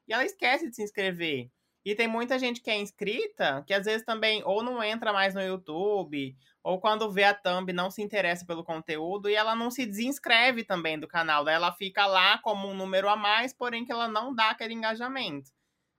e 0.07 0.13
ela 0.13 0.23
esquece 0.23 0.69
de 0.69 0.75
se 0.77 0.83
inscrever. 0.83 1.51
E 1.83 1.93
tem 1.93 2.07
muita 2.07 2.39
gente 2.39 2.61
que 2.61 2.69
é 2.69 2.77
inscrita 2.77 3.63
que 3.67 3.73
às 3.73 3.85
vezes 3.85 4.05
também 4.05 4.41
ou 4.45 4.63
não 4.63 4.81
entra 4.81 5.11
mais 5.11 5.33
no 5.33 5.41
YouTube, 5.41 6.37
ou 6.67 6.81
quando 6.81 7.09
vê 7.09 7.23
a 7.23 7.33
thumb 7.33 7.71
não 7.71 7.89
se 7.89 8.01
interessa 8.01 8.45
pelo 8.45 8.61
conteúdo 8.61 9.29
e 9.29 9.35
ela 9.35 9.55
não 9.55 9.71
se 9.71 9.85
desinscreve 9.85 10.65
também 10.65 10.99
do 10.99 11.07
canal. 11.07 11.45
Daí 11.45 11.55
ela 11.55 11.71
fica 11.71 12.05
lá 12.05 12.39
como 12.39 12.67
um 12.67 12.75
número 12.75 13.07
a 13.07 13.15
mais, 13.15 13.53
porém 13.53 13.85
que 13.85 13.91
ela 13.91 14.09
não 14.09 14.35
dá 14.35 14.49
aquele 14.49 14.73
engajamento. 14.73 15.49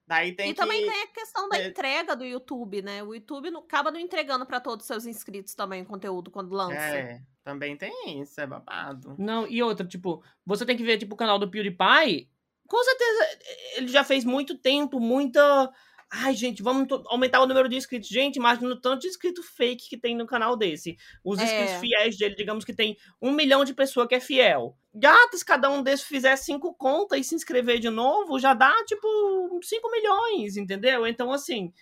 Daí 0.06 0.36
tem 0.36 0.50
e 0.50 0.54
que. 0.54 0.60
também 0.60 0.86
tem 0.86 1.02
a 1.04 1.06
questão 1.06 1.48
da 1.48 1.64
entrega 1.64 2.14
do 2.14 2.22
YouTube, 2.22 2.82
né? 2.82 3.02
O 3.02 3.14
YouTube 3.14 3.50
não, 3.50 3.60
acaba 3.60 3.90
não 3.90 3.98
entregando 3.98 4.44
pra 4.44 4.60
todos 4.60 4.84
os 4.84 4.86
seus 4.86 5.06
inscritos 5.06 5.54
também 5.54 5.80
o 5.80 5.86
conteúdo 5.86 6.30
quando 6.30 6.52
lança. 6.52 6.74
É, 6.74 7.22
também 7.42 7.74
tem 7.74 8.20
isso, 8.20 8.38
é 8.38 8.46
babado. 8.46 9.16
Não, 9.18 9.46
e 9.48 9.62
outra, 9.62 9.86
tipo, 9.86 10.22
você 10.44 10.66
tem 10.66 10.76
que 10.76 10.84
ver, 10.84 10.98
tipo, 10.98 11.14
o 11.14 11.18
canal 11.18 11.38
do 11.38 11.50
PewDiePie. 11.50 12.30
Com 12.66 12.84
certeza, 12.84 13.38
ele 13.76 13.88
já 13.88 14.04
fez 14.04 14.22
muito 14.22 14.58
tempo, 14.58 15.00
muita. 15.00 15.72
Ai, 16.10 16.34
gente, 16.34 16.62
vamos 16.62 16.86
aumentar 17.06 17.40
o 17.40 17.46
número 17.46 17.68
de 17.68 17.76
inscritos. 17.76 18.08
Gente, 18.08 18.36
imagina 18.36 18.70
o 18.70 18.80
tanto 18.80 19.02
de 19.02 19.08
inscrito 19.08 19.42
fake 19.42 19.90
que 19.90 19.96
tem 19.98 20.16
no 20.16 20.26
canal 20.26 20.56
desse. 20.56 20.96
Os 21.22 21.38
É. 21.38 21.44
inscritos 21.44 21.74
fiéis 21.80 22.16
dele, 22.16 22.34
digamos 22.34 22.64
que 22.64 22.72
tem 22.74 22.96
um 23.20 23.30
milhão 23.30 23.62
de 23.62 23.74
pessoas 23.74 24.08
que 24.08 24.14
é 24.14 24.20
fiel. 24.20 24.74
Gatas, 24.94 25.42
cada 25.42 25.70
um 25.70 25.82
desses 25.82 26.06
fizer 26.06 26.34
cinco 26.36 26.74
contas 26.74 27.20
e 27.20 27.24
se 27.24 27.34
inscrever 27.34 27.78
de 27.78 27.90
novo, 27.90 28.38
já 28.38 28.54
dá, 28.54 28.74
tipo, 28.86 29.60
5 29.62 29.90
milhões, 29.90 30.56
entendeu? 30.56 31.06
Então, 31.06 31.30
assim, 31.30 31.72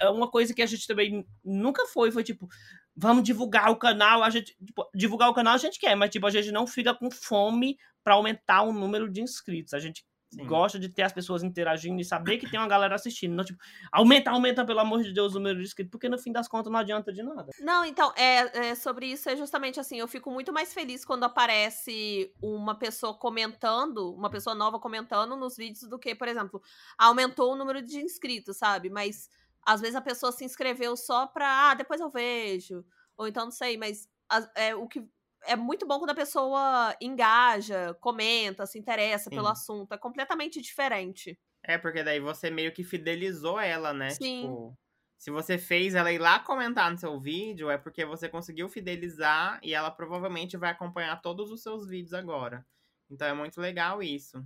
é 0.00 0.08
uma 0.10 0.30
coisa 0.30 0.52
que 0.54 0.60
a 0.62 0.66
gente 0.66 0.86
também 0.86 1.26
nunca 1.42 1.86
foi, 1.86 2.12
foi 2.12 2.22
tipo, 2.22 2.46
vamos 2.94 3.24
divulgar 3.24 3.70
o 3.70 3.76
canal, 3.76 4.22
a 4.22 4.28
gente, 4.28 4.54
tipo, 4.64 4.86
divulgar 4.94 5.30
o 5.30 5.34
canal 5.34 5.54
a 5.54 5.58
gente 5.58 5.78
quer, 5.80 5.94
mas, 5.96 6.10
tipo, 6.10 6.26
a 6.26 6.30
gente 6.30 6.52
não 6.52 6.66
fica 6.66 6.94
com 6.94 7.10
fome 7.10 7.78
pra 8.04 8.14
aumentar 8.14 8.62
o 8.62 8.72
número 8.72 9.10
de 9.10 9.22
inscritos. 9.22 9.72
A 9.72 9.78
gente 9.78 10.04
Sim. 10.28 10.46
gosta 10.46 10.78
de 10.78 10.88
ter 10.88 11.02
as 11.02 11.12
pessoas 11.12 11.42
interagindo 11.42 12.00
e 12.00 12.04
saber 12.04 12.38
que 12.38 12.48
tem 12.48 12.58
uma 12.60 12.68
galera 12.68 12.94
assistindo. 12.94 13.34
Não, 13.34 13.44
tipo, 13.44 13.58
aumenta, 13.92 14.30
aumenta, 14.30 14.64
pelo 14.66 14.80
amor 14.80 15.02
de 15.02 15.12
Deus, 15.12 15.34
o 15.34 15.38
número 15.38 15.58
de 15.58 15.64
inscritos, 15.66 15.90
porque 15.90 16.08
no 16.08 16.18
fim 16.18 16.32
das 16.32 16.48
contas 16.48 16.72
não 16.72 16.78
adianta 16.80 17.12
de 17.12 17.22
nada. 17.22 17.54
Não, 17.58 17.84
então, 17.86 18.12
é, 18.16 18.68
é, 18.70 18.74
sobre 18.74 19.06
isso 19.06 19.30
é 19.30 19.36
justamente 19.36 19.80
assim, 19.80 19.98
eu 19.98 20.06
fico 20.06 20.30
muito 20.30 20.52
mais 20.52 20.74
feliz 20.74 21.06
quando 21.06 21.24
aparece 21.24 22.34
uma 22.42 22.78
pessoa 22.78 23.14
comentando, 23.16 24.12
uma 24.14 24.28
pessoa 24.28 24.54
nova 24.54 24.78
comentando 24.78 25.34
nos 25.36 25.56
vídeos 25.56 25.88
do 25.88 25.98
que, 25.98 26.14
por 26.14 26.28
exemplo, 26.28 26.60
aumentou 26.98 27.52
o 27.52 27.56
número 27.56 27.80
de 27.80 27.98
inscritos, 27.98 28.58
sabe? 28.58 28.90
Mas 28.90 29.30
às 29.64 29.80
vezes 29.80 29.96
a 29.96 30.02
pessoa 30.02 30.32
se 30.32 30.44
inscreveu 30.44 30.96
só 30.98 31.26
pra, 31.26 31.70
ah, 31.70 31.74
depois 31.74 31.98
eu 31.98 32.10
vejo, 32.10 32.84
ou 33.16 33.26
então 33.26 33.44
não 33.46 33.50
sei, 33.52 33.78
mas 33.78 34.06
as- 34.28 34.50
é, 34.54 34.74
o 34.74 34.86
que 34.86 35.08
é 35.46 35.56
muito 35.56 35.86
bom 35.86 35.98
quando 35.98 36.10
a 36.10 36.14
pessoa 36.14 36.96
engaja, 37.00 37.94
comenta, 38.00 38.66
se 38.66 38.78
interessa 38.78 39.30
pelo 39.30 39.48
Sim. 39.48 39.52
assunto, 39.52 39.92
é 39.92 39.98
completamente 39.98 40.60
diferente. 40.60 41.38
É, 41.62 41.76
porque 41.78 42.02
daí 42.02 42.20
você 42.20 42.50
meio 42.50 42.72
que 42.72 42.84
fidelizou 42.84 43.58
ela, 43.58 43.92
né? 43.92 44.14
Sim. 44.14 44.42
Tipo, 44.42 44.78
se 45.16 45.30
você 45.30 45.58
fez 45.58 45.94
ela 45.94 46.12
ir 46.12 46.18
lá 46.18 46.38
comentar 46.38 46.90
no 46.90 46.98
seu 46.98 47.18
vídeo, 47.20 47.70
é 47.70 47.78
porque 47.78 48.04
você 48.04 48.28
conseguiu 48.28 48.68
fidelizar 48.68 49.58
e 49.62 49.74
ela 49.74 49.90
provavelmente 49.90 50.56
vai 50.56 50.70
acompanhar 50.70 51.20
todos 51.20 51.50
os 51.50 51.62
seus 51.62 51.88
vídeos 51.88 52.14
agora. 52.14 52.64
Então 53.10 53.26
é 53.26 53.34
muito 53.34 53.60
legal 53.60 54.02
isso. 54.02 54.44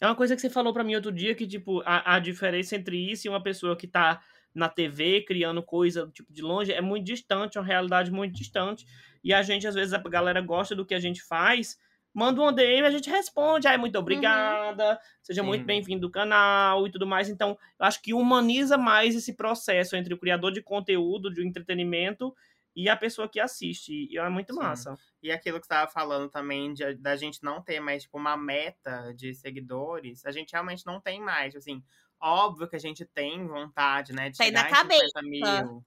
É 0.00 0.06
uma 0.06 0.16
coisa 0.16 0.34
que 0.34 0.40
você 0.40 0.48
falou 0.48 0.72
pra 0.72 0.84
mim 0.84 0.94
outro 0.94 1.12
dia, 1.12 1.34
que, 1.34 1.46
tipo, 1.46 1.80
a, 1.84 2.16
a 2.16 2.18
diferença 2.18 2.74
entre 2.76 2.96
isso 3.10 3.26
e 3.26 3.30
uma 3.30 3.42
pessoa 3.42 3.76
que 3.76 3.86
tá 3.86 4.22
na 4.54 4.68
TV 4.68 5.22
criando 5.22 5.62
coisa, 5.62 6.10
tipo, 6.12 6.32
de 6.32 6.42
longe, 6.42 6.72
é 6.72 6.80
muito 6.80 7.04
distante, 7.06 7.56
é 7.56 7.60
uma 7.60 7.66
realidade 7.66 8.10
muito 8.10 8.34
distante. 8.34 8.84
E 9.22 9.32
a 9.32 9.42
gente, 9.42 9.66
às 9.66 9.74
vezes, 9.74 9.92
a 9.92 9.98
galera 9.98 10.40
gosta 10.40 10.74
do 10.74 10.84
que 10.84 10.94
a 10.94 11.00
gente 11.00 11.22
faz, 11.22 11.78
manda 12.12 12.42
um 12.42 12.52
DM, 12.52 12.86
a 12.86 12.90
gente 12.90 13.08
responde, 13.08 13.68
ai, 13.68 13.76
muito 13.76 13.96
obrigada, 13.98 14.98
seja 15.22 15.42
muito 15.42 15.60
Sim. 15.60 15.66
bem-vindo 15.66 16.00
do 16.00 16.10
canal 16.10 16.86
e 16.86 16.90
tudo 16.90 17.06
mais. 17.06 17.28
Então, 17.28 17.56
eu 17.78 17.86
acho 17.86 18.02
que 18.02 18.12
humaniza 18.12 18.76
mais 18.76 19.14
esse 19.14 19.36
processo 19.36 19.94
entre 19.96 20.12
o 20.12 20.18
criador 20.18 20.52
de 20.52 20.62
conteúdo, 20.62 21.32
de 21.32 21.46
entretenimento, 21.46 22.34
e 22.74 22.88
a 22.88 22.96
pessoa 22.96 23.28
que 23.28 23.40
assiste. 23.40 24.08
E 24.10 24.16
é 24.18 24.28
muito 24.28 24.52
Sim. 24.52 24.58
massa. 24.60 24.96
E 25.22 25.30
aquilo 25.30 25.60
que 25.60 25.66
você 25.66 25.74
estava 25.74 25.90
falando 25.90 26.30
também, 26.30 26.72
de- 26.72 26.94
da 26.94 27.14
gente 27.16 27.42
não 27.42 27.60
ter 27.62 27.78
mais, 27.80 28.04
tipo, 28.04 28.16
uma 28.16 28.36
meta 28.36 29.12
de 29.14 29.34
seguidores, 29.34 30.24
a 30.24 30.30
gente 30.30 30.52
realmente 30.52 30.86
não 30.86 31.00
tem 31.00 31.20
mais. 31.20 31.54
Assim, 31.54 31.82
óbvio 32.20 32.68
que 32.68 32.76
a 32.76 32.80
gente 32.80 33.04
tem 33.04 33.46
vontade, 33.46 34.12
né? 34.12 34.30
De 34.30 34.38
Tem 34.38 34.50
na 34.50 34.64
chegar 34.64 34.86
em 34.86 34.90
50 34.90 35.12
cabeça. 35.12 35.22
mil. 35.22 35.84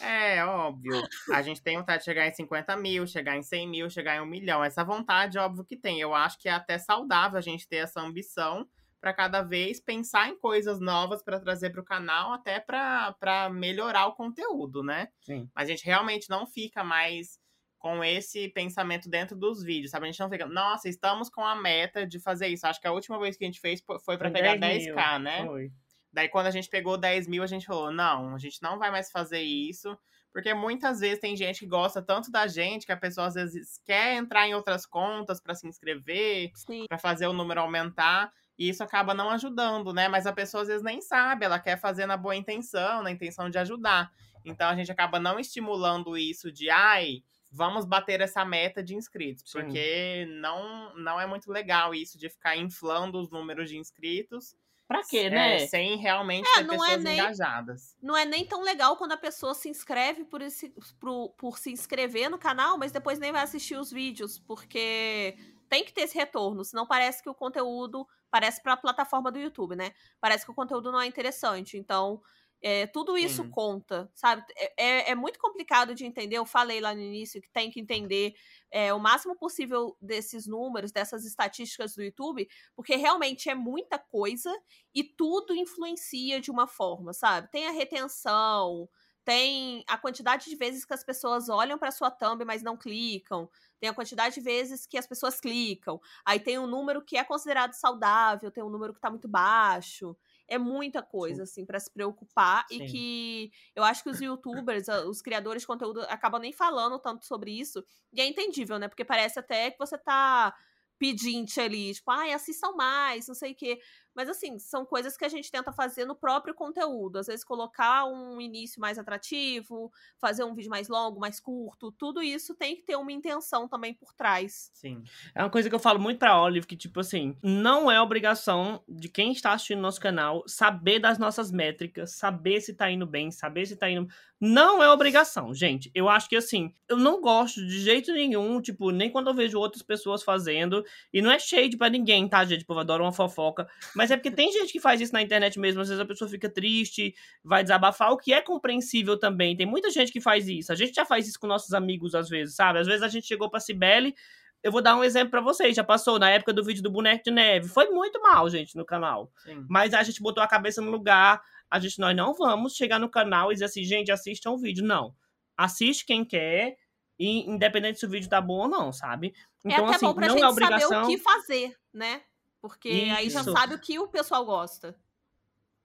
É, 0.00 0.44
óbvio. 0.44 1.02
A 1.32 1.42
gente 1.42 1.62
tem 1.62 1.76
vontade 1.78 2.00
de 2.00 2.04
chegar 2.04 2.26
em 2.26 2.32
50 2.34 2.76
mil, 2.76 3.06
chegar 3.06 3.36
em 3.36 3.42
100 3.42 3.68
mil, 3.68 3.90
chegar 3.90 4.16
em 4.16 4.20
um 4.20 4.26
milhão. 4.26 4.64
Essa 4.64 4.84
vontade, 4.84 5.38
óbvio 5.38 5.64
que 5.64 5.76
tem. 5.76 6.00
Eu 6.00 6.14
acho 6.14 6.38
que 6.38 6.48
é 6.48 6.52
até 6.52 6.78
saudável 6.78 7.38
a 7.38 7.42
gente 7.42 7.68
ter 7.68 7.76
essa 7.76 8.00
ambição 8.00 8.68
para 9.00 9.12
cada 9.12 9.42
vez 9.42 9.80
pensar 9.80 10.28
em 10.28 10.38
coisas 10.38 10.80
novas 10.80 11.22
para 11.22 11.38
trazer 11.38 11.70
para 11.70 11.80
o 11.80 11.84
canal, 11.84 12.32
até 12.32 12.58
para 12.58 13.48
melhorar 13.52 14.06
o 14.06 14.14
conteúdo, 14.14 14.82
né? 14.82 15.08
Sim. 15.22 15.48
Mas 15.54 15.68
a 15.68 15.70
gente 15.70 15.84
realmente 15.84 16.28
não 16.28 16.46
fica 16.46 16.82
mais 16.82 17.38
com 17.86 18.02
esse 18.02 18.48
pensamento 18.48 19.08
dentro 19.08 19.36
dos 19.36 19.62
vídeos, 19.62 19.92
sabe? 19.92 20.06
A 20.06 20.10
gente 20.10 20.18
não 20.18 20.28
fica, 20.28 20.44
nossa, 20.46 20.88
estamos 20.88 21.30
com 21.30 21.44
a 21.44 21.54
meta 21.54 22.04
de 22.04 22.18
fazer 22.18 22.48
isso. 22.48 22.66
Acho 22.66 22.80
que 22.80 22.86
a 22.88 22.92
última 22.92 23.16
vez 23.20 23.36
que 23.36 23.44
a 23.44 23.46
gente 23.46 23.60
fez 23.60 23.80
fo- 23.80 24.00
foi 24.00 24.18
para 24.18 24.28
pegar 24.28 24.56
10 24.56 24.86
mil, 24.86 24.94
10k, 24.96 25.18
né? 25.20 25.46
Foi. 25.46 25.70
Daí 26.12 26.28
quando 26.28 26.48
a 26.48 26.50
gente 26.50 26.68
pegou 26.68 26.98
10 26.98 27.28
mil, 27.28 27.44
a 27.44 27.46
gente 27.46 27.64
falou, 27.64 27.92
não, 27.92 28.34
a 28.34 28.38
gente 28.38 28.60
não 28.60 28.76
vai 28.76 28.90
mais 28.90 29.08
fazer 29.12 29.40
isso. 29.40 29.96
Porque 30.32 30.52
muitas 30.52 30.98
vezes 30.98 31.20
tem 31.20 31.36
gente 31.36 31.60
que 31.60 31.66
gosta 31.66 32.02
tanto 32.02 32.30
da 32.30 32.46
gente 32.48 32.84
que 32.84 32.92
a 32.92 32.96
pessoa 32.96 33.28
às 33.28 33.34
vezes 33.34 33.80
quer 33.86 34.16
entrar 34.16 34.46
em 34.48 34.54
outras 34.54 34.84
contas 34.84 35.40
para 35.40 35.54
se 35.54 35.66
inscrever, 35.68 36.50
Sim. 36.54 36.86
para 36.88 36.98
fazer 36.98 37.26
o 37.28 37.32
número 37.32 37.60
aumentar. 37.60 38.32
E 38.58 38.68
isso 38.68 38.82
acaba 38.82 39.14
não 39.14 39.30
ajudando, 39.30 39.92
né? 39.94 40.08
Mas 40.08 40.26
a 40.26 40.32
pessoa 40.32 40.62
às 40.62 40.68
vezes 40.68 40.82
nem 40.82 41.00
sabe, 41.00 41.44
ela 41.44 41.58
quer 41.60 41.78
fazer 41.78 42.04
na 42.06 42.16
boa 42.16 42.34
intenção, 42.34 43.02
na 43.02 43.10
intenção 43.12 43.48
de 43.48 43.58
ajudar. 43.58 44.10
Então 44.44 44.68
a 44.68 44.76
gente 44.76 44.92
acaba 44.92 45.18
não 45.18 45.38
estimulando 45.40 46.16
isso 46.16 46.52
de, 46.52 46.70
ai, 46.70 47.22
vamos 47.56 47.84
bater 47.84 48.20
essa 48.20 48.44
meta 48.44 48.82
de 48.82 48.94
inscritos. 48.94 49.50
Sim. 49.50 49.60
Porque 49.62 50.26
não, 50.40 50.94
não 50.96 51.20
é 51.20 51.26
muito 51.26 51.50
legal 51.50 51.94
isso 51.94 52.18
de 52.18 52.28
ficar 52.28 52.56
inflando 52.56 53.18
os 53.18 53.30
números 53.30 53.70
de 53.70 53.78
inscritos. 53.78 54.54
Pra 54.86 55.02
quê, 55.02 55.18
é, 55.18 55.30
né? 55.30 55.66
sem 55.66 55.96
realmente 55.96 56.46
É, 56.50 56.58
ter 56.60 56.62
não 56.64 56.74
é 56.84 56.88
pessoas 56.90 57.02
nem- 57.04 57.14
engajadas. 57.18 57.96
não 58.00 58.16
é 58.16 58.24
nem 58.24 58.46
tão 58.46 58.62
legal 58.62 58.96
quando 58.96 59.12
a 59.12 59.16
pessoa 59.16 59.52
se 59.52 59.68
inscreve 59.68 60.24
por, 60.24 60.40
esse, 60.40 60.72
por, 61.00 61.30
por 61.30 61.58
se 61.58 61.72
inscrever 61.72 62.30
no 62.30 62.38
canal, 62.38 62.78
mas 62.78 62.92
depois 62.92 63.18
nem 63.18 63.32
vai 63.32 63.42
assistir 63.42 63.76
os 63.76 63.90
vídeos, 63.90 64.38
porque 64.38 65.36
tem 65.68 65.84
que 65.84 65.92
ter 65.92 66.02
esse 66.02 66.16
retorno, 66.16 66.64
senão 66.64 66.86
parece 66.86 67.20
que 67.22 67.28
o 67.28 67.34
conteúdo. 67.34 68.06
Parece 68.28 68.60
pra 68.62 68.76
plataforma 68.76 69.30
do 69.32 69.38
YouTube, 69.38 69.76
né? 69.76 69.92
Parece 70.20 70.44
que 70.44 70.50
o 70.50 70.54
conteúdo 70.54 70.92
não 70.92 71.00
é 71.00 71.06
interessante. 71.06 71.78
Então, 71.78 72.20
é, 72.62 72.86
tudo 72.86 73.16
isso 73.18 73.44
Sim. 73.44 73.50
conta, 73.50 74.10
sabe? 74.14 74.44
É, 74.56 74.84
é- 75.08 75.10
é 75.10 75.14
muito 75.14 75.38
complicado 75.38 75.94
de 75.94 76.04
entender. 76.06 76.36
Eu 76.38 76.46
falei 76.46 76.80
lá 76.80 76.94
no 76.94 77.00
início 77.00 77.40
que 77.40 77.50
tem 77.50 77.70
que 77.70 77.80
entender 77.80 78.34
é, 78.70 78.92
o 78.92 78.98
máximo 78.98 79.36
possível 79.36 79.96
desses 80.00 80.46
números, 80.46 80.92
dessas 80.92 81.24
estatísticas 81.24 81.94
do 81.94 82.02
YouTube, 82.02 82.48
porque 82.74 82.96
realmente 82.96 83.48
é 83.48 83.54
muita 83.54 83.98
coisa 83.98 84.52
e 84.94 85.04
tudo 85.04 85.54
influencia 85.54 86.40
de 86.40 86.50
uma 86.50 86.66
forma, 86.66 87.12
sabe? 87.12 87.50
Tem 87.50 87.66
a 87.66 87.70
retenção, 87.70 88.88
tem 89.24 89.84
a 89.88 89.98
quantidade 89.98 90.48
de 90.48 90.56
vezes 90.56 90.84
que 90.84 90.94
as 90.94 91.04
pessoas 91.04 91.48
olham 91.48 91.78
para 91.78 91.90
sua 91.90 92.10
thumb, 92.10 92.44
mas 92.44 92.62
não 92.62 92.76
clicam, 92.76 93.50
tem 93.80 93.88
a 93.90 93.94
quantidade 93.94 94.36
de 94.36 94.40
vezes 94.40 94.86
que 94.86 94.96
as 94.96 95.06
pessoas 95.06 95.40
clicam, 95.40 96.00
aí 96.24 96.38
tem 96.40 96.58
um 96.58 96.66
número 96.66 97.04
que 97.04 97.16
é 97.16 97.24
considerado 97.24 97.72
saudável, 97.74 98.50
tem 98.50 98.62
um 98.64 98.70
número 98.70 98.92
que 98.92 98.98
está 98.98 99.10
muito 99.10 99.28
baixo. 99.28 100.16
É 100.48 100.58
muita 100.58 101.02
coisa, 101.02 101.44
Sim. 101.44 101.50
assim, 101.60 101.66
para 101.66 101.80
se 101.80 101.90
preocupar. 101.92 102.64
Sim. 102.68 102.84
E 102.84 102.86
que 102.86 103.50
eu 103.74 103.82
acho 103.82 104.02
que 104.02 104.10
os 104.10 104.20
youtubers, 104.20 104.86
os 105.06 105.20
criadores 105.20 105.62
de 105.62 105.66
conteúdo, 105.66 106.00
acabam 106.02 106.40
nem 106.40 106.52
falando 106.52 106.98
tanto 106.98 107.24
sobre 107.24 107.50
isso. 107.50 107.84
E 108.12 108.20
é 108.20 108.26
entendível, 108.26 108.78
né? 108.78 108.88
Porque 108.88 109.04
parece 109.04 109.38
até 109.38 109.70
que 109.70 109.78
você 109.78 109.98
tá 109.98 110.54
pedinte 110.98 111.60
ali, 111.60 111.92
tipo, 111.92 112.10
ai, 112.10 112.32
assistam 112.32 112.72
mais, 112.72 113.28
não 113.28 113.34
sei 113.34 113.52
o 113.52 113.54
quê. 113.54 113.78
Mas, 114.16 114.30
assim, 114.30 114.58
são 114.58 114.86
coisas 114.86 115.14
que 115.14 115.24
a 115.26 115.28
gente 115.28 115.52
tenta 115.52 115.70
fazer 115.70 116.06
no 116.06 116.16
próprio 116.16 116.54
conteúdo. 116.54 117.18
Às 117.18 117.26
vezes, 117.26 117.44
colocar 117.44 118.06
um 118.06 118.40
início 118.40 118.80
mais 118.80 118.98
atrativo, 118.98 119.92
fazer 120.18 120.42
um 120.42 120.54
vídeo 120.54 120.70
mais 120.70 120.88
longo, 120.88 121.20
mais 121.20 121.38
curto, 121.38 121.92
tudo 121.92 122.22
isso 122.22 122.54
tem 122.54 122.74
que 122.74 122.82
ter 122.82 122.96
uma 122.96 123.12
intenção 123.12 123.68
também 123.68 123.92
por 123.92 124.14
trás. 124.14 124.70
Sim. 124.72 125.04
É 125.34 125.42
uma 125.42 125.50
coisa 125.50 125.68
que 125.68 125.74
eu 125.74 125.78
falo 125.78 126.00
muito 126.00 126.18
pra 126.18 126.40
Olive, 126.40 126.66
que, 126.66 126.76
tipo 126.76 127.00
assim, 127.00 127.36
não 127.42 127.90
é 127.90 128.00
obrigação 128.00 128.82
de 128.88 129.08
quem 129.08 129.32
está 129.32 129.52
assistindo 129.52 129.80
nosso 129.82 130.00
canal 130.00 130.42
saber 130.46 130.98
das 130.98 131.18
nossas 131.18 131.50
métricas, 131.50 132.12
saber 132.12 132.62
se 132.62 132.72
tá 132.72 132.90
indo 132.90 133.06
bem, 133.06 133.30
saber 133.30 133.66
se 133.66 133.76
tá 133.76 133.90
indo. 133.90 134.08
Não 134.38 134.82
é 134.82 134.90
obrigação, 134.90 135.54
gente. 135.54 135.90
Eu 135.94 136.08
acho 136.10 136.28
que, 136.28 136.36
assim, 136.36 136.72
eu 136.88 136.96
não 136.96 137.22
gosto 137.22 137.66
de 137.66 137.80
jeito 137.80 138.12
nenhum, 138.12 138.60
tipo, 138.60 138.90
nem 138.90 139.10
quando 139.10 139.28
eu 139.28 139.34
vejo 139.34 139.58
outras 139.58 139.82
pessoas 139.82 140.22
fazendo. 140.22 140.84
E 141.12 141.22
não 141.22 141.30
é 141.30 141.38
shade 141.38 141.76
para 141.76 141.88
ninguém, 141.88 142.28
tá, 142.28 142.44
gente? 142.44 142.60
Tipo, 142.60 142.74
eu 142.74 142.80
adoro 142.80 143.02
uma 143.02 143.12
fofoca. 143.12 143.66
Mas 143.94 144.05
mas 144.06 144.12
é 144.12 144.16
porque 144.16 144.30
tem 144.30 144.52
gente 144.52 144.72
que 144.72 144.78
faz 144.78 145.00
isso 145.00 145.12
na 145.12 145.20
internet 145.20 145.58
mesmo. 145.58 145.80
Às 145.80 145.88
vezes 145.88 146.00
a 146.00 146.06
pessoa 146.06 146.30
fica 146.30 146.48
triste, 146.48 147.12
vai 147.42 147.64
desabafar, 147.64 148.12
o 148.12 148.16
que 148.16 148.32
é 148.32 148.40
compreensível 148.40 149.18
também. 149.18 149.56
Tem 149.56 149.66
muita 149.66 149.90
gente 149.90 150.12
que 150.12 150.20
faz 150.20 150.46
isso. 150.46 150.70
A 150.70 150.76
gente 150.76 150.94
já 150.94 151.04
faz 151.04 151.26
isso 151.26 151.40
com 151.40 151.48
nossos 151.48 151.74
amigos 151.74 152.14
às 152.14 152.28
vezes, 152.28 152.54
sabe? 152.54 152.78
Às 152.78 152.86
vezes 152.86 153.02
a 153.02 153.08
gente 153.08 153.26
chegou 153.26 153.50
pra 153.50 153.58
Cibele. 153.58 154.14
Eu 154.62 154.70
vou 154.70 154.80
dar 154.80 154.96
um 154.96 155.02
exemplo 155.02 155.32
para 155.32 155.40
vocês. 155.40 155.74
Já 155.74 155.82
passou 155.82 156.20
na 156.20 156.30
época 156.30 156.52
do 156.52 156.64
vídeo 156.64 156.84
do 156.84 156.90
boneco 156.90 157.24
de 157.24 157.32
neve. 157.32 157.66
Foi 157.66 157.90
muito 157.90 158.22
mal, 158.22 158.48
gente, 158.48 158.76
no 158.76 158.84
canal. 158.84 159.32
Sim. 159.38 159.66
Mas 159.68 159.92
a 159.92 160.04
gente 160.04 160.22
botou 160.22 160.40
a 160.40 160.46
cabeça 160.46 160.80
no 160.80 160.90
lugar. 160.92 161.42
A 161.68 161.80
gente, 161.80 161.98
nós 161.98 162.14
não 162.14 162.32
vamos 162.32 162.74
chegar 162.74 163.00
no 163.00 163.10
canal 163.10 163.50
e 163.50 163.54
dizer 163.54 163.64
assim, 163.64 163.82
gente, 163.82 164.12
assistam 164.12 164.52
o 164.52 164.58
vídeo. 164.58 164.84
Não. 164.84 165.12
Assiste 165.56 166.06
quem 166.06 166.24
quer. 166.24 166.76
E 167.18 167.50
independente 167.50 167.98
se 167.98 168.06
o 168.06 168.10
vídeo 168.10 168.28
tá 168.28 168.40
bom 168.40 168.58
ou 168.58 168.68
não, 168.68 168.92
sabe? 168.92 169.34
É 169.64 169.72
então, 169.72 169.86
é 169.86 169.88
até 169.88 169.96
assim, 169.96 170.06
bom 170.06 170.14
pra 170.14 170.28
não 170.28 170.34
gente 170.34 170.44
é 170.44 170.48
obrigação. 170.48 170.88
saber 170.88 171.04
o 171.04 171.08
que 171.08 171.18
fazer, 171.18 171.76
né? 171.92 172.22
Porque 172.60 172.88
Isso. 172.88 173.16
aí 173.16 173.30
já 173.30 173.44
sabe 173.44 173.74
o 173.74 173.78
que 173.78 173.98
o 173.98 174.08
pessoal 174.08 174.44
gosta. 174.44 174.98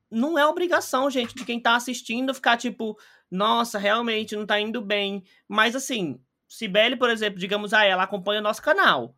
Não 0.09 0.37
é 0.37 0.45
obrigação, 0.45 1.09
gente, 1.09 1.35
de 1.35 1.45
quem 1.45 1.59
tá 1.59 1.75
assistindo 1.75 2.33
ficar 2.33 2.57
tipo, 2.57 2.97
nossa, 3.29 3.79
realmente 3.79 4.35
não 4.35 4.45
tá 4.45 4.59
indo 4.59 4.81
bem. 4.81 5.23
Mas 5.47 5.75
assim, 5.75 6.19
Sibeli, 6.47 6.97
por 6.97 7.09
exemplo, 7.09 7.39
digamos, 7.39 7.73
ah, 7.73 7.85
ela 7.85 8.03
acompanha 8.03 8.41
o 8.41 8.43
nosso 8.43 8.61
canal. 8.61 9.15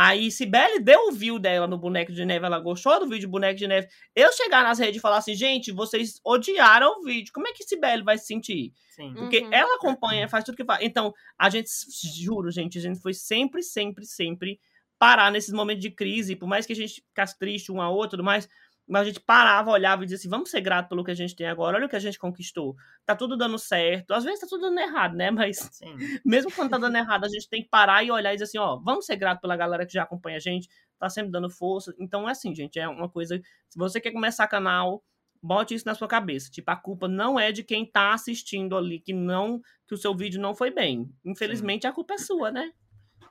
Aí, 0.00 0.30
Sibeli 0.30 0.78
deu 0.78 1.08
o 1.08 1.12
view 1.12 1.40
dela 1.40 1.66
no 1.66 1.76
Boneco 1.76 2.12
de 2.12 2.24
Neve, 2.24 2.46
ela 2.46 2.60
gostou 2.60 3.00
do 3.00 3.08
vídeo 3.08 3.26
do 3.26 3.32
Boneco 3.32 3.58
de 3.58 3.66
Neve. 3.66 3.88
Eu 4.14 4.30
chegar 4.32 4.62
nas 4.62 4.78
redes 4.78 4.98
e 4.98 5.00
falar 5.00 5.16
assim, 5.16 5.34
gente, 5.34 5.72
vocês 5.72 6.20
odiaram 6.24 7.00
o 7.00 7.02
vídeo, 7.02 7.32
como 7.32 7.48
é 7.48 7.52
que 7.52 7.64
Sibeli 7.64 8.04
vai 8.04 8.16
se 8.16 8.26
sentir? 8.26 8.72
Sim. 8.90 9.12
Porque 9.14 9.40
uhum. 9.40 9.52
ela 9.52 9.74
acompanha, 9.74 10.28
faz 10.28 10.44
tudo 10.44 10.56
que 10.56 10.64
faz. 10.64 10.84
Então, 10.84 11.12
a 11.36 11.50
gente, 11.50 11.68
juro, 12.14 12.48
gente, 12.48 12.78
a 12.78 12.80
gente 12.80 13.00
foi 13.00 13.12
sempre, 13.12 13.60
sempre, 13.60 14.04
sempre 14.04 14.60
parar 14.98 15.30
nesses 15.30 15.52
momentos 15.52 15.82
de 15.82 15.90
crise, 15.90 16.36
por 16.36 16.48
mais 16.48 16.66
que 16.66 16.72
a 16.72 16.76
gente 16.76 17.02
ficasse 17.02 17.38
triste 17.38 17.70
um 17.70 17.80
a 17.80 17.88
outro, 17.88 18.10
tudo 18.10 18.24
mais, 18.24 18.48
mas 18.88 19.02
a 19.02 19.04
gente 19.04 19.20
parava, 19.20 19.70
olhava 19.70 20.02
e 20.02 20.06
dizia 20.06 20.16
assim, 20.16 20.28
vamos 20.30 20.50
ser 20.50 20.62
grato 20.62 20.88
pelo 20.88 21.04
que 21.04 21.10
a 21.10 21.14
gente 21.14 21.36
tem 21.36 21.46
agora, 21.46 21.76
olha 21.76 21.86
o 21.86 21.88
que 21.88 21.96
a 21.96 22.00
gente 22.00 22.18
conquistou. 22.18 22.74
Tá 23.04 23.14
tudo 23.14 23.36
dando 23.36 23.58
certo, 23.58 24.12
às 24.12 24.24
vezes 24.24 24.40
tá 24.40 24.46
tudo 24.48 24.62
dando 24.62 24.80
errado, 24.80 25.14
né? 25.14 25.30
Mas 25.30 25.58
Sim. 25.58 25.94
mesmo 26.24 26.50
quando 26.50 26.70
tá 26.70 26.78
dando 26.78 26.96
errado, 26.96 27.24
a 27.24 27.28
gente 27.28 27.48
tem 27.48 27.62
que 27.62 27.68
parar 27.68 28.02
e 28.02 28.10
olhar 28.10 28.32
e 28.32 28.36
dizer 28.36 28.44
assim, 28.44 28.58
ó, 28.58 28.76
vamos 28.78 29.04
ser 29.04 29.16
grato 29.16 29.40
pela 29.40 29.56
galera 29.56 29.84
que 29.84 29.92
já 29.92 30.04
acompanha 30.04 30.38
a 30.38 30.40
gente, 30.40 30.68
tá 30.98 31.10
sempre 31.10 31.30
dando 31.30 31.50
força. 31.50 31.94
Então 31.98 32.26
é 32.26 32.32
assim, 32.32 32.54
gente, 32.54 32.78
é 32.78 32.88
uma 32.88 33.08
coisa, 33.08 33.38
se 33.68 33.78
você 33.78 34.00
quer 34.00 34.10
começar 34.10 34.48
canal, 34.48 35.04
bote 35.42 35.74
isso 35.74 35.86
na 35.86 35.94
sua 35.94 36.08
cabeça. 36.08 36.50
Tipo, 36.50 36.70
a 36.70 36.76
culpa 36.76 37.06
não 37.06 37.38
é 37.38 37.52
de 37.52 37.62
quem 37.62 37.84
tá 37.84 38.14
assistindo 38.14 38.76
ali, 38.76 38.98
que 39.00 39.12
não, 39.12 39.60
que 39.86 39.94
o 39.94 39.98
seu 39.98 40.14
vídeo 40.14 40.40
não 40.40 40.54
foi 40.54 40.70
bem. 40.70 41.10
Infelizmente, 41.24 41.82
Sim. 41.82 41.88
a 41.88 41.92
culpa 41.92 42.14
é 42.14 42.18
sua, 42.18 42.50
né? 42.50 42.72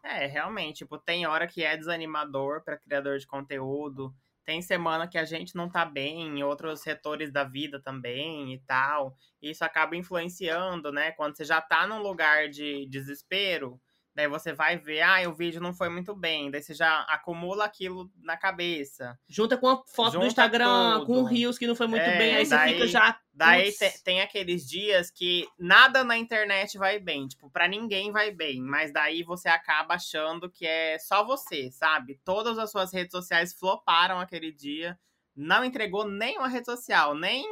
É, 0.10 0.26
realmente, 0.26 0.78
tipo, 0.78 0.98
tem 0.98 1.26
hora 1.28 1.46
que 1.48 1.64
é 1.64 1.76
desanimador 1.76 2.64
para 2.64 2.78
criador 2.78 3.18
de 3.20 3.28
conteúdo, 3.28 4.16
tem 4.46 4.62
semana 4.62 5.06
que 5.06 5.18
a 5.18 5.26
gente 5.26 5.54
não 5.54 5.70
tá 5.70 5.84
bem, 5.84 6.42
outros 6.44 6.80
setores 6.80 7.30
da 7.30 7.44
vida 7.44 7.82
também 7.82 8.54
e 8.54 8.60
tal. 8.60 9.18
Isso 9.42 9.66
acaba 9.66 9.98
influenciando, 9.98 10.94
né? 10.94 11.12
Quando 11.12 11.36
você 11.36 11.44
já 11.44 11.60
tá 11.60 11.86
num 11.86 12.02
lugar 12.02 12.48
de 12.48 12.86
desespero, 12.88 13.82
Daí 14.18 14.28
você 14.28 14.52
vai 14.52 14.80
ver, 14.80 15.02
ah, 15.02 15.30
o 15.30 15.36
vídeo 15.36 15.62
não 15.62 15.72
foi 15.72 15.90
muito 15.90 16.16
bem. 16.16 16.50
Daí 16.50 16.60
você 16.60 16.74
já 16.74 17.02
acumula 17.02 17.66
aquilo 17.66 18.12
na 18.20 18.36
cabeça. 18.36 19.16
Junta 19.30 19.56
com 19.56 19.68
a 19.68 19.84
foto 19.86 20.14
Junta 20.14 20.20
do 20.22 20.26
Instagram, 20.26 20.94
tudo. 20.94 21.06
com 21.06 21.22
o 21.22 21.24
Rios 21.24 21.56
que 21.56 21.68
não 21.68 21.76
foi 21.76 21.86
muito 21.86 22.02
é, 22.02 22.18
bem. 22.18 22.36
Aí 22.36 22.50
daí, 22.50 22.70
você 22.70 22.74
fica 22.74 22.88
já. 22.88 23.20
Daí 23.32 23.72
te, 23.72 24.04
tem 24.04 24.22
aqueles 24.22 24.68
dias 24.68 25.12
que 25.12 25.48
nada 25.60 26.04
na 26.04 26.18
internet 26.18 26.80
vai 26.80 26.98
bem. 26.98 27.28
Tipo, 27.28 27.48
pra 27.52 27.68
ninguém 27.68 28.12
vai 28.12 28.32
bem. 28.32 28.60
Mas 28.60 28.92
daí 28.92 29.22
você 29.22 29.50
acaba 29.50 29.94
achando 29.94 30.50
que 30.50 30.66
é 30.66 30.98
só 30.98 31.24
você, 31.24 31.70
sabe? 31.70 32.20
Todas 32.26 32.58
as 32.58 32.72
suas 32.72 32.92
redes 32.92 33.12
sociais 33.12 33.54
floparam 33.54 34.20
aquele 34.20 34.52
dia. 34.52 34.98
Não 35.36 35.64
entregou 35.64 36.10
nem 36.10 36.40
uma 36.40 36.48
rede 36.48 36.66
social, 36.66 37.14
nem 37.14 37.46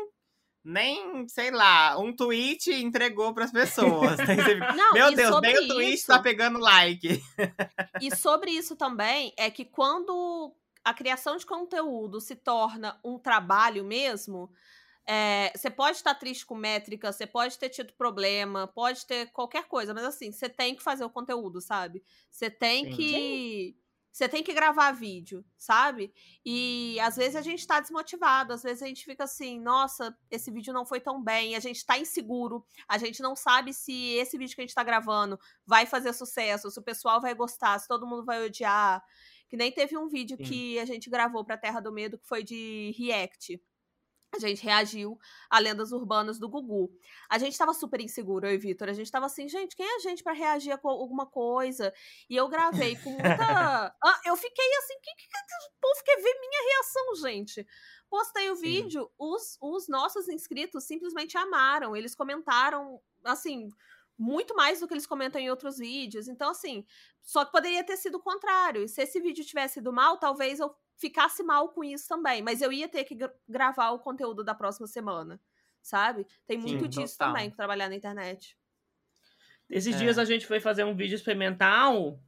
nem, 0.65 1.27
sei 1.27 1.51
lá, 1.51 1.95
um 1.99 2.11
tweet 2.11 2.73
entregou 2.73 3.31
para 3.35 3.45
as 3.45 3.51
pessoas. 3.51 4.17
Não, 4.75 4.93
Meu 4.93 5.13
Deus, 5.13 5.39
nem 5.39 5.55
o 5.59 5.67
tweet 5.67 5.93
isso, 5.93 6.07
tá 6.07 6.17
pegando 6.19 6.57
like. 6.57 7.21
E 8.01 8.15
sobre 8.15 8.49
isso 8.49 8.75
também 8.75 9.31
é 9.37 9.51
que 9.51 9.63
quando 9.63 10.51
a 10.83 10.91
criação 10.91 11.37
de 11.37 11.45
conteúdo 11.45 12.19
se 12.19 12.35
torna 12.35 12.99
um 13.03 13.19
trabalho 13.19 13.85
mesmo, 13.85 14.49
é, 15.07 15.51
você 15.55 15.69
pode 15.69 15.97
estar 15.97 16.15
triste 16.15 16.43
com 16.43 16.55
métrica, 16.55 17.13
você 17.13 17.27
pode 17.27 17.59
ter 17.59 17.69
tido 17.69 17.93
problema, 17.93 18.65
pode 18.65 19.05
ter 19.05 19.27
qualquer 19.27 19.65
coisa, 19.67 19.93
mas 19.93 20.03
assim, 20.03 20.31
você 20.31 20.49
tem 20.49 20.73
que 20.73 20.81
fazer 20.81 21.05
o 21.05 21.09
conteúdo, 21.11 21.61
sabe? 21.61 22.03
Você 22.31 22.49
tem 22.49 22.85
Sim. 22.85 22.91
que 22.91 23.77
você 24.15 24.29
tem 24.29 24.41
que 24.41 24.53
gravar 24.53 24.93
vídeo, 24.93 25.43
sabe? 25.57 26.13
E 26.45 26.97
às 27.01 27.17
vezes 27.17 27.35
a 27.35 27.41
gente 27.41 27.67
tá 27.67 27.81
desmotivado, 27.81 28.53
às 28.53 28.63
vezes 28.63 28.81
a 28.81 28.87
gente 28.87 29.03
fica 29.03 29.25
assim, 29.25 29.59
nossa, 29.59 30.17
esse 30.31 30.49
vídeo 30.49 30.73
não 30.73 30.85
foi 30.85 31.01
tão 31.01 31.21
bem, 31.21 31.53
a 31.53 31.59
gente 31.59 31.85
tá 31.85 31.99
inseguro, 31.99 32.65
a 32.87 32.97
gente 32.97 33.21
não 33.21 33.35
sabe 33.35 33.73
se 33.73 34.13
esse 34.13 34.37
vídeo 34.37 34.55
que 34.55 34.61
a 34.61 34.63
gente 34.63 34.73
tá 34.73 34.85
gravando 34.85 35.37
vai 35.65 35.85
fazer 35.85 36.13
sucesso, 36.13 36.71
se 36.71 36.79
o 36.79 36.81
pessoal 36.83 37.19
vai 37.19 37.35
gostar, 37.35 37.77
se 37.77 37.89
todo 37.89 38.07
mundo 38.07 38.23
vai 38.23 38.45
odiar. 38.45 39.03
Que 39.49 39.57
nem 39.57 39.69
teve 39.69 39.97
um 39.97 40.07
vídeo 40.07 40.37
Sim. 40.37 40.43
que 40.45 40.79
a 40.79 40.85
gente 40.85 41.09
gravou 41.09 41.43
pra 41.43 41.57
Terra 41.57 41.81
do 41.81 41.91
Medo 41.91 42.17
que 42.17 42.25
foi 42.25 42.41
de 42.41 42.95
React 42.97 43.61
a 44.35 44.39
gente 44.39 44.63
reagiu 44.63 45.17
a 45.49 45.59
lendas 45.59 45.91
urbanas 45.91 46.37
do 46.37 46.49
Gugu. 46.49 46.91
A 47.29 47.37
gente 47.37 47.57
tava 47.57 47.73
super 47.73 48.01
inseguro, 48.01 48.47
eu 48.47 48.53
e 48.53 48.57
Vitor. 48.57 48.89
A 48.89 48.93
gente 48.93 49.11
tava 49.11 49.25
assim, 49.25 49.47
gente, 49.47 49.75
quem 49.75 49.85
é 49.85 49.95
a 49.95 49.99
gente 49.99 50.23
para 50.23 50.33
reagir 50.33 50.71
a 50.71 50.79
alguma 50.83 51.25
coisa? 51.25 51.93
E 52.29 52.35
eu 52.35 52.47
gravei 52.47 52.95
com 52.97 53.11
muita. 53.11 53.25
ah, 54.03 54.21
eu 54.25 54.35
fiquei 54.35 54.77
assim, 54.79 54.95
que, 55.01 55.15
que, 55.15 55.27
que 55.27 55.37
o 55.37 55.81
povo 55.81 56.03
quer 56.03 56.17
ver 56.17 56.39
minha 56.39 56.73
reação, 56.73 57.15
gente? 57.29 57.67
Postei 58.09 58.49
o 58.49 58.55
Sim. 58.55 58.61
vídeo, 58.61 59.11
os, 59.17 59.57
os 59.61 59.87
nossos 59.87 60.27
inscritos 60.27 60.83
simplesmente 60.83 61.37
amaram. 61.37 61.95
Eles 61.95 62.15
comentaram, 62.15 63.01
assim, 63.23 63.69
muito 64.17 64.55
mais 64.55 64.79
do 64.79 64.87
que 64.87 64.93
eles 64.93 65.07
comentam 65.07 65.41
em 65.41 65.49
outros 65.49 65.77
vídeos. 65.77 66.27
Então, 66.27 66.51
assim, 66.51 66.85
só 67.21 67.43
que 67.43 67.51
poderia 67.51 67.83
ter 67.83 67.97
sido 67.97 68.15
o 68.15 68.23
contrário. 68.23 68.83
E 68.83 68.87
se 68.87 69.01
esse 69.01 69.19
vídeo 69.19 69.43
tivesse 69.43 69.79
ido 69.79 69.91
mal, 69.91 70.17
talvez 70.17 70.59
eu 70.59 70.73
ficasse 70.97 71.43
mal 71.43 71.69
com 71.69 71.83
isso 71.83 72.07
também. 72.07 72.41
Mas 72.41 72.61
eu 72.61 72.71
ia 72.71 72.87
ter 72.87 73.03
que 73.03 73.17
gravar 73.47 73.91
o 73.91 73.99
conteúdo 73.99 74.43
da 74.43 74.55
próxima 74.55 74.87
semana, 74.87 75.39
sabe? 75.81 76.25
Tem 76.45 76.57
muito 76.57 76.83
Sim, 76.83 76.89
disso 76.89 77.17
total. 77.17 77.33
também, 77.33 77.51
trabalhar 77.51 77.89
na 77.89 77.95
internet. 77.95 78.57
Esses 79.69 79.95
é. 79.95 79.97
dias 79.97 80.17
a 80.17 80.25
gente 80.25 80.45
foi 80.45 80.59
fazer 80.59 80.83
um 80.83 80.95
vídeo 80.95 81.15
experimental. 81.15 82.19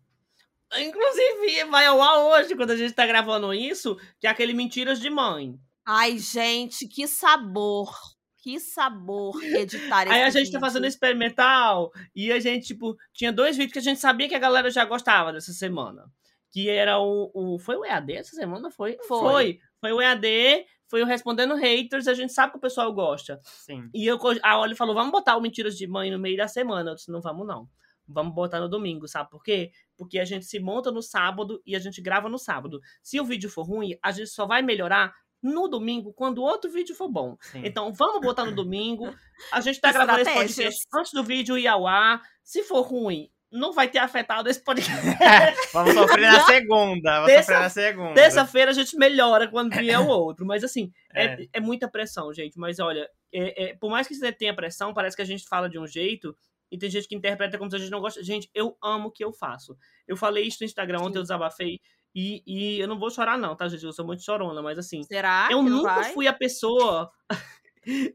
Inclusive, 0.76 1.63
vai 1.65 1.86
ao 1.86 2.01
ar 2.01 2.18
hoje, 2.20 2.55
quando 2.55 2.72
a 2.72 2.78
gente 2.78 2.93
tá 2.93 3.05
gravando 3.05 3.53
isso, 3.53 3.95
que 4.20 4.28
é 4.28 4.30
aquele 4.30 4.53
Mentiras 4.53 4.99
de 4.99 5.09
Mãe. 5.09 5.57
Ai, 5.86 6.18
gente, 6.18 6.88
que 6.88 7.07
sabor! 7.07 7.93
Que 8.39 8.59
sabor 8.59 9.41
editar 9.43 10.03
esse 10.03 10.13
Aí 10.13 10.24
a 10.24 10.30
gente 10.30 10.45
vídeo. 10.45 10.53
tá 10.53 10.59
fazendo 10.59 10.86
experimental 10.86 11.91
e 12.15 12.32
a 12.32 12.39
gente, 12.39 12.68
tipo, 12.68 12.95
tinha 13.13 13.32
dois 13.32 13.57
vídeos 13.57 13.74
que 13.74 13.80
a 13.80 13.82
gente 13.82 13.99
sabia 13.99 14.30
que 14.30 14.36
a 14.36 14.39
galera 14.39 14.70
já 14.70 14.86
gostava 14.86 15.34
dessa 15.34 15.51
semana 15.51 16.09
que 16.58 16.70
era 16.70 16.99
o, 16.99 17.30
o. 17.36 17.60
Foi 17.60 17.76
o 17.76 17.86
EAD 17.86 18.14
essa 18.14 18.36
semana? 18.36 18.72
Foi? 18.72 18.97
Foi. 19.08 19.20
Foi, 19.20 19.60
foi 19.80 19.91
o 19.93 20.01
EAD, 20.01 20.66
foi 20.88 21.03
o 21.03 21.05
Respondendo 21.05 21.53
Haters, 21.53 22.08
a 22.08 22.16
gente 22.16 22.34
sabe 22.34 22.53
que 22.53 22.58
o 22.58 22.62
pessoal 22.62 22.91
gosta. 22.91 23.39
Sim. 23.43 23.88
E 23.93 24.08
eu, 24.08 24.18
a 24.41 24.60
Oli 24.60 24.74
falou: 24.74 24.95
vamos 24.95 25.12
botar 25.12 25.38
o 25.38 25.41
Mentiras 25.41 25.78
de 25.78 25.86
Mãe 25.86 26.10
no 26.10 26.18
meio 26.18 26.36
da 26.36 26.47
semana. 26.47 26.89
Eu 26.91 26.95
disse: 26.95 27.12
não 27.12 27.22
vamos, 27.22 27.45
não. 27.45 27.70
Vamos 28.08 28.34
botar 28.34 28.60
no 28.60 28.68
domingo, 28.68 29.08
sabe 29.08 29.30
por 29.30 29.43
quê? 29.43 29.72
Porque 29.95 30.18
a 30.18 30.26
gente 30.26 30.45
se 30.45 30.60
monta 30.60 30.91
no 30.91 31.01
sábado 31.01 31.62
e 31.64 31.76
a 31.76 31.80
gente 31.80 32.01
grava 32.01 32.28
no 32.28 32.39
sábado. 32.39 32.80
Se 33.03 33.20
o 33.20 33.26
vídeo 33.26 33.49
for 33.49 33.64
ruim, 33.64 33.95
a 34.01 34.12
gente 34.12 34.30
só 34.30 34.47
vai 34.47 34.62
melhorar 34.64 35.14
no 35.43 35.68
domingo, 35.68 36.14
quando 36.14 36.39
o 36.39 36.43
outro 36.43 36.72
vídeo 36.72 36.95
for 36.95 37.10
bom. 37.10 37.38
Sim. 37.41 37.62
Então, 37.66 37.93
vamos 37.93 38.22
botar 38.22 38.45
no 38.45 38.55
domingo. 38.55 39.14
A 39.51 39.62
gente 39.62 39.80
tá 39.80 39.91
gravando 39.91 40.22
esse 40.22 40.34
podcast 40.34 40.88
antes 40.95 41.12
do 41.12 41.24
vídeo 41.24 41.58
ir 41.58 41.68
ao 41.68 41.86
ar. 41.86 42.22
Se 42.43 42.64
for 42.64 42.82
ruim, 42.82 43.30
não 43.52 43.72
vai 43.74 43.88
ter 43.89 44.00
afetado 44.00 44.50
esse 44.50 44.62
podcast. 44.64 44.91
Vamos 45.74 45.93
sofrer 45.93 46.32
na 46.32 46.43
segunda. 46.45 47.12
Vamos 47.16 47.28
Terça- 47.28 47.41
sofrer 47.43 47.60
na 47.62 47.70
segunda. 47.70 48.14
Terça-feira 48.14 48.72
a 48.72 48.74
gente 48.74 48.98
melhora 48.98 49.48
quando 49.48 49.74
vier 49.76 50.00
o 50.00 50.08
outro. 50.08 50.45
Mas 50.45 50.64
assim, 50.64 50.91
é, 51.14 51.26
É. 51.26 51.48
é 51.54 51.60
muita 51.60 51.89
pressão, 51.89 52.34
gente. 52.34 52.58
Mas 52.60 52.80
olha, 52.80 53.10
é- 53.34 53.70
é- 53.70 53.74
por 53.76 53.89
mais 53.89 54.08
que 54.08 54.16
você 54.16 54.32
tenha 54.32 54.56
pressão, 54.56 54.93
parece 54.93 55.16
que 55.16 55.22
a 55.22 55.26
gente 55.26 55.48
fala 55.48 55.70
de 55.70 55.80
um 55.80 55.88
jeito 55.88 56.36
e 56.72 56.78
tem 56.78 56.89
gente 56.89 57.08
que 57.08 57.16
interpreta 57.16 57.58
como 57.58 57.70
se 57.70 57.78
a 57.78 57.80
gente 57.80 57.91
não 57.91 58.02
gosta. 58.02 58.22
Gente, 58.24 58.50
eu 58.54 58.76
amo 58.84 59.08
o 59.08 59.12
que 59.12 59.24
eu 59.24 59.32
faço. 59.32 59.78
Eu 60.08 60.18
falei 60.18 60.43
isso 60.45 60.58
no 60.62 60.66
Instagram 60.66 61.00
ontem, 61.02 61.18
eu 61.18 61.22
desabafei. 61.24 61.80
E, 62.14 62.41
e 62.48 62.80
eu 62.80 62.88
não 62.88 62.98
vou 62.98 63.10
chorar, 63.12 63.38
não, 63.38 63.56
tá, 63.56 63.68
gente? 63.68 63.86
Eu 63.86 63.93
sou 63.93 64.06
muito 64.06 64.24
chorona, 64.24 64.62
mas 64.62 64.78
assim. 64.80 65.04
Será 65.04 65.48
eu 65.52 65.60
que 65.64 65.70
não 65.70 65.78
nunca 65.78 65.93
vai? 65.95 66.14
fui 66.14 66.28
a 66.28 66.34
pessoa. 66.34 67.10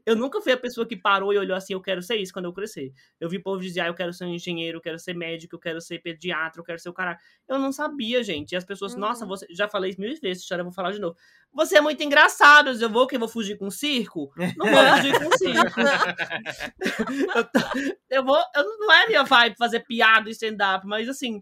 Eu 0.05 0.15
nunca 0.15 0.39
fui 0.41 0.51
a 0.51 0.57
pessoa 0.57 0.85
que 0.87 0.95
parou 0.95 1.33
e 1.33 1.37
olhou 1.37 1.55
assim, 1.57 1.73
eu 1.73 1.81
quero 1.81 2.01
ser 2.01 2.17
isso 2.17 2.31
quando 2.31 2.45
eu 2.45 2.53
crescer. 2.53 2.93
Eu 3.19 3.27
vi 3.29 3.39
povo 3.39 3.61
dizer, 3.61 3.81
ah, 3.81 3.87
eu 3.87 3.93
quero 3.93 4.13
ser 4.13 4.25
um 4.25 4.33
engenheiro, 4.33 4.77
eu 4.77 4.81
quero 4.81 4.99
ser 4.99 5.15
médico, 5.15 5.55
eu 5.55 5.59
quero 5.59 5.81
ser 5.81 5.99
pediatra, 5.99 6.59
eu 6.61 6.63
quero 6.65 6.79
ser 6.79 6.89
o 6.89 6.93
cara. 6.93 7.17
Eu 7.47 7.57
não 7.59 7.71
sabia, 7.71 8.23
gente. 8.23 8.51
E 8.51 8.55
as 8.55 8.63
pessoas, 8.63 8.93
Uhum. 8.93 8.99
nossa, 8.99 9.25
você. 9.25 9.47
Já 9.49 9.67
falei 9.67 9.91
isso 9.91 9.99
mil 10.01 10.09
vezes, 10.21 10.43
história 10.43 10.61
eu 10.61 10.65
vou 10.65 10.73
falar 10.73 10.91
de 10.91 10.99
novo. 10.99 11.15
Você 11.53 11.77
é 11.77 11.81
muito 11.81 12.01
engraçado. 12.03 12.69
Eu 12.71 12.89
vou 12.89 13.07
que 13.07 13.15
eu 13.15 13.19
vou 13.19 13.27
fugir 13.29 13.57
com 13.57 13.69
circo? 13.69 14.31
Não 14.57 14.65
vou 14.71 14.95
fugir 14.97 15.19
com 15.23 15.37
circo. 15.37 15.79
eu, 17.35 17.43
tô- 17.43 17.95
eu 18.09 18.23
vou. 18.23 18.37
Eu, 18.55 18.63
não 18.79 18.91
é 18.91 19.07
minha 19.07 19.23
vibe 19.23 19.55
fazer 19.57 19.81
piada 19.81 20.29
e 20.29 20.31
stand-up, 20.31 20.85
mas 20.85 21.07
assim. 21.09 21.41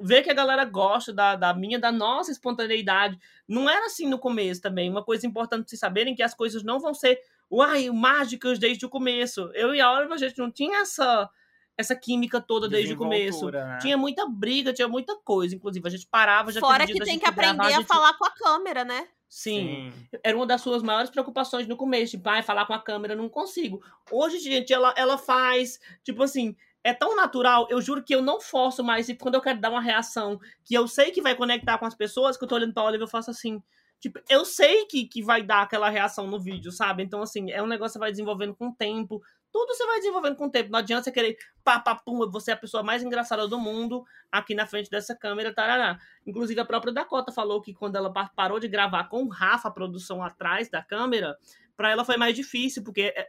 Ver 0.00 0.22
que 0.22 0.30
a 0.30 0.34
galera 0.34 0.64
gosta 0.64 1.12
da, 1.12 1.34
da 1.34 1.52
minha, 1.52 1.76
da 1.76 1.90
nossa 1.90 2.30
espontaneidade. 2.30 3.18
Não 3.48 3.68
era 3.68 3.86
assim 3.86 4.08
no 4.08 4.16
começo 4.16 4.60
também. 4.60 4.88
Uma 4.88 5.02
coisa 5.04 5.26
importante 5.26 5.62
pra 5.62 5.68
vocês 5.70 5.80
saberem 5.80 6.14
que 6.14 6.22
as 6.22 6.32
coisas 6.32 6.62
não 6.62 6.78
vão 6.78 6.94
ser 6.94 7.18
uai, 7.50 7.88
mágicas 7.90 8.58
desde 8.58 8.84
o 8.86 8.88
começo. 8.88 9.50
Eu 9.54 9.74
e 9.74 9.80
a 9.80 9.90
Oliver, 9.92 10.12
a 10.14 10.18
gente 10.18 10.38
não 10.38 10.50
tinha 10.50 10.80
essa, 10.80 11.28
essa 11.76 11.94
química 11.96 12.40
toda 12.40 12.68
desde 12.68 12.92
o 12.94 12.96
começo. 12.96 13.50
Né? 13.50 13.78
Tinha 13.80 13.96
muita 13.96 14.26
briga, 14.28 14.72
tinha 14.72 14.88
muita 14.88 15.16
coisa. 15.16 15.54
Inclusive, 15.54 15.86
a 15.86 15.90
gente 15.90 16.06
parava, 16.10 16.52
já 16.52 16.60
Fora 16.60 16.86
que 16.86 16.98
tem 16.98 17.18
que 17.18 17.26
aprender 17.26 17.54
gravar, 17.56 17.68
a 17.68 17.78
gente- 17.78 17.86
falar 17.86 18.14
com 18.18 18.24
a 18.24 18.30
câmera, 18.30 18.84
né? 18.84 19.08
Sim, 19.30 19.92
era 20.24 20.34
uma 20.34 20.46
das 20.46 20.62
suas 20.62 20.82
maiores 20.82 21.10
preocupações 21.10 21.66
no 21.66 21.76
começo. 21.76 22.12
Tipo, 22.16 22.30
ai, 22.30 22.42
falar 22.42 22.64
com 22.64 22.72
a 22.72 22.78
câmera, 22.82 23.14
não 23.14 23.28
consigo. 23.28 23.82
Hoje, 24.10 24.38
gente, 24.38 24.72
ela, 24.72 24.94
ela 24.96 25.18
faz, 25.18 25.78
tipo 26.02 26.22
assim, 26.22 26.56
é 26.82 26.94
tão 26.94 27.14
natural, 27.14 27.66
eu 27.68 27.78
juro 27.82 28.02
que 28.02 28.14
eu 28.14 28.22
não 28.22 28.40
forço 28.40 28.82
mais. 28.82 29.06
E 29.10 29.14
quando 29.14 29.34
eu 29.34 29.42
quero 29.42 29.60
dar 29.60 29.68
uma 29.70 29.82
reação 29.82 30.40
que 30.64 30.74
eu 30.74 30.88
sei 30.88 31.10
que 31.10 31.20
vai 31.20 31.34
conectar 31.34 31.76
com 31.76 31.84
as 31.84 31.94
pessoas, 31.94 32.38
que 32.38 32.44
eu 32.44 32.48
tô 32.48 32.54
olhando 32.54 32.72
pra 32.72 32.84
Oliver, 32.84 33.04
eu 33.06 33.10
faço 33.10 33.30
assim. 33.30 33.62
Tipo, 34.00 34.20
eu 34.28 34.44
sei 34.44 34.86
que, 34.86 35.06
que 35.06 35.22
vai 35.22 35.42
dar 35.42 35.62
aquela 35.62 35.88
reação 35.88 36.26
no 36.26 36.38
vídeo, 36.38 36.70
sabe? 36.70 37.02
Então, 37.02 37.20
assim, 37.20 37.50
é 37.50 37.62
um 37.62 37.66
negócio 37.66 37.92
que 37.92 37.92
você 37.94 37.98
vai 37.98 38.10
desenvolvendo 38.10 38.54
com 38.54 38.68
o 38.68 38.74
tempo. 38.74 39.20
Tudo 39.52 39.74
você 39.74 39.84
vai 39.86 39.98
desenvolvendo 39.98 40.36
com 40.36 40.46
o 40.46 40.50
tempo. 40.50 40.70
Não 40.70 40.78
adianta 40.78 41.04
você 41.04 41.10
querer 41.12 41.36
pá, 41.64 41.80
pá, 41.80 41.96
pum, 41.96 42.18
você 42.30 42.52
é 42.52 42.54
a 42.54 42.56
pessoa 42.56 42.82
mais 42.82 43.02
engraçada 43.02 43.48
do 43.48 43.58
mundo 43.58 44.04
aqui 44.30 44.54
na 44.54 44.66
frente 44.66 44.88
dessa 44.88 45.16
câmera, 45.16 45.52
tarará. 45.52 45.98
Inclusive, 46.26 46.60
a 46.60 46.64
própria 46.64 46.92
Dakota 46.92 47.32
falou 47.32 47.60
que 47.60 47.74
quando 47.74 47.96
ela 47.96 48.12
pa- 48.12 48.30
parou 48.36 48.60
de 48.60 48.68
gravar 48.68 49.04
com 49.08 49.24
o 49.24 49.28
Rafa, 49.28 49.68
a 49.68 49.72
produção 49.72 50.22
atrás 50.22 50.70
da 50.70 50.82
câmera, 50.82 51.36
pra 51.76 51.90
ela 51.90 52.04
foi 52.04 52.16
mais 52.16 52.36
difícil, 52.36 52.84
porque 52.84 53.12
é, 53.16 53.28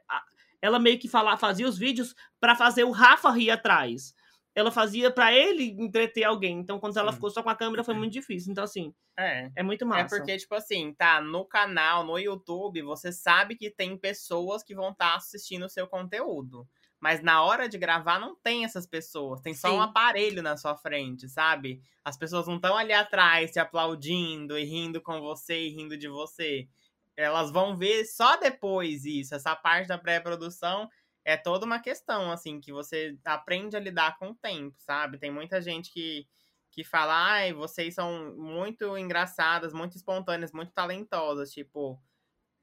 ela 0.61 0.78
meio 0.78 0.99
que 0.99 1.07
fala, 1.07 1.36
fazia 1.38 1.67
os 1.67 1.78
vídeos 1.78 2.13
pra 2.39 2.55
fazer 2.55 2.84
o 2.84 2.91
Rafa 2.91 3.32
rir 3.32 3.49
atrás. 3.51 4.13
Ela 4.56 4.72
fazia 4.72 5.12
pra 5.12 5.34
ele 5.34 5.64
entreter 5.80 6.24
alguém. 6.24 6.58
Então, 6.60 6.80
quando 6.80 6.97
ela 6.97 7.14
ficou 7.14 7.30
só 7.30 7.41
com 7.43 7.50
a 7.50 7.56
câmera, 7.56 7.84
foi 7.84 7.93
muito 7.93 8.14
difícil. 8.14 8.52
Então, 8.52 8.64
assim, 8.64 8.93
É. 9.18 9.52
é 9.56 9.64
muito 9.64 9.86
É 9.93 10.04
massa. 10.04 10.08
porque, 10.08 10.38
tipo 10.38 10.56
assim, 10.56 10.93
tá 10.93 11.22
no 11.22 11.45
canal, 11.45 12.04
no 12.06 12.18
YouTube, 12.18 12.82
você 12.82 13.12
sabe 13.12 13.56
que 13.56 13.70
tem 13.70 13.97
pessoas 13.97 14.64
que 14.64 14.76
vão 14.76 14.91
estar 14.91 15.16
assistindo 15.16 15.66
o 15.66 15.70
seu 15.70 15.88
conteúdo. 15.88 16.68
Mas 17.00 17.22
na 17.24 17.41
hora 17.43 17.70
de 17.70 17.78
gravar 17.78 18.20
não 18.20 18.36
tem 18.36 18.66
essas 18.66 18.86
pessoas, 18.86 19.39
tem 19.41 19.54
só 19.54 19.74
um 19.78 19.82
Sim. 19.82 19.82
aparelho 19.82 20.41
na 20.43 20.58
sua 20.58 20.76
frente, 20.76 21.30
sabe? 21.30 21.82
As 22.04 22.18
pessoas 22.18 22.47
não 22.47 22.56
estão 22.58 22.76
ali 22.78 22.91
atrás 22.93 23.52
se 23.54 23.60
aplaudindo 23.60 24.58
e 24.60 24.66
rindo 24.66 25.02
com 25.02 25.22
você 25.22 25.68
e 25.68 25.70
rindo 25.70 25.97
de 25.97 26.10
você. 26.10 26.68
Elas 27.16 27.52
vão 27.52 27.76
ver 27.78 28.06
só 28.06 28.38
depois 28.38 29.06
isso. 29.06 29.34
Essa 29.36 29.56
parte 29.56 29.88
da 29.88 29.97
pré-produção 29.97 30.89
é 31.30 31.38
toda 31.38 31.65
uma 31.65 31.80
questão, 31.80 32.32
assim, 32.32 32.59
que 32.59 32.71
você 32.71 33.17
aprende 33.23 33.77
a 33.77 33.80
lidar 33.80 34.17
com 34.17 34.32
o 34.32 34.36
tempo, 34.36 34.75
sabe? 34.80 35.19
Tem 35.19 35.30
muita 35.32 35.61
gente 35.61 35.91
que, 35.91 36.27
que 36.71 36.84
fala, 36.84 37.13
ai, 37.13 37.53
vocês 37.53 37.93
são 37.93 38.36
muito 38.36 38.97
engraçadas, 38.97 39.71
muito 39.71 39.95
espontâneas, 39.95 40.51
muito 40.51 40.73
talentosas. 40.73 41.51
Tipo, 41.51 42.01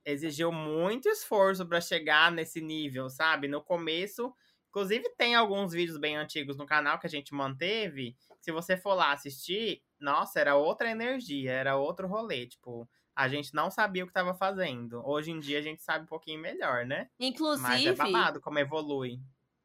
exigiu 0.04 0.50
muito 0.50 1.08
esforço 1.08 1.66
pra 1.66 1.80
chegar 1.80 2.32
nesse 2.32 2.60
nível, 2.60 3.08
sabe? 3.08 3.46
No 3.46 3.62
começo, 3.62 4.34
inclusive 4.68 5.08
tem 5.16 5.36
alguns 5.36 5.72
vídeos 5.72 5.98
bem 5.98 6.16
antigos 6.16 6.56
no 6.56 6.66
canal 6.66 6.98
que 6.98 7.06
a 7.06 7.10
gente 7.10 7.34
manteve. 7.34 8.16
Se 8.40 8.50
você 8.50 8.76
for 8.76 8.94
lá 8.94 9.12
assistir, 9.12 9.82
nossa, 10.00 10.40
era 10.40 10.56
outra 10.56 10.90
energia, 10.90 11.52
era 11.52 11.76
outro 11.76 12.08
rolê, 12.08 12.46
tipo, 12.46 12.88
a 13.16 13.28
gente 13.28 13.54
não 13.54 13.70
sabia 13.70 14.04
o 14.04 14.06
que 14.06 14.12
tava 14.12 14.34
fazendo. 14.34 15.02
Hoje 15.08 15.30
em 15.32 15.40
dia 15.40 15.58
a 15.58 15.62
gente 15.62 15.82
sabe 15.82 16.04
um 16.04 16.08
pouquinho 16.08 16.38
melhor, 16.40 16.84
né? 16.84 17.08
Mas 17.18 17.20
é 17.20 17.26
Inclusive, 17.26 17.94
babado 17.96 18.40
como 18.40 18.58
evolui. 18.58 19.18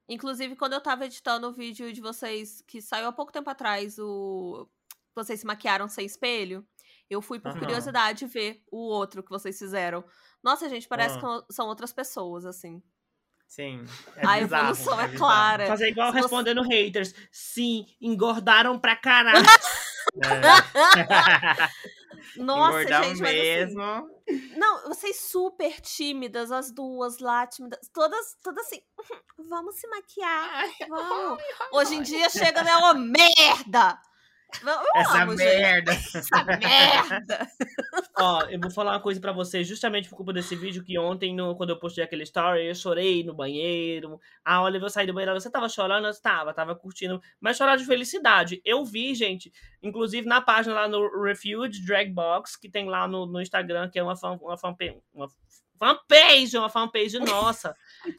inclusive 0.08 0.56
quando 0.56 0.74
eu 0.74 0.82
tava 0.82 1.06
editando 1.06 1.48
o 1.48 1.54
vídeo 1.54 1.92
de 1.94 2.00
vocês 2.02 2.64
que 2.68 2.82
saiu 2.82 3.08
há 3.08 3.12
pouco 3.12 3.32
tempo 3.32 3.50
atrás, 3.50 4.00
o 4.00 4.68
vocês 5.14 5.42
se 5.42 5.46
maquiaram 5.46 5.90
sem 5.90 6.06
espelho, 6.06 6.66
eu 7.10 7.22
fui 7.22 7.38
por 7.38 7.50
Aham. 7.52 7.60
curiosidade 7.60 8.26
ver 8.26 8.64
o 8.72 8.78
outro 8.78 9.22
que 9.22 9.30
vocês 9.30 9.60
fizeram. 9.60 10.04
Nossa, 10.42 10.70
gente, 10.70 10.88
parece 10.88 11.18
Ah. 11.18 11.42
que 11.48 11.54
são 11.54 11.68
outras 11.68 11.92
pessoas 11.92 12.46
assim. 12.46 12.82
Sim. 13.46 13.84
É 14.16 14.26
a 14.26 14.40
bizarro, 14.40 14.70
evolução 14.70 14.94
é, 15.02 15.08
bizarro. 15.10 15.18
clara. 15.18 15.68
Fazer 15.68 15.90
igual 15.90 16.08
Se 16.08 16.14
você- 16.14 16.22
respondendo 16.22 16.62
haters. 16.64 17.14
Sim, 17.30 17.86
engordaram 18.00 18.80
pra 18.80 18.96
caralho. 18.96 19.44
É. 20.24 20.32
Nossa, 22.38 22.80
Engordar 22.82 23.04
gente, 23.04 23.20
mas 23.22 23.30
assim, 23.32 23.42
mesmo. 23.42 24.10
Não, 24.58 24.88
vocês 24.88 25.20
super 25.20 25.82
tímidas, 25.82 26.52
as 26.52 26.72
duas 26.72 27.20
lá, 27.20 27.46
tímidas. 27.48 27.90
Todas, 27.94 28.38
todas 28.42 28.66
assim, 28.66 28.82
"Uhum, 28.98 29.50
vamos 29.50 29.76
se 29.76 29.88
maquiar. 29.88 30.64
Vamos. 30.90 31.44
Hoje 31.74 31.96
em 31.96 32.02
dia 32.02 32.30
chega, 32.30 32.64
né? 32.64 32.76
Ô, 32.78 32.94
merda! 32.94 34.00
Eu 34.64 35.02
Essa 35.02 35.24
amo, 35.24 35.32
gente. 35.38 35.44
merda. 35.46 35.92
Essa 36.16 36.44
merda! 36.44 37.48
Ó, 38.18 38.42
eu 38.44 38.60
vou 38.60 38.70
falar 38.70 38.92
uma 38.94 39.00
coisa 39.00 39.20
pra 39.20 39.32
vocês, 39.32 39.68
justamente 39.68 40.10
por 40.10 40.16
culpa 40.18 40.34
desse 40.34 40.56
vídeo 40.56 40.84
que 40.84 40.98
ontem, 41.00 41.34
no- 41.36 41.56
quando 41.56 41.70
eu 41.72 41.80
postei 41.80 42.04
aquele 42.04 42.24
story, 42.24 42.68
eu 42.68 42.76
chorei 42.76 43.24
no 43.24 43.34
banheiro. 43.34 44.20
A 44.44 44.62
Oliver 44.62 44.90
saiu 44.90 45.08
do 45.08 45.14
banheiro, 45.14 45.40
você 45.40 45.50
tava 45.50 45.68
chorando? 45.70 46.08
Eu 46.08 46.22
tava, 46.22 46.54
tava 46.54 46.76
curtindo, 46.76 47.22
mas 47.40 47.58
chorar 47.58 47.78
de 47.78 47.86
felicidade. 47.86 48.62
Eu 48.66 48.84
vi, 48.86 49.16
gente, 49.16 49.52
inclusive 49.82 50.28
na 50.28 50.42
página 50.42 50.76
lá 50.76 50.88
no 50.88 51.24
Refuge 51.24 51.84
Drag 51.86 52.12
Box, 52.12 52.58
que 52.58 52.70
tem 52.70 52.88
lá 52.88 53.08
no, 53.08 53.26
no 53.26 53.42
Instagram, 53.42 53.90
que 53.90 53.98
é 54.00 54.04
uma, 54.04 54.16
fan, 54.16 54.38
uma, 54.42 54.58
fanpage, 54.58 55.02
uma 55.14 55.28
fanpage, 55.80 56.58
uma 56.58 56.70
fanpage 56.70 57.20
nossa. 57.20 57.76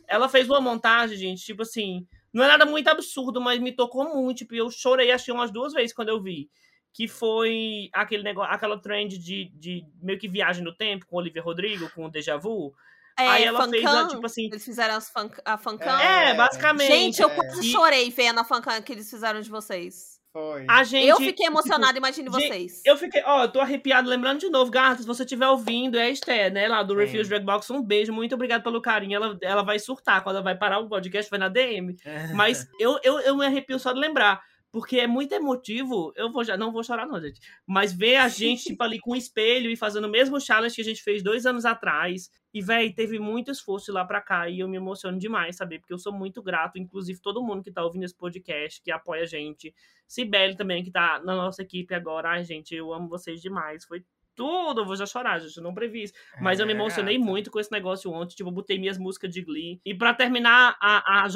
Ela 0.09 0.29
fez 0.29 0.49
uma 0.49 0.61
montagem, 0.61 1.17
gente, 1.17 1.45
tipo 1.45 1.63
assim, 1.63 2.07
não 2.33 2.45
é 2.45 2.49
nada 2.49 2.65
muito 2.65 2.89
absurdo, 2.89 3.41
mas 3.41 3.61
me 3.61 3.73
tocou 3.73 4.15
muito, 4.15 4.39
tipo, 4.39 4.55
eu 4.55 4.71
chorei, 4.71 5.15
que 5.17 5.33
umas 5.33 5.51
duas 5.51 5.73
vezes 5.73 5.95
quando 5.95 6.09
eu 6.09 6.23
vi 6.23 6.51
que 6.93 7.09
foi 7.09 7.89
aquele 7.93 8.23
negócio, 8.23 8.53
aquela 8.53 8.79
trend 8.79 9.19
de, 9.19 9.51
de 9.55 9.85
meio 10.01 10.19
que 10.19 10.29
viagem 10.29 10.63
no 10.63 10.75
tempo 10.75 11.07
com 11.07 11.17
Olivia 11.17 11.43
Rodrigo, 11.43 11.91
com 11.91 12.05
o 12.05 12.11
Deja 12.11 12.37
Vu. 12.37 12.75
É, 13.19 13.27
Aí 13.29 13.45
ela 13.45 13.69
fez, 13.69 13.85
a, 13.85 14.09
tipo 14.09 14.27
assim. 14.27 14.47
Eles 14.47 14.65
fizeram 14.65 14.95
as 14.95 15.11
fan, 15.11 15.31
a 15.45 15.57
fancam. 15.57 15.99
É, 15.99 16.35
basicamente. 16.35 16.89
Gente, 16.89 17.23
eu 17.23 17.31
é. 17.31 17.35
quase 17.35 17.71
chorei 17.71 18.11
vendo 18.11 18.41
a 18.41 18.45
fancam 18.45 18.81
que 18.83 18.93
eles 18.93 19.09
fizeram 19.09 19.41
de 19.41 19.51
vocês. 19.51 20.12
Foi. 20.33 20.65
A 20.67 20.83
gente. 20.83 21.07
eu 21.07 21.17
fiquei 21.19 21.47
emocionada, 21.47 21.99
imagine 21.99 22.31
gente, 22.31 22.49
vocês. 22.49 22.83
Eu 22.87 22.97
fiquei, 22.97 23.23
ó, 23.27 23.43
eu 23.43 23.49
tô 23.49 23.61
arrepiado, 23.61 24.09
lembrando 24.09 24.41
de 24.41 24.49
novo, 24.49 24.71
Gata, 24.71 25.03
se 25.03 25.07
você 25.07 25.25
estiver 25.25 25.47
ouvindo, 25.47 25.99
é 25.99 26.05
a 26.05 26.11
Esther, 26.11 26.51
né, 26.51 26.67
lá 26.67 26.83
do. 26.83 26.95
Refuse 26.95 27.29
Drag 27.29 27.45
Box, 27.45 27.71
um 27.71 27.83
beijo, 27.83 28.13
muito 28.13 28.35
obrigado 28.35 28.63
pelo 28.63 28.81
carinho, 28.81 29.17
ela, 29.17 29.39
ela 29.43 29.63
vai 29.63 29.79
surtar, 29.79 30.23
quando 30.23 30.37
ela 30.37 30.45
vai 30.45 30.57
parar 30.57 30.79
o 30.79 30.89
podcast, 30.89 31.31
vai 31.31 31.39
na 31.39 31.49
DM, 31.49 31.97
mas 32.35 32.67
eu, 32.79 32.99
eu, 33.03 33.21
eu 33.21 33.37
me 33.37 33.45
arrepio 33.45 33.79
só 33.79 33.93
de 33.93 34.01
lembrar, 34.01 34.43
porque 34.73 34.99
é 34.99 35.07
muito 35.07 35.33
emotivo, 35.35 36.13
eu 36.17 36.33
vou 36.33 36.43
já, 36.43 36.57
não 36.57 36.73
vou 36.73 36.83
chorar 36.83 37.07
não, 37.07 37.21
gente, 37.21 37.41
mas 37.67 37.93
ver 37.93 38.17
a 38.17 38.27
gente, 38.29 38.65
tipo, 38.65 38.83
ali 38.83 38.99
com 38.99 39.13
o 39.13 39.17
espelho 39.17 39.71
e 39.71 39.77
fazendo 39.77 40.07
o 40.07 40.11
mesmo 40.11 40.41
challenge 40.41 40.75
que 40.75 40.81
a 40.81 40.85
gente 40.85 41.03
fez 41.03 41.23
dois 41.23 41.45
anos 41.47 41.65
atrás, 41.67 42.31
e, 42.55 42.61
véi, 42.63 42.93
teve 42.93 43.19
muito 43.19 43.51
esforço 43.51 43.93
lá 43.93 44.05
pra 44.05 44.21
cá, 44.21 44.49
e 44.49 44.61
eu 44.61 44.69
me 44.69 44.79
emociono 44.79 45.19
demais, 45.19 45.57
sabe, 45.57 45.79
porque 45.79 45.93
eu 45.93 45.99
sou 45.99 46.13
muito 46.13 46.43
grato, 46.43 46.79
inclusive 46.79 47.21
todo 47.21 47.43
mundo 47.43 47.63
que 47.63 47.71
tá 47.71 47.85
ouvindo 47.85 48.05
esse 48.05 48.17
podcast, 48.17 48.83
que 48.83 48.91
apoia 48.91 49.23
a 49.23 49.27
gente, 49.27 49.75
Cibele 50.09 50.57
também, 50.57 50.83
que 50.83 50.91
tá 50.91 51.21
na 51.25 51.37
nossa 51.37 51.63
equipe 51.63 51.95
agora, 51.95 52.31
ai, 52.31 52.45
gente, 52.45 52.75
eu 52.75 52.93
amo 52.93 53.09
vocês 53.09 53.41
demais, 53.41 53.85
foi 53.85 54.05
tudo, 54.35 54.81
eu 54.81 54.87
vou 54.87 54.97
já 54.97 55.05
chorar, 55.05 55.39
gente, 55.39 55.59
eu 55.59 55.63
não 55.63 55.75
previ 55.75 56.05
isso. 56.05 56.15
Mas 56.41 56.59
eu 56.59 56.67
me 56.67 56.73
É, 56.73 56.77
emocionei 56.77 57.19
gata. 57.19 57.31
muito 57.31 57.51
com 57.51 57.61
esse 57.61 57.71
negócio 57.71 58.11
ontem. 58.11 58.35
Tipo, 58.35 58.49
eu 58.49 58.55
botei 58.55 58.79
minhas 58.79 58.97
músicas 58.97 59.31
de 59.31 59.43
Glee. 59.43 59.79
E 59.85 59.95
pra 59.95 60.15
terminar 60.15 60.75
a, 60.81 61.25
a, 61.25 61.29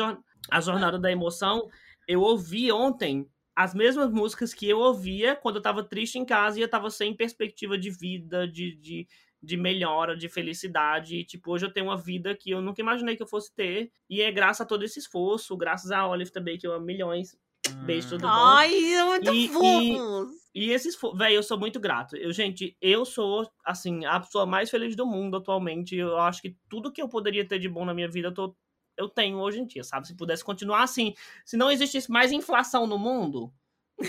a 0.50 0.60
jornada 0.62 0.98
da 0.98 1.12
emoção, 1.12 1.68
eu 2.06 2.20
ouvi 2.22 2.70
ontem 2.72 3.28
as 3.54 3.74
mesmas 3.74 4.10
músicas 4.10 4.52
que 4.52 4.68
eu 4.68 4.78
ouvia 4.78 5.34
quando 5.36 5.56
eu 5.56 5.62
tava 5.62 5.82
triste 5.82 6.18
em 6.18 6.24
casa 6.24 6.58
e 6.58 6.62
eu 6.62 6.68
tava 6.68 6.90
sem 6.90 7.14
perspectiva 7.16 7.78
de 7.78 7.90
vida, 7.90 8.46
de, 8.46 8.76
de, 8.76 9.08
de 9.42 9.56
melhora, 9.56 10.16
de 10.16 10.28
felicidade. 10.28 11.16
E, 11.16 11.24
tipo, 11.24 11.52
hoje 11.52 11.64
eu 11.66 11.72
tenho 11.72 11.86
uma 11.86 11.96
vida 11.96 12.34
que 12.36 12.50
eu 12.50 12.60
nunca 12.60 12.80
imaginei 12.82 13.16
que 13.16 13.22
eu 13.22 13.26
fosse 13.26 13.54
ter. 13.54 13.90
E 14.10 14.20
é 14.20 14.30
graças 14.30 14.60
a 14.60 14.66
todo 14.66 14.84
esse 14.84 14.98
esforço, 14.98 15.56
graças 15.56 15.90
a 15.90 16.06
Olive 16.06 16.30
também, 16.30 16.58
que 16.58 16.66
eu 16.66 16.72
amo 16.72 16.84
milhões. 16.84 17.34
Beijo, 17.80 18.08
tudo 18.10 18.28
bom? 18.30 18.58
Ai, 18.58 18.94
é 18.94 19.04
muito 19.04 19.32
E- 19.32 19.48
fofos. 19.52 20.36
E 20.54 20.70
esses, 20.70 20.96
velho, 21.14 21.34
eu 21.34 21.42
sou 21.42 21.58
muito 21.58 21.78
grato. 21.78 22.16
Eu, 22.16 22.32
gente, 22.32 22.76
eu 22.80 23.04
sou, 23.04 23.46
assim, 23.64 24.06
a 24.06 24.18
pessoa 24.20 24.46
mais 24.46 24.70
feliz 24.70 24.96
do 24.96 25.06
mundo 25.06 25.36
atualmente. 25.36 25.94
Eu 25.96 26.16
acho 26.18 26.40
que 26.40 26.56
tudo 26.68 26.90
que 26.92 27.02
eu 27.02 27.08
poderia 27.08 27.46
ter 27.46 27.58
de 27.58 27.68
bom 27.68 27.84
na 27.84 27.92
minha 27.92 28.08
vida, 28.08 28.28
eu, 28.28 28.34
tô, 28.34 28.56
eu 28.96 29.08
tenho 29.08 29.38
hoje 29.38 29.60
em 29.60 29.66
dia, 29.66 29.84
sabe? 29.84 30.06
Se 30.06 30.14
pudesse 30.14 30.44
continuar 30.44 30.82
assim, 30.82 31.14
se 31.44 31.56
não 31.56 31.70
existisse 31.70 32.10
mais 32.10 32.32
inflação 32.32 32.86
no 32.86 32.98
mundo, 32.98 33.52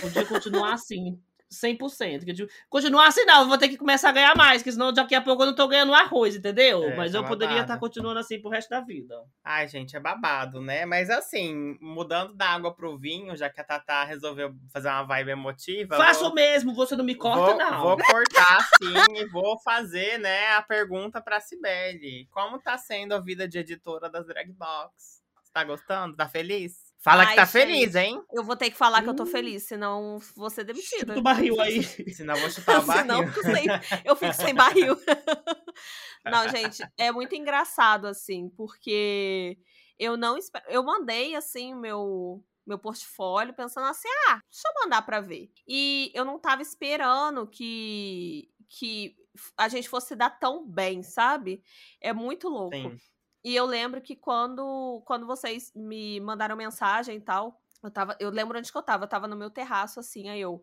podia 0.02 0.26
continuar 0.26 0.74
assim. 0.76 1.22
100%. 1.52 2.26
Que, 2.26 2.34
tipo, 2.34 2.52
continuar 2.70 3.08
assim, 3.08 3.24
não, 3.26 3.42
eu 3.42 3.48
vou 3.48 3.58
ter 3.58 3.70
que 3.70 3.78
começar 3.78 4.10
a 4.10 4.12
ganhar 4.12 4.36
mais, 4.36 4.62
porque 4.62 4.72
senão 4.72 4.92
daqui 4.92 5.16
a 5.16 5.22
pouco 5.22 5.44
eu 5.44 5.48
não 5.48 5.56
tô 5.56 5.68
ganhando 5.68 5.94
arroz, 5.94 6.36
entendeu? 6.36 6.84
É, 6.84 6.96
Mas 6.96 7.12
tá 7.12 7.18
eu 7.20 7.26
poderia 7.26 7.62
estar 7.62 7.78
continuando 7.78 8.20
assim 8.20 8.42
pro 8.42 8.50
resto 8.50 8.70
da 8.70 8.82
vida. 8.82 9.16
Ai, 9.44 9.68
gente, 9.68 9.96
é 9.96 10.00
babado, 10.00 10.62
né? 10.62 10.86
Mas 10.86 11.10
assim, 11.10 11.78
mudando 11.82 12.34
da 12.34 12.50
água 12.50 12.74
pro 12.74 12.98
vinho, 12.98 13.36
já 13.36 13.50
que 13.50 13.62
a 13.62 13.64
Tatá 13.64 14.04
resolveu 14.04 14.54
fazer 14.72 14.90
uma 14.90 15.04
vibe 15.04 15.32
emotiva. 15.32 15.98
Faço 15.98 16.26
vou- 16.26 16.34
mesmo, 16.34 16.74
você 16.74 16.96
não 16.96 17.06
me 17.06 17.16
corta, 17.16 17.54
vou, 17.54 17.58
não. 17.58 17.82
Vou 17.82 17.98
cortar 17.98 18.68
sim 18.82 19.16
e 19.16 19.26
vou 19.28 19.60
fazer, 19.60 20.18
né, 20.20 20.48
a 20.56 20.62
pergunta 20.62 21.22
pra 21.22 21.40
Cibele. 21.40 22.28
Como 22.32 22.60
tá 22.60 22.78
sendo 22.78 23.14
a 23.14 23.20
vida 23.20 23.48
de 23.48 23.60
editora 23.60 24.10
das 24.10 24.26
Drag 24.28 24.52
Box? 24.52 25.22
Você 25.42 25.52
tá 25.54 25.64
gostando? 25.64 26.16
Tá 26.16 26.28
feliz? 26.28 26.87
Fala 27.00 27.24
que 27.26 27.30
Ai, 27.32 27.36
tá 27.36 27.46
gente. 27.46 27.52
feliz, 27.52 27.96
hein? 27.96 28.22
Eu 28.34 28.44
vou 28.44 28.56
ter 28.56 28.70
que 28.70 28.76
falar 28.78 29.02
que 29.04 29.10
eu 29.10 29.16
tô 29.16 29.24
Hum. 29.24 29.28
feliz, 29.28 29.64
senão 29.64 30.18
vou 30.36 30.50
ser 30.50 30.64
demitida. 30.64 31.16
Do 31.16 31.22
barril 31.22 31.60
aí. 31.62 31.82
Senão 32.14 32.36
eu 32.36 32.42
vou 32.42 32.50
chutar 32.50 32.80
o 32.80 32.82
Senão 32.86 33.20
barril. 33.20 33.34
eu, 33.36 33.44
sem- 33.44 33.68
eu 34.06 34.16
fico 34.16 34.34
sem 34.34 34.54
barril. 34.54 34.96
Não, 36.26 36.48
gente, 36.50 36.84
é 36.98 37.12
muito 37.12 37.36
engraçado, 37.36 38.06
assim, 38.08 38.50
porque 38.50 39.58
eu 39.98 40.18
não 40.18 40.38
espero. 40.38 40.66
Eu 40.70 40.84
mandei, 40.84 41.36
assim, 41.36 41.74
meu 41.76 42.44
meu 42.66 42.78
portfólio 42.78 43.54
pensando 43.54 43.88
assim, 43.88 44.10
ah, 44.28 44.42
deixa 44.52 44.68
eu 44.68 44.84
mandar 44.84 45.02
pra 45.04 45.22
ver. 45.22 45.50
E 45.66 46.12
eu 46.14 46.26
não 46.26 46.38
tava 46.38 46.62
esperando 46.62 47.48
que 47.48 48.50
que 48.70 49.16
a 49.56 49.70
gente 49.70 49.88
fosse 49.88 50.16
dar 50.16 50.32
tão 50.32 50.68
bem, 50.68 51.02
sabe? 51.02 51.64
É 52.02 52.12
muito 52.12 52.50
louco. 52.50 52.76
Sim. 52.76 52.98
E 53.44 53.56
eu 53.56 53.66
lembro 53.66 54.02
que 54.02 54.16
quando, 54.16 55.02
quando 55.06 55.26
vocês 55.26 55.72
me 55.76 56.20
mandaram 56.20 56.56
mensagem 56.56 57.18
e 57.18 57.22
tal, 57.22 57.62
eu 57.84 57.92
tava. 57.92 58.16
Eu 58.20 58.30
lembro 58.30 58.58
onde 58.58 58.72
que 58.72 58.78
eu 58.78 58.84
tava. 58.84 59.06
Eu 59.06 59.10
tava 59.10 59.28
no 59.28 59.36
meu 59.36 59.50
terraço, 59.50 60.00
assim, 60.00 60.30
aí 60.30 60.42
eu. 60.42 60.62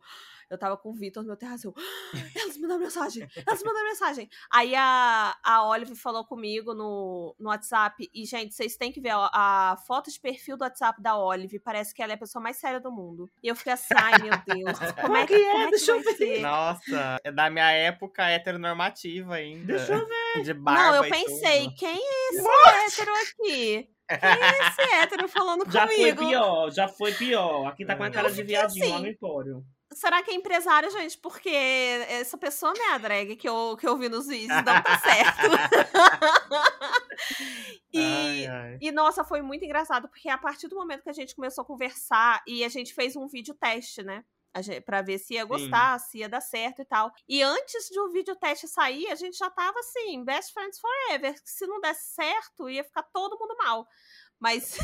Eu 0.55 0.59
tava 0.59 0.77
com 0.77 0.91
o 0.91 0.95
Vitor 0.95 1.23
no 1.23 1.29
meu 1.29 1.37
terraço. 1.37 1.69
Eu, 1.69 1.75
"Ah, 1.77 2.19
elas 2.41 2.57
mandaram 2.59 2.81
mensagem! 2.81 3.29
Elas 3.47 3.63
mandaram 3.63 3.87
mensagem! 3.89 4.29
Aí 4.53 4.75
a, 4.75 5.37
a 5.43 5.67
Olive 5.69 5.95
falou 5.97 6.25
comigo 6.25 6.75
no, 6.75 7.35
no 7.39 7.49
WhatsApp. 7.49 8.09
E, 8.15 8.25
gente, 8.25 8.55
vocês 8.55 8.77
têm 8.77 8.93
que 8.93 9.01
ver 9.01 9.11
a, 9.11 9.31
a 9.73 9.77
foto 9.87 10.11
de 10.11 10.19
perfil 10.21 10.57
do 10.57 10.63
WhatsApp 10.63 11.01
da 11.03 11.17
Olive. 11.17 11.59
Parece 11.59 11.93
que 11.95 12.03
ela 12.03 12.13
é 12.13 12.17
a 12.17 12.19
pessoa 12.19 12.43
mais 12.43 12.57
séria 12.57 12.81
do 12.81 12.91
mundo. 12.93 13.29
E 13.43 13.49
eu 13.49 13.57
fiquei 13.57 13.73
assim, 13.73 13.95
ai 13.97 14.13
meu 14.23 14.33
Deus. 14.47 14.79
Como 15.01 15.17
é 15.17 15.27
que, 15.27 15.35
é? 15.35 15.51
como 15.51 15.63
é 15.63 15.65
que 15.67 15.71
Deixa 15.71 15.93
eu 15.93 16.01
ver. 16.03 16.15
ser? 16.17 16.41
Nossa, 16.41 17.17
é 17.25 17.33
da 17.33 17.51
minha 17.51 17.71
época 17.71 18.23
heteronormativa 18.29 19.35
ainda. 19.35 19.77
Deixa 19.77 19.93
eu 19.95 20.07
ver. 20.07 20.43
De 20.43 20.55
barba 20.55 20.83
Não, 20.83 20.95
eu 20.97 21.05
e 21.05 21.11
pensei, 21.11 21.65
tudo. 21.65 21.77
quem 21.77 21.97
é 21.99 22.29
esse 22.31 23.01
hétero 23.01 23.13
aqui? 23.13 23.89
Quem 24.09 24.19
é 24.19 24.69
esse 24.69 24.95
hétero 24.95 25.29
falando 25.29 25.65
Já 25.71 25.87
foi 25.87 25.97
comigo? 25.97 26.27
pior, 26.29 26.71
já 26.71 26.89
foi 26.89 27.13
pior. 27.13 27.67
Aqui 27.69 27.85
tá 27.87 27.97
com 27.97 28.03
a 28.03 28.07
Eu 28.09 28.13
cara 28.13 28.31
de 28.31 28.43
viadinho 28.43 28.89
lá 28.89 28.95
assim. 28.97 29.05
no 29.05 29.11
Empório. 29.11 29.65
Será 29.95 30.23
que 30.23 30.31
é 30.31 30.35
empresário, 30.35 30.91
gente? 30.91 31.17
Porque 31.19 31.49
essa 32.09 32.37
pessoa 32.37 32.73
não 32.77 32.91
é 32.91 32.95
a 32.95 32.99
drag 32.99 33.37
que 33.37 33.49
eu, 33.49 33.77
que 33.79 33.87
eu 33.87 33.97
vi 33.97 34.09
nos 34.09 34.27
vídeos, 34.27 34.49
não 34.49 34.65
tá 34.65 34.99
certo. 34.99 35.49
e, 37.93 37.99
Ai, 38.01 38.47
ai. 38.47 38.79
e, 38.81 38.93
nossa, 38.93 39.25
foi 39.25 39.43
muito 39.43 39.65
engraçado, 39.65 40.09
porque 40.09 40.29
a 40.29 40.39
partir 40.39 40.69
do 40.69 40.77
momento 40.77 41.03
que 41.03 41.11
a 41.11 41.15
gente 41.15 41.35
começou 41.35 41.63
a 41.63 41.67
conversar 41.67 42.43
e 42.47 42.65
a 42.65 42.69
gente 42.69 42.95
fez 42.95 43.17
um 43.17 43.27
vídeo 43.29 43.55
teste, 43.55 44.03
né? 44.03 44.25
A 44.57 44.63
gente- 44.63 44.83
Pra 44.83 45.03
ver 45.03 45.19
se 45.19 45.35
ia 45.35 45.45
gostar, 45.45 45.99
se 45.99 46.19
ia 46.19 46.29
dar 46.29 46.41
certo 46.41 46.81
e 46.81 46.85
tal. 46.85 47.11
E 47.29 47.43
antes 47.43 47.89
de 47.89 47.99
o 47.99 48.13
vídeo 48.13 48.37
teste 48.37 48.69
sair, 48.69 49.09
a 49.11 49.17
gente 49.17 49.37
já 49.37 49.51
tava 49.51 49.77
assim, 49.81 50.25
best 50.25 50.53
friends 50.53 50.79
forever. 50.79 51.35
Se 51.45 51.67
não 51.67 51.81
desse 51.81 52.15
certo, 52.15 52.69
ia 52.69 52.85
ficar 52.85 53.03
todo 53.03 53.37
mundo 53.39 53.57
mal. 53.65 53.85
Mas. 54.41 54.77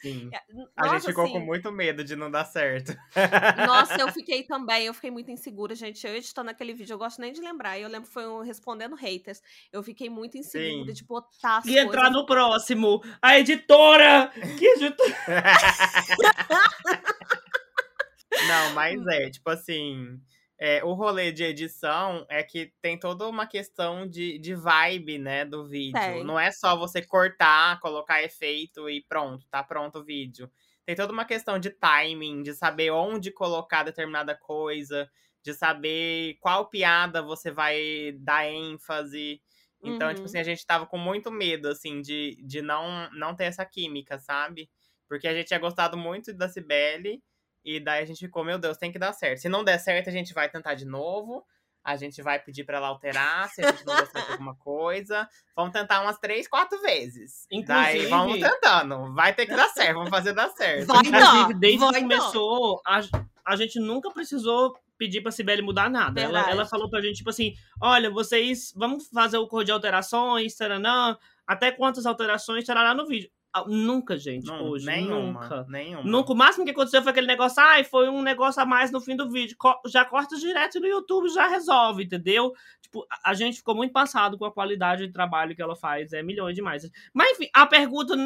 Sim. 0.00 0.30
A 0.76 0.84
nossa, 0.84 0.98
gente 0.98 1.06
ficou 1.08 1.24
assim, 1.24 1.32
com 1.34 1.40
muito 1.40 1.70
medo 1.70 2.02
de 2.02 2.16
não 2.16 2.30
dar 2.30 2.44
certo. 2.44 2.96
Nossa, 3.66 4.00
eu 4.00 4.08
fiquei 4.12 4.42
também, 4.44 4.86
eu 4.86 4.94
fiquei 4.94 5.10
muito 5.10 5.30
insegura, 5.30 5.74
gente. 5.74 6.06
Eu 6.06 6.14
editando 6.14 6.50
aquele 6.50 6.72
vídeo, 6.72 6.94
eu 6.94 6.98
gosto 6.98 7.20
nem 7.20 7.32
de 7.32 7.40
lembrar. 7.40 7.78
Eu 7.78 7.88
lembro 7.88 8.08
que 8.08 8.14
foi 8.14 8.26
um 8.26 8.42
respondendo 8.42 8.94
haters. 8.96 9.42
Eu 9.72 9.82
fiquei 9.82 10.08
muito 10.08 10.38
insegura 10.38 10.86
Sim. 10.86 10.92
de 10.92 11.04
botar 11.04 11.62
E 11.66 11.78
entrar 11.78 12.02
coisas. 12.02 12.12
no 12.12 12.26
próximo. 12.26 13.02
A 13.20 13.38
editora! 13.38 14.30
Que 14.58 14.66
editora? 14.66 15.14
Não, 18.48 18.74
mas 18.74 19.06
é, 19.06 19.30
tipo 19.30 19.48
assim, 19.50 20.20
é, 20.58 20.84
o 20.84 20.92
rolê 20.94 21.32
de 21.32 21.42
edição 21.44 22.24
é 22.28 22.42
que 22.42 22.72
tem 22.80 22.98
toda 22.98 23.26
uma 23.28 23.46
questão 23.46 24.06
de, 24.08 24.38
de 24.38 24.54
vibe, 24.54 25.18
né, 25.18 25.44
do 25.44 25.66
vídeo. 25.68 26.22
Não 26.24 26.38
é 26.38 26.50
só 26.52 26.76
você 26.76 27.02
cortar, 27.02 27.80
colocar 27.80 28.22
efeito 28.22 28.88
e 28.88 29.02
pronto, 29.08 29.46
tá 29.50 29.62
pronto 29.64 29.98
o 30.00 30.04
vídeo. 30.04 30.50
Tem 30.86 30.94
toda 30.94 31.12
uma 31.12 31.24
questão 31.24 31.58
de 31.58 31.70
timing, 31.70 32.42
de 32.42 32.54
saber 32.54 32.90
onde 32.92 33.30
colocar 33.32 33.82
determinada 33.82 34.36
coisa, 34.36 35.10
de 35.42 35.52
saber 35.54 36.36
qual 36.40 36.68
piada 36.70 37.22
você 37.22 37.50
vai 37.50 38.12
dar 38.18 38.46
ênfase. 38.46 39.42
Então, 39.82 40.08
Uhum. 40.08 40.14
tipo 40.14 40.26
assim, 40.26 40.38
a 40.38 40.44
gente 40.44 40.64
tava 40.64 40.86
com 40.86 40.96
muito 40.98 41.30
medo, 41.30 41.68
assim, 41.68 42.00
de, 42.00 42.36
de 42.46 42.62
não, 42.62 43.10
não 43.12 43.34
ter 43.34 43.44
essa 43.44 43.64
química, 43.66 44.18
sabe? 44.18 44.70
Porque 45.08 45.28
a 45.28 45.34
gente 45.34 45.48
tinha 45.48 45.58
gostado 45.60 45.96
muito 45.96 46.32
da 46.32 46.48
Cibele, 46.48 47.22
e 47.64 47.80
daí 47.80 48.02
a 48.02 48.06
gente 48.06 48.18
ficou, 48.20 48.44
meu 48.44 48.58
Deus, 48.58 48.76
tem 48.76 48.92
que 48.92 48.98
dar 48.98 49.12
certo. 49.12 49.38
Se 49.40 49.48
não 49.48 49.64
der 49.64 49.78
certo, 49.78 50.08
a 50.08 50.12
gente 50.12 50.34
vai 50.34 50.48
tentar 50.48 50.74
de 50.74 50.84
novo. 50.84 51.44
A 51.86 51.96
gente 51.96 52.22
vai 52.22 52.38
pedir 52.38 52.64
pra 52.64 52.78
ela 52.78 52.88
alterar, 52.88 53.46
se 53.50 53.62
a 53.62 53.70
gente 53.70 53.84
não 53.84 53.94
der 53.94 54.06
certo 54.06 54.32
alguma 54.32 54.54
coisa. 54.56 55.28
Vamos 55.54 55.70
tentar 55.72 56.00
umas 56.00 56.18
três, 56.18 56.48
quatro 56.48 56.80
vezes. 56.80 57.46
Daí 57.50 57.60
Inclusive- 57.60 58.06
vamos 58.06 58.40
tentando. 58.40 59.12
Vai 59.12 59.34
ter 59.34 59.44
que 59.44 59.54
dar 59.54 59.68
certo, 59.68 59.94
vamos 59.94 60.08
fazer 60.08 60.32
dar 60.32 60.48
certo. 60.50 60.86
Vai 60.86 61.02
não, 61.02 61.20
Inclusive, 61.36 61.54
desde 61.60 61.78
vai 61.80 61.92
que 61.94 62.00
não. 62.00 62.08
começou, 62.18 62.80
a, 62.86 63.00
a 63.44 63.56
gente 63.56 63.78
nunca 63.78 64.10
precisou 64.10 64.74
pedir 64.96 65.20
pra 65.20 65.30
Sibeli 65.30 65.60
mudar 65.60 65.90
nada. 65.90 66.22
Ela, 66.22 66.48
ela 66.50 66.64
falou 66.64 66.88
pra 66.88 67.02
gente, 67.02 67.16
tipo 67.16 67.28
assim, 67.28 67.52
olha, 67.78 68.10
vocês, 68.10 68.72
vamos 68.74 69.08
fazer 69.08 69.36
o 69.36 69.46
cor 69.46 69.62
de 69.62 69.70
alterações, 69.70 70.56
taranã, 70.56 71.18
até 71.46 71.70
quantas 71.70 72.06
alterações 72.06 72.64
tarará 72.64 72.94
no 72.94 73.06
vídeo. 73.06 73.30
Ah, 73.56 73.64
Nunca, 73.68 74.16
gente, 74.18 74.46
Não, 74.46 74.64
hoje, 74.64 74.84
nenhuma, 74.84 75.40
nunca. 75.42 75.64
nenhuma. 75.68 76.02
Nunca. 76.02 76.32
O 76.32 76.34
máximo 76.34 76.64
que 76.64 76.72
aconteceu 76.72 77.00
foi 77.02 77.12
aquele 77.12 77.26
negócio, 77.28 77.62
ai, 77.62 77.84
foi 77.84 78.08
um 78.08 78.20
negócio 78.20 78.60
a 78.60 78.66
mais 78.66 78.90
no 78.90 79.00
fim 79.00 79.14
do 79.14 79.30
vídeo. 79.30 79.54
Co- 79.56 79.80
Já 79.86 80.04
corta 80.04 80.36
direto 80.36 80.80
no 80.80 80.86
YouTube, 80.88 81.28
já 81.28 81.46
resolve, 81.46 82.02
entendeu? 82.02 82.52
Tipo, 82.82 83.06
a- 83.08 83.30
a 83.30 83.34
gente 83.34 83.58
ficou 83.58 83.74
muito 83.76 83.92
passado 83.92 84.36
com 84.36 84.44
a 84.44 84.52
qualidade 84.52 85.06
de 85.06 85.12
trabalho 85.12 85.54
que 85.54 85.62
ela 85.62 85.76
faz, 85.76 86.12
é 86.12 86.20
milhões 86.22 86.56
demais. 86.56 86.82
Mas 87.12 87.30
enfim, 87.38 87.48
a 87.54 87.64
pergunta 87.64 88.16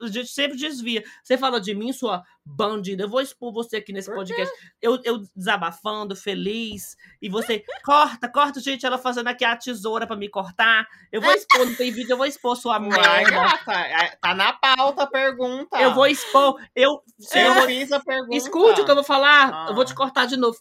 a 0.00 0.06
gente 0.06 0.28
sempre 0.28 0.56
desvia. 0.58 1.02
Você 1.22 1.38
falou 1.38 1.58
de 1.60 1.74
mim, 1.74 1.92
sua 1.92 2.22
bandida, 2.44 3.04
eu 3.04 3.08
vou 3.08 3.20
expor 3.20 3.52
você 3.52 3.76
aqui 3.76 3.92
nesse 3.92 4.12
podcast. 4.12 4.52
Eu, 4.82 5.00
eu 5.04 5.22
desabafando, 5.34 6.14
feliz, 6.16 6.96
e 7.22 7.28
você, 7.28 7.64
corta, 7.84 8.28
corta, 8.28 8.60
gente, 8.60 8.84
ela 8.84 8.98
fazendo 8.98 9.28
aqui 9.28 9.44
a 9.44 9.56
tesoura 9.56 10.06
pra 10.06 10.16
me 10.16 10.28
cortar. 10.28 10.86
Eu 11.10 11.20
vou 11.20 11.32
expor, 11.32 11.64
não 11.66 11.74
tem 11.74 11.90
vídeo, 11.90 12.12
eu 12.12 12.16
vou 12.16 12.26
expor 12.26 12.56
sua 12.56 12.78
merda. 12.78 13.30
gata, 13.30 13.72
é- 13.72 14.16
tá 14.20 14.34
na 14.34 14.52
pauta 14.52 15.04
a 15.04 15.06
pergunta. 15.06 15.80
Eu 15.80 15.94
vou 15.94 16.06
expor, 16.06 16.60
eu... 16.74 17.02
Eu, 17.32 17.54
eu 17.54 17.66
fiz 17.66 17.92
a 17.92 18.00
pergunta. 18.00 18.36
Escute 18.36 18.80
o 18.80 18.84
que 18.84 18.90
eu 18.90 18.94
vou 18.96 19.04
falar, 19.04 19.68
eu 19.68 19.74
vou 19.74 19.82
Ah. 19.82 19.86
te 19.86 19.94
cortar 19.94 20.26
de 20.26 20.36
novo. 20.36 20.58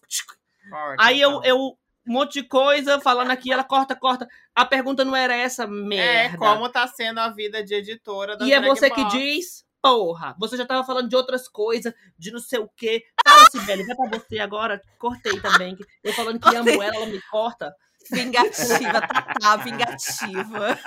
Corta, 0.69 0.95
Aí 1.03 1.19
eu, 1.19 1.29
então. 1.31 1.43
eu, 1.43 1.77
um 2.07 2.13
monte 2.13 2.41
de 2.41 2.43
coisa 2.43 2.99
falando 2.99 3.31
aqui, 3.31 3.51
ela 3.51 3.63
corta, 3.63 3.95
corta. 3.95 4.27
A 4.53 4.65
pergunta 4.65 5.05
não 5.05 5.15
era 5.15 5.35
essa, 5.35 5.65
merda. 5.65 6.35
É, 6.35 6.37
como 6.37 6.69
tá 6.69 6.87
sendo 6.87 7.19
a 7.19 7.29
vida 7.29 7.63
de 7.63 7.73
editora 7.73 8.37
da 8.37 8.45
E 8.45 8.53
é 8.53 8.61
você 8.61 8.89
que 8.89 9.01
Box. 9.01 9.17
diz, 9.17 9.65
porra. 9.81 10.35
Você 10.39 10.57
já 10.57 10.65
tava 10.65 10.85
falando 10.85 11.09
de 11.09 11.15
outras 11.15 11.47
coisas, 11.47 11.93
de 12.17 12.31
não 12.31 12.39
sei 12.39 12.59
o 12.59 12.69
quê. 12.75 13.03
Fala, 13.25 13.49
Sibeli, 13.49 13.85
vai 13.85 13.95
pra 13.95 14.19
você 14.19 14.39
agora. 14.39 14.81
Cortei 14.97 15.39
também. 15.39 15.75
que 15.75 15.85
Eu 16.03 16.13
falando 16.13 16.39
que 16.39 16.55
amo 16.55 16.69
ela, 16.69 16.85
ela 16.95 17.05
me 17.05 17.21
corta. 17.29 17.73
Vingativa, 18.11 18.99
tá, 18.99 19.33
tá, 19.39 19.55
vingativa. 19.57 20.77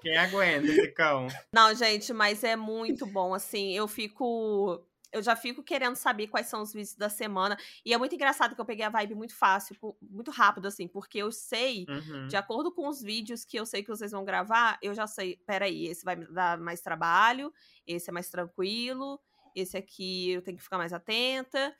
Quem 0.00 0.16
aguenta 0.16 0.66
esse 0.66 0.88
cão? 0.88 1.28
Não, 1.52 1.72
gente, 1.72 2.12
mas 2.12 2.42
é 2.42 2.56
muito 2.56 3.06
bom, 3.06 3.32
assim, 3.32 3.76
eu 3.76 3.86
fico... 3.86 4.84
Eu 5.12 5.22
já 5.22 5.34
fico 5.36 5.62
querendo 5.62 5.96
saber 5.96 6.28
quais 6.28 6.46
são 6.46 6.62
os 6.62 6.72
vídeos 6.72 6.94
da 6.96 7.08
semana. 7.08 7.56
E 7.84 7.92
é 7.92 7.98
muito 7.98 8.14
engraçado 8.14 8.54
que 8.54 8.60
eu 8.60 8.64
peguei 8.64 8.84
a 8.84 8.88
vibe 8.90 9.14
muito 9.14 9.34
fácil, 9.34 9.76
muito 10.00 10.30
rápido, 10.30 10.66
assim, 10.68 10.86
porque 10.88 11.18
eu 11.18 11.32
sei, 11.32 11.84
Uhum. 11.88 12.26
de 12.28 12.36
acordo 12.36 12.72
com 12.72 12.88
os 12.88 13.02
vídeos 13.02 13.44
que 13.44 13.56
eu 13.58 13.66
sei 13.66 13.82
que 13.82 13.88
vocês 13.88 14.12
vão 14.12 14.24
gravar, 14.24 14.78
eu 14.82 14.94
já 14.94 15.06
sei, 15.06 15.36
peraí, 15.46 15.86
esse 15.88 16.04
vai 16.04 16.16
me 16.16 16.26
dar 16.32 16.58
mais 16.58 16.80
trabalho, 16.80 17.52
esse 17.86 18.08
é 18.10 18.12
mais 18.12 18.30
tranquilo, 18.30 19.20
esse 19.54 19.76
aqui 19.76 20.30
eu 20.30 20.42
tenho 20.42 20.56
que 20.56 20.62
ficar 20.62 20.78
mais 20.78 20.92
atenta. 20.92 21.74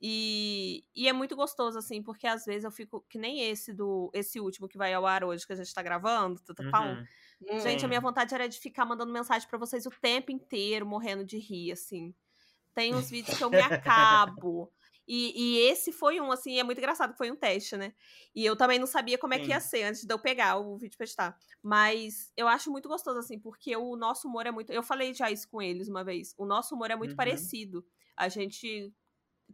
E, 0.00 0.84
e 0.94 1.08
é 1.08 1.12
muito 1.12 1.34
gostoso, 1.34 1.78
assim, 1.78 2.02
porque 2.02 2.26
às 2.26 2.44
vezes 2.44 2.64
eu 2.64 2.70
fico. 2.70 3.00
Que 3.08 3.18
nem 3.18 3.40
esse 3.50 3.72
do. 3.72 4.10
Esse 4.12 4.38
último 4.38 4.68
que 4.68 4.76
vai 4.76 4.92
ao 4.92 5.06
ar 5.06 5.24
hoje, 5.24 5.46
que 5.46 5.52
a 5.54 5.56
gente 5.56 5.72
tá 5.72 5.82
gravando, 5.82 6.38
tá, 6.42 6.54
tá, 6.54 6.80
uhum. 6.82 7.04
Gente, 7.58 7.84
a 7.84 7.88
minha 7.88 8.00
vontade 8.00 8.34
era 8.34 8.46
de 8.48 8.58
ficar 8.58 8.84
mandando 8.84 9.12
mensagem 9.12 9.48
para 9.48 9.58
vocês 9.58 9.86
o 9.86 9.90
tempo 9.90 10.30
inteiro, 10.30 10.86
morrendo 10.86 11.24
de 11.24 11.38
rir, 11.38 11.72
assim. 11.72 12.14
Tem 12.76 12.94
uns 12.94 13.08
vídeos 13.08 13.38
que 13.38 13.42
eu 13.42 13.48
me 13.48 13.56
acabo. 13.62 14.70
E, 15.08 15.32
e, 15.34 15.58
esse 15.70 15.92
foi 15.92 16.20
um, 16.20 16.30
assim, 16.30 16.58
é 16.58 16.64
muito 16.64 16.78
engraçado, 16.78 17.16
foi 17.16 17.30
um 17.30 17.36
teste, 17.36 17.76
né? 17.76 17.94
E 18.34 18.44
eu 18.44 18.56
também 18.56 18.78
não 18.78 18.86
sabia 18.86 19.16
como 19.16 19.32
é 19.32 19.38
que 19.38 19.48
ia 19.48 19.60
ser 19.60 19.84
antes 19.84 20.04
de 20.04 20.12
eu 20.12 20.18
pegar 20.18 20.58
o 20.58 20.76
vídeo 20.76 20.96
pra 20.96 21.04
editar. 21.04 21.38
Mas 21.62 22.32
eu 22.36 22.46
acho 22.46 22.70
muito 22.70 22.88
gostoso, 22.88 23.18
assim, 23.18 23.38
porque 23.38 23.74
o 23.76 23.96
nosso 23.96 24.28
humor 24.28 24.46
é 24.46 24.50
muito. 24.50 24.72
Eu 24.72 24.82
falei 24.82 25.14
já 25.14 25.30
isso 25.30 25.48
com 25.48 25.62
eles 25.62 25.88
uma 25.88 26.04
vez. 26.04 26.34
O 26.36 26.44
nosso 26.44 26.74
humor 26.74 26.90
é 26.90 26.96
muito 26.96 27.12
uhum. 27.12 27.16
parecido. 27.16 27.86
A 28.16 28.28
gente 28.28 28.92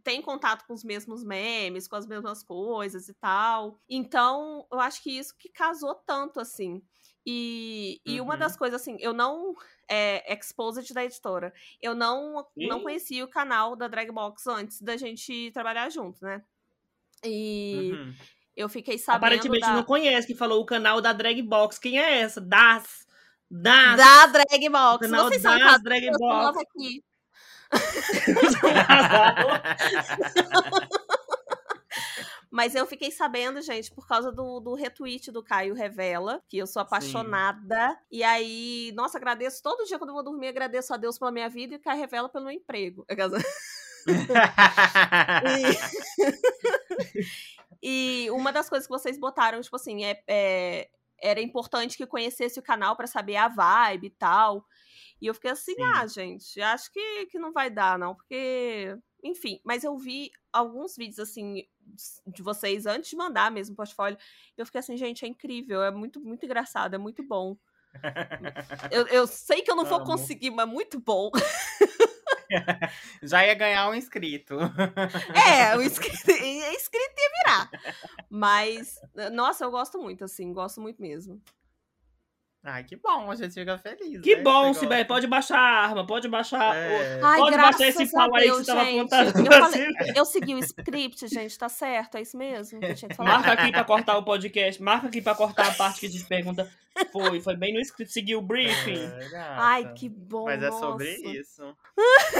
tem 0.03 0.21
contato 0.21 0.65
com 0.65 0.73
os 0.73 0.83
mesmos 0.83 1.23
memes, 1.23 1.87
com 1.87 1.95
as 1.95 2.07
mesmas 2.07 2.43
coisas 2.43 3.07
e 3.07 3.13
tal. 3.13 3.79
Então, 3.87 4.67
eu 4.71 4.79
acho 4.79 5.01
que 5.03 5.17
isso 5.17 5.33
que 5.37 5.49
casou 5.49 5.95
tanto, 5.95 6.39
assim. 6.39 6.81
E, 7.25 8.01
e 8.05 8.19
uma 8.19 8.35
das 8.35 8.53
uhum. 8.53 8.59
coisas, 8.59 8.81
assim, 8.81 8.97
eu 8.99 9.13
não. 9.13 9.55
É, 9.87 10.33
exposed 10.33 10.93
da 10.93 11.03
editora. 11.03 11.53
Eu 11.81 11.93
não, 11.93 12.47
não 12.55 12.81
conhecia 12.81 13.23
o 13.23 13.27
canal 13.27 13.75
da 13.75 13.87
Dragbox 13.87 14.47
antes 14.47 14.81
da 14.81 14.95
gente 14.95 15.51
trabalhar 15.51 15.89
junto, 15.89 16.23
né? 16.23 16.41
E 17.23 17.91
uhum. 17.93 18.13
eu 18.55 18.69
fiquei 18.69 18.97
sabendo. 18.97 19.25
Aparentemente 19.25 19.67
da... 19.67 19.73
não 19.73 19.83
conhece, 19.83 20.27
que 20.27 20.35
falou 20.35 20.61
o 20.61 20.65
canal 20.65 21.01
da 21.01 21.13
Dragbox. 21.13 21.79
Quem 21.79 21.99
é 21.99 22.21
essa? 22.21 22.41
Das. 22.41 23.05
Das. 23.49 23.97
Da 23.97 24.27
Dragbox. 24.27 25.09
Vocês 25.09 25.41
das 25.41 25.61
são 25.61 25.83
Dragbox. 25.83 26.57
aqui. 26.57 27.03
Mas 32.53 32.75
eu 32.75 32.85
fiquei 32.85 33.09
sabendo, 33.09 33.59
gente, 33.63 33.91
por 33.91 34.07
causa 34.07 34.31
do, 34.31 34.59
do 34.59 34.75
retweet 34.75 35.31
do 35.31 35.41
Caio 35.41 35.73
Revela, 35.73 36.39
que 36.47 36.59
eu 36.59 36.67
sou 36.67 36.83
apaixonada. 36.83 37.89
Sim. 37.89 37.97
E 38.11 38.23
aí, 38.23 38.91
nossa, 38.93 39.17
agradeço 39.17 39.63
todo 39.63 39.85
dia 39.85 39.97
quando 39.97 40.11
eu 40.11 40.13
vou 40.13 40.23
dormir, 40.23 40.49
agradeço 40.49 40.93
a 40.93 40.97
Deus 40.97 41.17
pela 41.17 41.31
minha 41.31 41.49
vida 41.49 41.73
e 41.73 41.77
o 41.77 41.81
Caio 41.81 41.99
Revela 41.99 42.29
pelo 42.29 42.45
meu 42.45 42.53
emprego. 42.53 43.07
e... 47.81 47.81
e 48.27 48.29
uma 48.29 48.53
das 48.53 48.69
coisas 48.69 48.85
que 48.85 48.93
vocês 48.93 49.17
botaram, 49.17 49.59
tipo 49.59 49.75
assim, 49.75 50.05
é, 50.05 50.21
é 50.27 50.89
era 51.23 51.41
importante 51.41 51.97
que 51.97 52.05
conhecesse 52.05 52.59
o 52.59 52.63
canal 52.63 52.95
para 52.95 53.07
saber 53.07 53.37
a 53.37 53.47
vibe 53.47 54.07
e 54.07 54.11
tal. 54.11 54.63
E 55.19 55.25
eu 55.25 55.33
fiquei 55.33 55.49
assim, 55.49 55.73
Sim. 55.73 55.81
ah, 55.81 56.05
gente, 56.05 56.61
acho 56.61 56.91
que, 56.91 57.25
que 57.27 57.39
não 57.39 57.51
vai 57.51 57.71
dar, 57.71 57.97
não, 57.97 58.13
porque. 58.13 58.95
Enfim, 59.23 59.59
mas 59.63 59.85
eu 59.85 59.97
vi 59.97 60.29
alguns 60.51 60.97
vídeos, 60.97 61.19
assim, 61.19 61.65
de 62.27 62.41
vocês 62.41 62.85
antes 62.85 63.09
de 63.09 63.15
mandar 63.15 63.51
mesmo 63.51 63.73
o 63.73 63.75
portfólio. 63.75 64.17
Eu 64.57 64.65
fiquei 64.65 64.79
assim, 64.79 64.97
gente, 64.97 65.25
é 65.25 65.27
incrível, 65.27 65.83
é 65.83 65.91
muito, 65.91 66.19
muito 66.19 66.45
engraçado, 66.45 66.93
é 66.93 66.97
muito 66.97 67.23
bom. 67.23 67.57
eu, 68.91 69.07
eu 69.07 69.27
sei 69.27 69.61
que 69.61 69.71
eu 69.71 69.75
não 69.75 69.85
vou 69.85 69.97
Amo. 69.97 70.05
conseguir, 70.05 70.49
mas 70.49 70.67
muito 70.67 70.99
bom. 70.99 71.31
Já 73.21 73.45
ia 73.45 73.53
ganhar 73.53 73.89
um 73.89 73.95
inscrito. 73.95 74.57
É, 75.33 75.75
o 75.75 75.81
inscrito, 75.81 76.31
inscrito 76.31 77.15
ia 77.17 77.29
virar. 77.43 77.69
Mas, 78.29 78.99
nossa, 79.31 79.65
eu 79.65 79.71
gosto 79.71 79.99
muito, 79.99 80.23
assim, 80.23 80.53
gosto 80.53 80.81
muito 80.81 81.01
mesmo. 81.01 81.41
Ai, 82.65 82.85
que 82.85 82.95
bom, 82.95 83.29
a 83.29 83.35
gente 83.35 83.53
fica 83.53 83.77
feliz. 83.77 84.21
Que 84.21 84.37
né? 84.37 84.41
bom, 84.41 84.73
Sibeli. 84.73 85.03
Pode 85.03 85.27
baixar 85.27 85.59
a 85.59 85.83
arma, 85.83 86.07
pode 86.07 86.29
baixar. 86.29 86.73
É. 86.73 87.19
Ai, 87.21 87.37
pode 87.37 87.57
baixar 87.57 87.87
esse 87.89 88.09
pau 88.09 88.33
aí 88.33 88.43
que 88.43 88.51
você 88.51 88.65
tava 88.65 88.89
apontando. 88.89 89.39
Eu, 89.39 89.51
falei, 89.51 89.87
eu 90.15 90.25
segui 90.25 90.55
o 90.55 90.59
script, 90.59 91.27
gente, 91.27 91.57
tá 91.57 91.67
certo? 91.67 92.15
É 92.15 92.21
isso 92.21 92.37
mesmo 92.37 92.79
que 92.79 92.85
eu 92.85 92.95
tinha 92.95 93.09
que 93.09 93.15
falar. 93.15 93.31
Marca 93.31 93.51
aqui 93.51 93.69
pra 93.69 93.83
cortar 93.83 94.17
o 94.17 94.23
podcast, 94.23 94.81
marca 94.81 95.07
aqui 95.07 95.21
pra 95.21 95.35
cortar 95.35 95.67
a 95.67 95.73
parte 95.73 95.99
que 95.99 96.05
a 96.05 96.09
gente 96.09 96.23
pergunta. 96.23 96.71
Foi, 97.11 97.41
foi 97.41 97.57
bem 97.57 97.73
no 97.73 97.81
script, 97.81 98.13
seguiu 98.13 98.39
o 98.39 98.41
briefing. 98.41 99.03
É, 99.03 99.29
Ai, 99.35 99.93
que 99.93 100.07
bom. 100.07 100.45
Mas 100.45 100.61
nossa. 100.61 100.77
é 100.77 100.79
sobre 100.79 101.09
isso. 101.37 101.77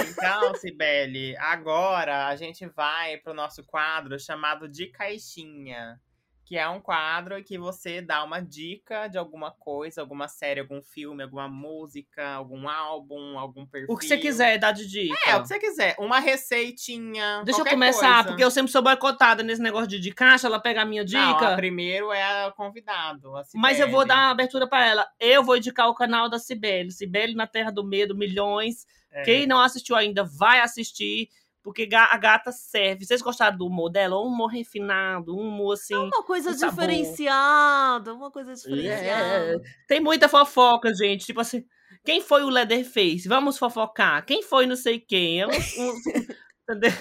Então, 0.08 0.54
Sibeli, 0.54 1.36
agora 1.36 2.28
a 2.28 2.36
gente 2.36 2.66
vai 2.68 3.18
pro 3.18 3.34
nosso 3.34 3.62
quadro 3.64 4.18
chamado 4.18 4.68
de 4.68 4.86
caixinha 4.86 6.00
que 6.44 6.58
é 6.58 6.68
um 6.68 6.80
quadro 6.80 7.42
que 7.42 7.56
você 7.56 8.02
dá 8.02 8.22
uma 8.22 8.40
dica 8.40 9.08
de 9.08 9.16
alguma 9.16 9.50
coisa, 9.50 10.02
alguma 10.02 10.28
série, 10.28 10.60
algum 10.60 10.82
filme, 10.82 11.22
alguma 11.22 11.48
música, 11.48 12.26
algum 12.34 12.68
álbum, 12.68 13.38
algum 13.38 13.64
perfil. 13.64 13.94
O 13.94 13.96
que 13.96 14.06
você 14.06 14.18
quiser 14.18 14.58
dar 14.58 14.72
de 14.72 14.86
dica. 14.86 15.16
É, 15.26 15.36
o 15.36 15.42
que 15.42 15.48
você 15.48 15.58
quiser. 15.58 15.96
Uma 15.98 16.20
receitinha. 16.20 17.42
Deixa 17.44 17.62
eu 17.62 17.64
começar, 17.64 18.16
coisa. 18.16 18.28
porque 18.28 18.44
eu 18.44 18.50
sempre 18.50 18.70
sou 18.70 18.82
boicotada 18.82 19.42
nesse 19.42 19.62
negócio 19.62 19.88
de, 19.88 19.98
de 19.98 20.12
caixa, 20.12 20.46
ela 20.46 20.60
pega 20.60 20.82
a 20.82 20.84
minha 20.84 21.04
dica. 21.04 21.50
Não, 21.50 21.56
primeiro 21.56 22.12
é 22.12 22.50
convidado. 22.52 23.32
Mas 23.54 23.80
eu 23.80 23.90
vou 23.90 24.04
dar 24.04 24.16
uma 24.16 24.30
abertura 24.30 24.68
para 24.68 24.86
ela. 24.86 25.08
Eu 25.18 25.42
vou 25.42 25.56
indicar 25.56 25.88
o 25.88 25.94
canal 25.94 26.28
da 26.28 26.38
Cibele. 26.38 26.90
Cibele 26.90 27.34
na 27.34 27.46
Terra 27.46 27.70
do 27.70 27.82
Medo, 27.82 28.14
milhões. 28.14 28.86
É. 29.10 29.22
Quem 29.22 29.46
não 29.46 29.60
assistiu 29.60 29.96
ainda, 29.96 30.24
vai 30.24 30.60
assistir. 30.60 31.28
Porque 31.64 31.88
a 31.94 32.16
gata 32.18 32.52
serve. 32.52 33.06
Vocês 33.06 33.22
gostaram 33.22 33.56
do 33.56 33.66
humor 33.66 33.88
dela? 33.88 34.20
Um 34.20 34.26
humor 34.26 34.48
refinado, 34.48 35.34
um 35.34 35.48
humor 35.48 35.72
assim. 35.72 35.94
É 35.94 35.98
uma 35.98 36.22
coisa 36.22 36.54
diferenciada, 36.54 38.12
uma 38.12 38.30
coisa 38.30 38.52
é. 38.52 38.54
diferenciada. 38.54 39.56
É. 39.56 39.86
Tem 39.88 39.98
muita 39.98 40.28
fofoca, 40.28 40.94
gente. 40.94 41.24
Tipo 41.24 41.40
assim, 41.40 41.64
quem 42.04 42.20
foi 42.20 42.44
o 42.44 42.50
Leatherface? 42.50 43.26
Vamos 43.26 43.56
fofocar. 43.56 44.26
Quem 44.26 44.42
foi 44.42 44.66
não 44.66 44.76
sei 44.76 45.00
quem? 45.00 45.46
Um, 45.46 45.48
entendeu? 46.68 46.92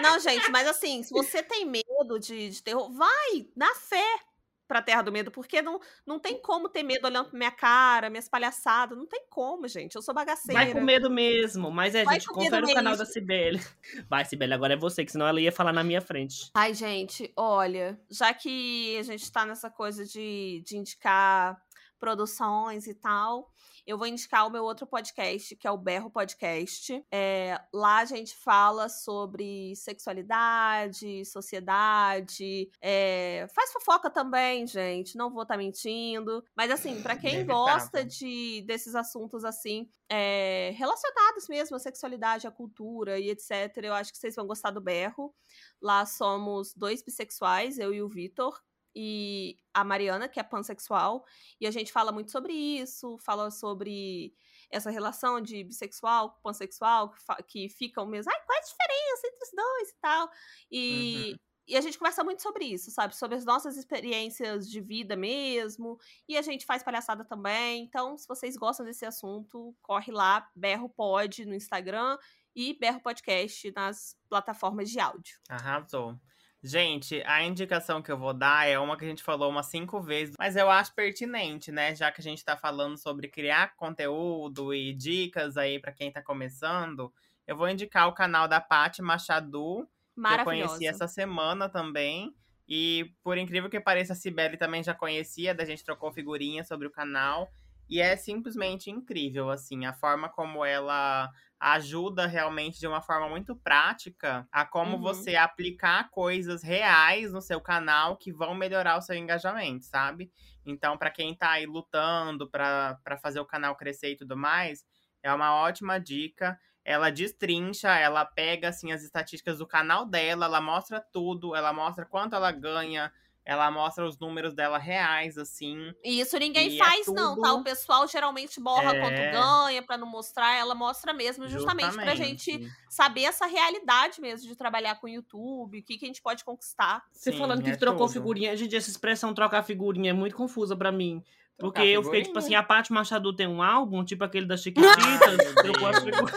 Não, 0.00 0.20
gente, 0.20 0.48
mas 0.52 0.68
assim, 0.68 1.02
se 1.02 1.10
você 1.10 1.42
tem 1.42 1.64
medo 1.64 2.20
de, 2.20 2.50
de 2.50 2.62
terror, 2.62 2.92
vai, 2.92 3.48
na 3.56 3.74
fé 3.74 4.20
pra 4.66 4.82
Terra 4.82 5.02
do 5.02 5.12
Medo, 5.12 5.30
porque 5.30 5.62
não, 5.62 5.80
não 6.06 6.18
tem 6.18 6.40
como 6.40 6.68
ter 6.68 6.82
medo 6.82 7.06
olhando 7.06 7.30
pra 7.30 7.38
minha 7.38 7.50
cara, 7.50 8.10
minhas 8.10 8.28
palhaçadas, 8.28 8.96
não 8.96 9.06
tem 9.06 9.24
como, 9.30 9.66
gente. 9.68 9.96
Eu 9.96 10.02
sou 10.02 10.14
bagaceira. 10.14 10.60
Vai 10.60 10.72
com 10.72 10.80
medo 10.80 11.10
mesmo, 11.10 11.70
mas 11.70 11.94
é, 11.94 12.04
Vai 12.04 12.20
gente, 12.20 12.28
confere 12.28 12.64
o 12.64 12.74
canal 12.74 12.96
da 12.96 13.04
Cibele. 13.04 13.60
Vai, 14.08 14.24
Cibele, 14.24 14.54
agora 14.54 14.74
é 14.74 14.76
você, 14.76 15.04
que 15.04 15.12
senão 15.12 15.26
ela 15.26 15.40
ia 15.40 15.52
falar 15.52 15.72
na 15.72 15.84
minha 15.84 16.00
frente. 16.00 16.50
Ai, 16.54 16.74
gente, 16.74 17.32
olha, 17.36 17.98
já 18.10 18.32
que 18.34 18.96
a 18.98 19.02
gente 19.02 19.30
tá 19.30 19.46
nessa 19.46 19.70
coisa 19.70 20.04
de, 20.04 20.62
de 20.66 20.76
indicar 20.76 21.60
produções 21.98 22.86
e 22.86 22.94
tal, 22.94 23.50
eu 23.86 23.96
vou 23.96 24.06
indicar 24.06 24.46
o 24.46 24.50
meu 24.50 24.64
outro 24.64 24.86
podcast, 24.86 25.54
que 25.54 25.66
é 25.66 25.70
o 25.70 25.78
Berro 25.78 26.10
Podcast. 26.10 27.04
É, 27.12 27.60
lá 27.72 27.98
a 27.98 28.04
gente 28.04 28.36
fala 28.36 28.88
sobre 28.88 29.74
sexualidade, 29.76 31.24
sociedade, 31.24 32.68
é, 32.80 33.46
faz 33.54 33.72
fofoca 33.72 34.10
também, 34.10 34.66
gente. 34.66 35.16
Não 35.16 35.30
vou 35.30 35.42
estar 35.42 35.54
tá 35.54 35.58
mentindo. 35.58 36.44
Mas 36.56 36.70
assim, 36.70 37.00
para 37.00 37.16
quem 37.16 37.46
gosta 37.46 38.04
de 38.04 38.62
desses 38.66 38.96
assuntos 38.96 39.44
assim, 39.44 39.88
é, 40.08 40.72
relacionados 40.76 41.48
mesmo 41.48 41.76
à 41.76 41.78
sexualidade, 41.78 42.46
à 42.46 42.50
cultura 42.50 43.18
e 43.18 43.30
etc., 43.30 43.78
eu 43.82 43.94
acho 43.94 44.12
que 44.12 44.18
vocês 44.18 44.34
vão 44.34 44.46
gostar 44.46 44.70
do 44.70 44.80
Berro. 44.80 45.32
Lá 45.80 46.04
somos 46.04 46.74
dois 46.74 47.02
bissexuais, 47.02 47.78
eu 47.78 47.94
e 47.94 48.02
o 48.02 48.08
Vitor, 48.08 48.60
e 48.98 49.58
a 49.74 49.84
Mariana, 49.84 50.26
que 50.26 50.40
é 50.40 50.42
pansexual, 50.42 51.22
e 51.60 51.66
a 51.66 51.70
gente 51.70 51.92
fala 51.92 52.10
muito 52.10 52.30
sobre 52.30 52.54
isso, 52.54 53.18
fala 53.18 53.50
sobre 53.50 54.34
essa 54.70 54.90
relação 54.90 55.38
de 55.38 55.62
bissexual 55.62 56.40
pansexual, 56.42 57.10
que, 57.10 57.42
que 57.46 57.68
ficam 57.68 58.06
mesmo, 58.06 58.32
ai, 58.32 58.40
qual 58.46 58.56
é 58.56 58.58
a 58.58 58.64
diferença 58.64 59.26
entre 59.26 59.44
os 59.44 59.50
dois 59.54 59.90
e 59.90 59.96
tal. 60.00 60.30
E, 60.70 61.30
uhum. 61.30 61.38
e 61.68 61.76
a 61.76 61.80
gente 61.82 61.98
conversa 61.98 62.24
muito 62.24 62.40
sobre 62.40 62.64
isso, 62.64 62.90
sabe? 62.90 63.14
Sobre 63.14 63.36
as 63.36 63.44
nossas 63.44 63.76
experiências 63.76 64.66
de 64.66 64.80
vida 64.80 65.14
mesmo, 65.14 65.98
e 66.26 66.38
a 66.38 66.42
gente 66.42 66.64
faz 66.64 66.82
palhaçada 66.82 67.22
também. 67.22 67.84
Então, 67.84 68.16
se 68.16 68.26
vocês 68.26 68.56
gostam 68.56 68.86
desse 68.86 69.04
assunto, 69.04 69.76
corre 69.82 70.10
lá, 70.10 70.50
Berro 70.56 70.88
Pod 70.88 71.44
no 71.44 71.54
Instagram 71.54 72.16
e 72.54 72.72
Berro 72.72 73.02
Podcast 73.02 73.70
nas 73.72 74.16
plataformas 74.26 74.90
de 74.90 74.98
áudio. 74.98 75.38
Arrasou. 75.50 76.18
Gente, 76.66 77.22
a 77.24 77.44
indicação 77.44 78.02
que 78.02 78.10
eu 78.10 78.18
vou 78.18 78.34
dar 78.34 78.66
é 78.66 78.76
uma 78.76 78.96
que 78.96 79.04
a 79.04 79.08
gente 79.08 79.22
falou 79.22 79.48
umas 79.48 79.66
cinco 79.66 80.00
vezes, 80.00 80.34
mas 80.36 80.56
eu 80.56 80.68
acho 80.68 80.92
pertinente, 80.96 81.70
né? 81.70 81.94
Já 81.94 82.10
que 82.10 82.20
a 82.20 82.24
gente 82.24 82.44
tá 82.44 82.56
falando 82.56 82.98
sobre 82.98 83.28
criar 83.28 83.76
conteúdo 83.76 84.74
e 84.74 84.92
dicas 84.92 85.56
aí 85.56 85.78
para 85.78 85.92
quem 85.92 86.10
tá 86.10 86.20
começando, 86.20 87.12
eu 87.46 87.56
vou 87.56 87.68
indicar 87.68 88.08
o 88.08 88.12
canal 88.12 88.48
da 88.48 88.60
Paty 88.60 89.00
Machado, 89.00 89.88
que 90.16 90.40
eu 90.40 90.44
conheci 90.44 90.88
essa 90.88 91.06
semana 91.06 91.68
também. 91.68 92.34
E 92.68 93.12
por 93.22 93.38
incrível 93.38 93.70
que 93.70 93.78
pareça, 93.78 94.14
a 94.14 94.16
Cibele 94.16 94.56
também 94.56 94.82
já 94.82 94.92
conhecia, 94.92 95.54
da 95.54 95.64
gente 95.64 95.84
trocou 95.84 96.10
figurinha 96.12 96.64
sobre 96.64 96.88
o 96.88 96.90
canal. 96.90 97.48
E 97.88 98.00
é 98.00 98.16
simplesmente 98.16 98.90
incrível, 98.90 99.50
assim, 99.50 99.86
a 99.86 99.92
forma 99.92 100.28
como 100.28 100.64
ela 100.64 101.30
ajuda 101.58 102.26
realmente 102.26 102.78
de 102.78 102.86
uma 102.86 103.00
forma 103.00 103.28
muito 103.28 103.56
prática 103.56 104.46
a 104.52 104.64
como 104.64 104.96
uhum. 104.96 105.02
você 105.02 105.36
aplicar 105.36 106.10
coisas 106.10 106.62
reais 106.62 107.32
no 107.32 107.40
seu 107.40 107.60
canal 107.60 108.16
que 108.16 108.32
vão 108.32 108.54
melhorar 108.54 108.98
o 108.98 109.02
seu 109.02 109.16
engajamento, 109.16 109.84
sabe? 109.86 110.30
Então, 110.64 110.98
para 110.98 111.10
quem 111.10 111.34
tá 111.34 111.52
aí 111.52 111.66
lutando 111.66 112.48
para 112.50 112.98
fazer 113.22 113.40
o 113.40 113.46
canal 113.46 113.74
crescer 113.74 114.12
e 114.12 114.16
tudo 114.16 114.36
mais, 114.36 114.84
é 115.22 115.32
uma 115.32 115.54
ótima 115.54 115.98
dica. 115.98 116.58
ela 116.84 117.10
destrincha, 117.10 117.88
ela 117.96 118.24
pega 118.24 118.68
assim 118.68 118.92
as 118.92 119.02
estatísticas 119.02 119.58
do 119.58 119.66
canal 119.66 120.06
dela, 120.06 120.46
ela 120.46 120.60
mostra 120.60 121.00
tudo, 121.00 121.56
ela 121.56 121.72
mostra 121.72 122.06
quanto 122.06 122.36
ela 122.36 122.52
ganha, 122.52 123.12
ela 123.46 123.70
mostra 123.70 124.04
os 124.04 124.18
números 124.18 124.52
dela 124.52 124.76
reais, 124.76 125.38
assim. 125.38 125.92
E 126.04 126.18
isso 126.20 126.36
ninguém 126.36 126.68
E 126.70 126.80
é 126.80 126.84
faz, 126.84 127.06
não, 127.06 127.40
tá? 127.40 127.52
O 127.52 127.56
tudo- 127.58 127.64
pessoal 127.64 128.06
geralmente 128.08 128.60
borra 128.60 128.96
É. 128.96 129.00
quanto 129.00 129.16
ganha 129.32 129.82
pra 129.82 129.96
não 129.96 130.06
mostrar. 130.08 130.54
Ela 130.56 130.74
mostra 130.74 131.12
mesmo, 131.12 131.46
justamente, 131.48 131.94
pra 131.94 132.14
gente 132.16 132.50
Justamente. 132.52 132.76
saber 132.90 133.22
essa 133.22 133.46
realidade 133.46 134.20
mesmo 134.20 134.48
de 134.48 134.56
trabalhar 134.56 134.96
com 134.96 135.06
o 135.06 135.10
YouTube, 135.10 135.78
o 135.78 135.82
que, 135.84 135.96
que 135.96 136.04
a 136.04 136.08
gente 136.08 136.20
pode 136.20 136.44
conquistar. 136.44 137.02
Você 137.12 137.30
Sim, 137.30 137.38
falando 137.38 137.62
que 137.62 137.70
é 137.70 137.76
trocou 137.76 138.06
tudo. 138.08 138.14
figurinha. 138.14 138.56
Gente, 138.56 138.74
essa 138.74 138.90
expressão 138.90 139.32
trocar 139.32 139.62
figurinha 139.62 140.10
é 140.10 140.12
muito 140.12 140.34
confusa 140.36 140.76
pra 140.76 140.90
mim. 140.90 141.22
Porque 141.58 141.80
Trocar 141.80 141.86
eu 141.86 142.02
fiquei, 142.04 142.22
tipo 142.22 142.38
assim, 142.38 142.54
a 142.54 142.62
Paty 142.62 142.92
Machado 142.92 143.34
tem 143.34 143.46
um 143.46 143.62
álbum, 143.62 144.04
tipo 144.04 144.22
aquele 144.22 144.44
da 144.44 144.56
Chiquititas, 144.58 145.36
Deus. 145.62 145.76
figurinhas. 145.76 146.32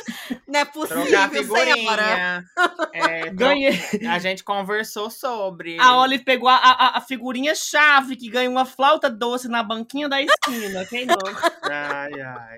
Não 0.48 0.60
é 0.60 0.66
Trocar 0.66 0.72
possível, 0.72 1.06
senhora. 1.06 1.30
figurinha. 1.30 2.46
É, 2.94 3.30
Ganhei. 3.32 3.80
A 4.10 4.18
gente 4.20 4.44
conversou 4.46 5.10
sobre. 5.10 5.78
A 5.80 5.98
Olive 5.98 6.24
pegou 6.24 6.48
a, 6.48 6.56
a, 6.56 6.98
a 6.98 7.02
figurinha 7.02 7.54
chave 7.54 8.16
que 8.16 8.30
ganha 8.30 8.50
uma 8.50 8.66
flauta 8.66 9.10
doce 9.10 9.50
na 9.50 9.62
banquinha 9.62 10.08
da 10.08 10.22
esquina. 10.22 10.86
Quem 10.86 11.06
não? 11.06 11.18
Ai, 11.64 12.22
ai. 12.22 12.58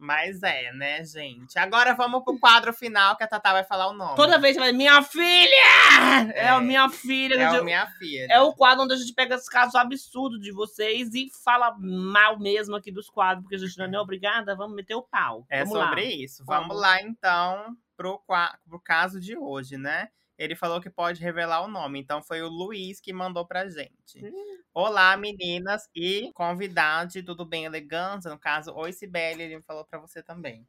Mas 0.00 0.42
é, 0.44 0.72
né, 0.72 1.04
gente? 1.04 1.58
Agora 1.58 1.92
vamos 1.92 2.22
pro 2.22 2.38
quadro 2.38 2.72
final 2.72 3.16
que 3.16 3.24
a 3.24 3.26
Tatá 3.26 3.52
vai 3.52 3.64
falar 3.64 3.88
o 3.88 3.92
nome. 3.92 4.14
Toda 4.14 4.38
vez 4.38 4.56
vai, 4.56 4.70
minha 4.72 5.02
filha! 5.02 6.32
É, 6.34 6.46
É. 6.46 6.60
minha 6.60 6.88
filha. 6.88 7.34
É 7.34 7.60
o 7.60 7.64
minha 7.64 7.86
filha. 7.98 8.26
É 8.30 8.40
o 8.40 8.52
quadro 8.54 8.84
onde 8.84 8.94
a 8.94 8.96
gente 8.96 9.12
pega 9.12 9.34
esses 9.34 9.48
casos 9.48 9.74
absurdos 9.74 10.40
de 10.40 10.52
vocês 10.52 11.12
e 11.14 11.28
fala 11.44 11.74
mal 11.78 12.38
mesmo 12.38 12.76
aqui 12.76 12.92
dos 12.92 13.10
quadros, 13.10 13.42
porque 13.42 13.56
a 13.56 13.58
gente 13.58 13.76
não 13.76 13.98
é 13.98 14.00
obrigada, 14.00 14.54
vamos 14.54 14.76
meter 14.76 14.94
o 14.94 15.02
pau. 15.02 15.44
É 15.50 15.64
Vamos 15.64 15.78
lá. 15.78 15.88
sobre 15.88 16.04
isso. 16.04 16.44
Vamos 16.44 16.68
Vamos. 16.68 16.80
lá, 16.82 17.02
então, 17.02 17.76
pro, 17.96 18.22
pro 18.68 18.80
caso 18.80 19.20
de 19.20 19.36
hoje, 19.36 19.76
né? 19.76 20.08
Ele 20.38 20.54
falou 20.54 20.80
que 20.80 20.88
pode 20.88 21.20
revelar 21.20 21.62
o 21.62 21.68
nome, 21.68 21.98
então 22.00 22.22
foi 22.22 22.40
o 22.42 22.48
Luiz 22.48 23.00
que 23.00 23.12
mandou 23.12 23.44
pra 23.46 23.68
gente. 23.68 24.24
Hum. 24.24 24.58
Olá, 24.72 25.16
meninas 25.16 25.88
e 25.94 26.30
convidade, 26.32 27.22
tudo 27.24 27.44
bem, 27.44 27.64
elegância? 27.64 28.30
No 28.30 28.38
caso, 28.38 28.72
oi, 28.74 28.92
Sibeli, 28.92 29.42
ele 29.42 29.62
falou 29.62 29.84
pra 29.84 29.98
você 29.98 30.22
também. 30.22 30.64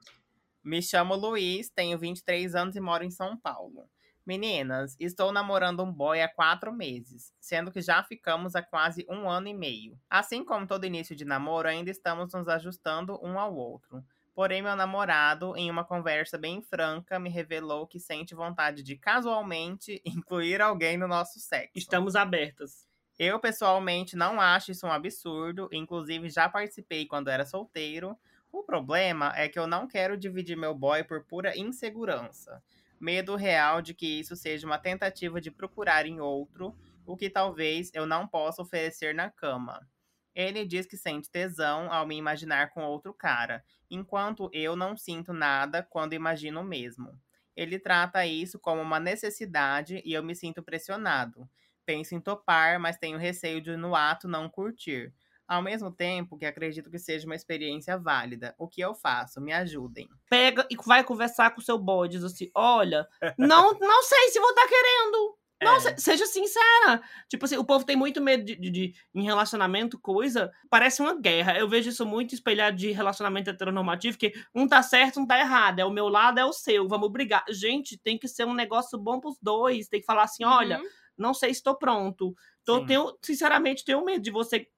me 0.62 0.82
chamo 0.82 1.14
Luiz, 1.16 1.70
tenho 1.70 1.98
23 1.98 2.54
anos 2.54 2.76
e 2.76 2.80
moro 2.80 3.04
em 3.04 3.10
São 3.10 3.36
Paulo. 3.36 3.88
Meninas, 4.24 4.96
estou 4.98 5.32
namorando 5.32 5.84
um 5.84 5.92
boy 5.92 6.20
há 6.20 6.28
quatro 6.28 6.72
meses, 6.72 7.32
sendo 7.40 7.70
que 7.70 7.80
já 7.80 8.02
ficamos 8.02 8.56
há 8.56 8.62
quase 8.62 9.06
um 9.08 9.28
ano 9.30 9.46
e 9.48 9.54
meio. 9.54 9.98
Assim 10.10 10.44
como 10.44 10.66
todo 10.66 10.84
início 10.84 11.14
de 11.14 11.24
namoro, 11.24 11.68
ainda 11.68 11.90
estamos 11.90 12.32
nos 12.32 12.48
ajustando 12.48 13.18
um 13.24 13.38
ao 13.38 13.54
outro. 13.54 14.04
Porém, 14.36 14.60
meu 14.60 14.76
namorado, 14.76 15.56
em 15.56 15.70
uma 15.70 15.82
conversa 15.82 16.36
bem 16.36 16.60
franca, 16.60 17.18
me 17.18 17.30
revelou 17.30 17.86
que 17.86 17.98
sente 17.98 18.34
vontade 18.34 18.82
de 18.82 18.94
casualmente 18.94 20.02
incluir 20.04 20.60
alguém 20.60 20.98
no 20.98 21.08
nosso 21.08 21.40
sexo. 21.40 21.72
Estamos 21.74 22.14
abertas. 22.14 22.86
Eu, 23.18 23.40
pessoalmente, 23.40 24.14
não 24.14 24.38
acho 24.38 24.72
isso 24.72 24.86
um 24.86 24.92
absurdo. 24.92 25.70
Inclusive, 25.72 26.28
já 26.28 26.50
participei 26.50 27.06
quando 27.06 27.28
era 27.28 27.46
solteiro. 27.46 28.14
O 28.52 28.62
problema 28.62 29.32
é 29.34 29.48
que 29.48 29.58
eu 29.58 29.66
não 29.66 29.88
quero 29.88 30.18
dividir 30.18 30.54
meu 30.54 30.74
boy 30.74 31.02
por 31.02 31.24
pura 31.24 31.56
insegurança. 31.56 32.62
Medo 33.00 33.36
real 33.36 33.80
de 33.80 33.94
que 33.94 34.20
isso 34.20 34.36
seja 34.36 34.66
uma 34.66 34.78
tentativa 34.78 35.40
de 35.40 35.50
procurar 35.50 36.04
em 36.04 36.20
outro, 36.20 36.76
o 37.06 37.16
que 37.16 37.30
talvez 37.30 37.90
eu 37.94 38.04
não 38.04 38.28
possa 38.28 38.60
oferecer 38.60 39.14
na 39.14 39.30
cama. 39.30 39.88
Ele 40.36 40.66
diz 40.66 40.84
que 40.84 40.98
sente 40.98 41.30
tesão 41.30 41.90
ao 41.90 42.06
me 42.06 42.14
imaginar 42.14 42.68
com 42.68 42.84
outro 42.84 43.14
cara, 43.14 43.64
enquanto 43.90 44.50
eu 44.52 44.76
não 44.76 44.94
sinto 44.94 45.32
nada 45.32 45.82
quando 45.82 46.12
imagino 46.12 46.62
mesmo. 46.62 47.18
Ele 47.56 47.78
trata 47.78 48.26
isso 48.26 48.58
como 48.58 48.82
uma 48.82 49.00
necessidade 49.00 50.02
e 50.04 50.12
eu 50.12 50.22
me 50.22 50.34
sinto 50.34 50.62
pressionado. 50.62 51.48
Penso 51.86 52.14
em 52.14 52.20
topar, 52.20 52.78
mas 52.78 52.98
tenho 52.98 53.16
receio 53.16 53.62
de 53.62 53.78
no 53.78 53.96
ato 53.96 54.28
não 54.28 54.46
curtir. 54.46 55.10
Ao 55.48 55.62
mesmo 55.62 55.90
tempo 55.90 56.36
que 56.36 56.44
acredito 56.44 56.90
que 56.90 56.98
seja 56.98 57.24
uma 57.24 57.34
experiência 57.34 57.96
válida. 57.96 58.54
O 58.58 58.68
que 58.68 58.82
eu 58.82 58.94
faço? 58.94 59.40
Me 59.40 59.54
ajudem. 59.54 60.06
Pega 60.28 60.66
e 60.70 60.76
vai 60.84 61.02
conversar 61.02 61.54
com 61.54 61.62
seu 61.62 61.78
boy, 61.78 62.08
diz 62.08 62.22
assim: 62.22 62.50
olha, 62.54 63.08
não, 63.38 63.72
não 63.78 64.02
sei 64.02 64.28
se 64.28 64.40
vou 64.40 64.50
estar 64.50 64.68
querendo. 64.68 65.38
Não, 65.62 65.76
É. 65.76 65.80
se- 65.80 65.96
seja 65.98 66.26
sincera. 66.26 67.02
Tipo 67.28 67.44
assim, 67.46 67.56
o 67.56 67.64
povo 67.64 67.84
tem 67.84 67.96
muito 67.96 68.20
medo 68.20 68.44
de, 68.44 68.56
de- 68.56 68.70
de- 68.70 68.94
em 69.14 69.22
relacionamento, 69.24 69.98
coisa. 69.98 70.52
Parece 70.68 71.00
uma 71.00 71.14
guerra. 71.18 71.56
Eu 71.58 71.68
vejo 71.68 71.88
isso 71.88 72.04
muito 72.04 72.34
espelhado 72.34 72.76
de 72.76 72.90
relacionamento 72.92 73.48
heteronormativo, 73.48 74.18
que 74.18 74.32
um 74.54 74.68
tá 74.68 74.82
certo, 74.82 75.18
um 75.20 75.26
tá 75.26 75.38
errado. 75.38 75.78
É 75.78 75.84
o 75.84 75.90
meu 75.90 76.08
lado, 76.08 76.38
é 76.38 76.44
o 76.44 76.52
seu. 76.52 76.86
Vamos 76.86 77.10
brigar. 77.10 77.42
Gente, 77.48 77.96
tem 77.96 78.18
que 78.18 78.28
ser 78.28 78.44
um 78.44 78.52
negócio 78.54 78.98
bom 78.98 79.18
pros 79.18 79.38
dois. 79.40 79.88
Tem 79.88 80.00
que 80.00 80.06
falar 80.06 80.24
assim: 80.24 80.44
olha, 80.44 80.78
Uhum. 80.78 80.86
não 81.16 81.32
sei 81.32 81.54
se 81.54 81.60
estou 81.60 81.74
pronto. 81.74 82.34
Tô, 82.64 82.80
Sim. 82.80 82.86
tenho, 82.86 83.16
sinceramente, 83.22 83.84
tenho 83.84 84.04
medo 84.04 84.22
de 84.22 84.30
você 84.30 84.68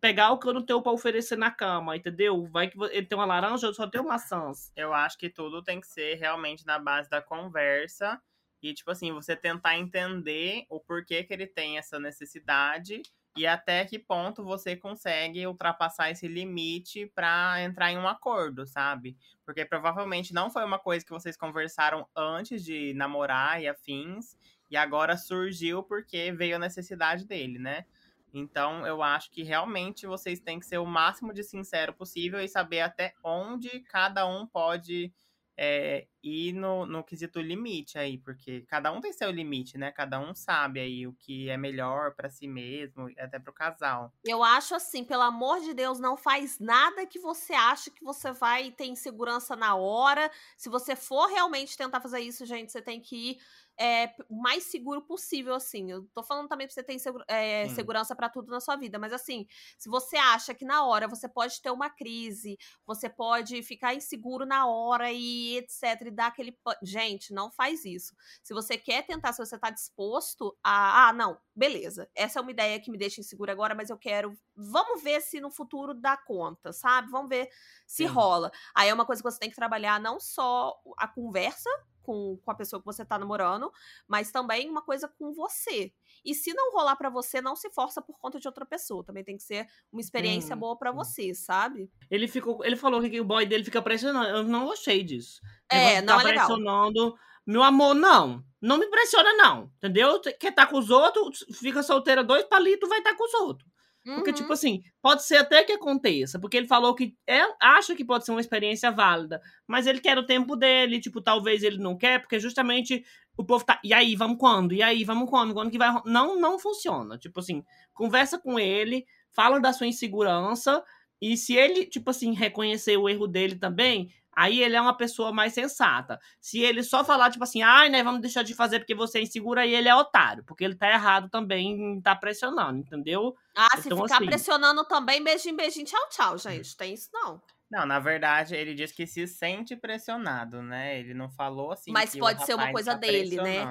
pegar 0.00 0.30
o 0.32 0.38
que 0.38 0.46
eu 0.46 0.52
não 0.52 0.62
tenho 0.64 0.82
pra 0.82 0.92
oferecer 0.92 1.36
na 1.36 1.50
cama, 1.50 1.96
entendeu? 1.96 2.44
Vai 2.52 2.68
que 2.68 2.78
ele 2.92 3.06
tem 3.06 3.16
uma 3.18 3.24
laranja, 3.24 3.66
eu 3.66 3.72
só 3.74 3.86
tenho 3.88 4.04
maçãs. 4.04 4.70
Eu 4.76 4.92
acho 4.92 5.16
que 5.18 5.30
tudo 5.30 5.62
tem 5.64 5.80
que 5.80 5.86
ser 5.86 6.14
realmente 6.16 6.64
na 6.66 6.78
base 6.78 7.08
da 7.08 7.22
conversa. 7.22 8.20
E, 8.62 8.74
tipo 8.74 8.90
assim, 8.90 9.12
você 9.12 9.36
tentar 9.36 9.78
entender 9.78 10.64
o 10.68 10.80
porquê 10.80 11.22
que 11.22 11.32
ele 11.32 11.46
tem 11.46 11.78
essa 11.78 11.98
necessidade 11.98 13.02
e 13.36 13.46
até 13.46 13.84
que 13.84 13.98
ponto 13.98 14.44
você 14.44 14.74
consegue 14.74 15.46
ultrapassar 15.46 16.10
esse 16.10 16.26
limite 16.26 17.06
pra 17.14 17.62
entrar 17.62 17.92
em 17.92 17.96
um 17.96 18.08
acordo, 18.08 18.66
sabe? 18.66 19.16
Porque 19.44 19.64
provavelmente 19.64 20.34
não 20.34 20.50
foi 20.50 20.64
uma 20.64 20.78
coisa 20.78 21.04
que 21.04 21.12
vocês 21.12 21.36
conversaram 21.36 22.04
antes 22.16 22.64
de 22.64 22.92
namorar 22.94 23.62
e 23.62 23.68
afins, 23.68 24.36
e 24.70 24.76
agora 24.76 25.16
surgiu 25.16 25.82
porque 25.82 26.32
veio 26.32 26.56
a 26.56 26.58
necessidade 26.58 27.24
dele, 27.24 27.58
né? 27.58 27.86
Então, 28.34 28.86
eu 28.86 29.02
acho 29.02 29.30
que 29.30 29.42
realmente 29.42 30.06
vocês 30.06 30.40
têm 30.40 30.58
que 30.58 30.66
ser 30.66 30.78
o 30.78 30.84
máximo 30.84 31.32
de 31.32 31.42
sincero 31.42 31.94
possível 31.94 32.40
e 32.40 32.48
saber 32.48 32.80
até 32.80 33.14
onde 33.24 33.80
cada 33.80 34.26
um 34.26 34.46
pode 34.46 35.12
é, 35.60 36.06
ir 36.22 36.52
no, 36.52 36.86
no 36.86 37.02
quesito 37.02 37.40
limite 37.40 37.98
aí, 37.98 38.16
porque 38.16 38.62
cada 38.68 38.92
um 38.92 39.00
tem 39.00 39.12
seu 39.12 39.28
limite, 39.28 39.76
né? 39.76 39.90
Cada 39.90 40.20
um 40.20 40.32
sabe 40.32 40.78
aí 40.78 41.04
o 41.04 41.12
que 41.12 41.50
é 41.50 41.56
melhor 41.56 42.14
pra 42.14 42.30
si 42.30 42.46
mesmo, 42.46 43.10
e 43.10 43.18
até 43.18 43.40
pro 43.40 43.52
casal. 43.52 44.12
Eu 44.24 44.44
acho 44.44 44.76
assim, 44.76 45.02
pelo 45.02 45.22
amor 45.22 45.58
de 45.60 45.74
Deus, 45.74 45.98
não 45.98 46.16
faz 46.16 46.60
nada 46.60 47.04
que 47.04 47.18
você 47.18 47.54
acha 47.54 47.90
que 47.90 48.04
você 48.04 48.30
vai 48.30 48.70
ter 48.70 48.86
insegurança 48.86 49.56
na 49.56 49.74
hora. 49.74 50.30
Se 50.56 50.68
você 50.68 50.94
for 50.94 51.26
realmente 51.26 51.76
tentar 51.76 52.00
fazer 52.00 52.20
isso, 52.20 52.46
gente, 52.46 52.70
você 52.70 52.80
tem 52.80 53.00
que 53.00 53.30
ir 53.32 53.38
é, 53.78 54.12
o 54.28 54.34
mais 54.40 54.64
seguro 54.64 55.00
possível, 55.02 55.54
assim. 55.54 55.90
Eu 55.90 56.06
tô 56.14 56.22
falando 56.22 56.48
também 56.48 56.66
pra 56.66 56.74
você 56.74 56.82
ter 56.82 56.94
insegu- 56.94 57.22
é, 57.28 57.68
Sim. 57.68 57.74
segurança 57.76 58.14
pra 58.16 58.28
tudo 58.28 58.50
na 58.50 58.60
sua 58.60 58.76
vida, 58.76 58.98
mas 58.98 59.12
assim, 59.12 59.46
se 59.78 59.88
você 59.88 60.16
acha 60.16 60.54
que 60.54 60.64
na 60.64 60.84
hora 60.84 61.06
você 61.06 61.28
pode 61.28 61.60
ter 61.62 61.70
uma 61.70 61.88
crise, 61.88 62.58
você 62.86 63.08
pode 63.08 63.62
ficar 63.62 63.94
inseguro 63.94 64.44
na 64.44 64.66
hora 64.66 65.12
e 65.12 65.58
etc, 65.58 66.06
e 66.06 66.10
dar 66.10 66.26
aquele. 66.28 66.56
Gente, 66.82 67.32
não 67.32 67.50
faz 67.50 67.84
isso. 67.84 68.14
Se 68.42 68.52
você 68.52 68.76
quer 68.76 69.06
tentar, 69.06 69.32
se 69.32 69.44
você 69.44 69.58
tá 69.58 69.70
disposto 69.70 70.56
a. 70.62 71.08
Ah, 71.08 71.12
não, 71.12 71.38
beleza. 71.54 72.10
Essa 72.14 72.40
é 72.40 72.42
uma 72.42 72.50
ideia 72.50 72.80
que 72.80 72.90
me 72.90 72.98
deixa 72.98 73.20
insegura 73.20 73.52
agora, 73.52 73.74
mas 73.74 73.90
eu 73.90 73.98
quero. 73.98 74.36
Vamos 74.56 75.02
ver 75.02 75.20
se 75.20 75.40
no 75.40 75.50
futuro 75.50 75.94
dá 75.94 76.16
conta, 76.16 76.72
sabe? 76.72 77.10
Vamos 77.10 77.28
ver 77.28 77.48
se 77.86 78.06
Sim. 78.08 78.12
rola. 78.12 78.50
Aí 78.74 78.88
é 78.88 78.94
uma 78.94 79.06
coisa 79.06 79.22
que 79.22 79.30
você 79.30 79.38
tem 79.38 79.50
que 79.50 79.56
trabalhar 79.56 80.00
não 80.00 80.18
só 80.18 80.74
a 80.96 81.06
conversa 81.06 81.70
com, 82.08 82.38
com 82.42 82.50
a 82.50 82.54
pessoa 82.54 82.80
que 82.80 82.86
você 82.86 83.04
tá 83.04 83.18
namorando, 83.18 83.70
mas 84.06 84.32
também 84.32 84.70
uma 84.70 84.80
coisa 84.82 85.06
com 85.06 85.30
você. 85.34 85.92
E 86.24 86.34
se 86.34 86.54
não 86.54 86.72
rolar 86.72 86.96
pra 86.96 87.10
você, 87.10 87.40
não 87.42 87.54
se 87.54 87.68
força 87.70 88.00
por 88.00 88.18
conta 88.18 88.40
de 88.40 88.48
outra 88.48 88.64
pessoa. 88.64 89.04
Também 89.04 89.22
tem 89.22 89.36
que 89.36 89.42
ser 89.42 89.68
uma 89.92 90.00
experiência 90.00 90.56
Hum, 90.56 90.58
boa 90.58 90.78
pra 90.78 90.90
sim. 90.90 90.96
você, 90.96 91.34
sabe? 91.34 91.90
Ele 92.10 92.26
ficou, 92.26 92.64
ele 92.64 92.76
falou 92.76 93.02
que 93.02 93.20
o 93.20 93.24
boy 93.24 93.44
dele 93.46 93.64
fica 93.64 93.82
pressionando. 93.82 94.28
Eu 94.28 94.42
não 94.44 94.64
gostei 94.66 95.02
disso. 95.04 95.40
É, 95.70 96.00
de 96.00 96.02
não 96.02 96.16
tá 96.16 96.20
é 96.20 96.24
legal. 96.24 96.46
pressionando. 96.46 97.14
Meu 97.46 97.62
amor, 97.62 97.94
não. 97.94 98.42
Não 98.60 98.78
me 98.78 98.86
pressiona, 98.88 99.32
não. 99.34 99.70
Entendeu? 99.76 100.20
Quer 100.20 100.48
estar 100.50 100.66
com 100.66 100.78
os 100.78 100.90
outros, 100.90 101.44
fica 101.58 101.82
solteira 101.82 102.24
dois 102.24 102.44
palitos, 102.44 102.88
vai 102.88 102.98
estar 102.98 103.14
com 103.16 103.24
os 103.24 103.34
outros. 103.34 103.67
Porque, 104.14 104.30
Uhum. 104.30 104.36
tipo 104.36 104.52
assim, 104.52 104.82
pode 105.02 105.24
ser 105.24 105.36
até 105.36 105.62
que 105.64 105.72
aconteça. 105.72 106.38
Porque 106.40 106.56
ele 106.56 106.66
falou 106.66 106.94
que 106.94 107.14
é, 107.26 107.42
acha 107.60 107.94
que 107.94 108.04
pode 108.04 108.24
ser 108.24 108.30
uma 108.32 108.40
experiência 108.40 108.90
válida. 108.90 109.40
Mas 109.66 109.86
ele 109.86 110.00
quer 110.00 110.18
o 110.18 110.26
tempo 110.26 110.56
dele. 110.56 111.00
Tipo, 111.00 111.20
talvez 111.20 111.62
ele 111.62 111.78
não 111.78 111.96
quer, 111.96 112.20
porque 112.20 112.38
justamente 112.40 113.04
o 113.36 113.44
povo 113.44 113.64
tá. 113.64 113.80
E 113.84 113.92
aí, 113.94 114.16
vamos 114.16 114.38
quando? 114.38 114.72
E 114.74 114.82
aí, 114.82 115.04
vamos 115.04 115.28
quando? 115.30 115.54
Quando 115.54 115.70
que 115.70 115.78
vai. 115.78 115.90
ro-?" 115.90 116.02
Não, 116.06 116.38
não 116.40 116.58
funciona. 116.58 117.18
Tipo 117.18 117.40
assim, 117.40 117.62
conversa 117.94 118.38
com 118.38 118.58
ele, 118.58 119.04
fala 119.30 119.60
da 119.60 119.72
sua 119.72 119.86
insegurança. 119.86 120.82
E 121.20 121.36
se 121.36 121.54
ele, 121.54 121.84
tipo 121.86 122.10
assim, 122.10 122.32
reconhecer 122.32 122.96
o 122.96 123.08
erro 123.08 123.26
dele 123.26 123.56
também, 123.56 124.08
aí 124.38 124.62
ele 124.62 124.76
é 124.76 124.80
uma 124.80 124.96
pessoa 124.96 125.32
mais 125.32 125.52
sensata. 125.52 126.18
Se 126.40 126.60
ele 126.60 126.82
só 126.82 127.04
falar, 127.04 127.30
tipo 127.30 127.42
assim, 127.42 127.62
ai, 127.62 127.88
né, 127.88 128.02
vamos 128.02 128.20
deixar 128.20 128.42
de 128.44 128.54
fazer 128.54 128.78
porque 128.78 128.94
você 128.94 129.18
é 129.18 129.22
insegura, 129.22 129.62
aí 129.62 129.74
ele 129.74 129.88
é 129.88 129.94
otário. 129.94 130.44
Porque 130.44 130.62
ele 130.64 130.76
tá 130.76 130.88
errado 130.88 131.28
também 131.28 131.70
em 131.72 132.00
tá 132.00 132.14
pressionando, 132.14 132.78
entendeu? 132.78 133.34
Ah, 133.56 133.76
se 133.80 133.88
Então, 133.88 134.02
ficar 134.02 134.16
assim- 134.16 134.26
pressionando 134.26 134.84
também, 134.84 135.22
beijinho, 135.22 135.56
beijinho, 135.56 135.86
tchau, 135.86 136.08
tchau, 136.10 136.38
gente. 136.38 136.76
Tem 136.76 136.94
isso 136.94 137.08
não. 137.12 137.42
Não, 137.70 137.84
na 137.84 137.98
verdade, 137.98 138.54
ele 138.54 138.74
diz 138.74 138.92
que 138.92 139.06
se 139.06 139.26
sente 139.26 139.76
pressionado, 139.76 140.62
né? 140.62 140.98
Ele 140.98 141.12
não 141.12 141.28
falou 141.28 141.72
assim. 141.72 141.90
Mas 141.90 142.12
que 142.12 142.18
o 142.18 142.20
pode 142.20 142.46
ser 142.46 142.54
uma 142.54 142.70
coisa 142.70 142.92
tá 142.92 142.98
dele, 142.98 143.36
né? 143.36 143.64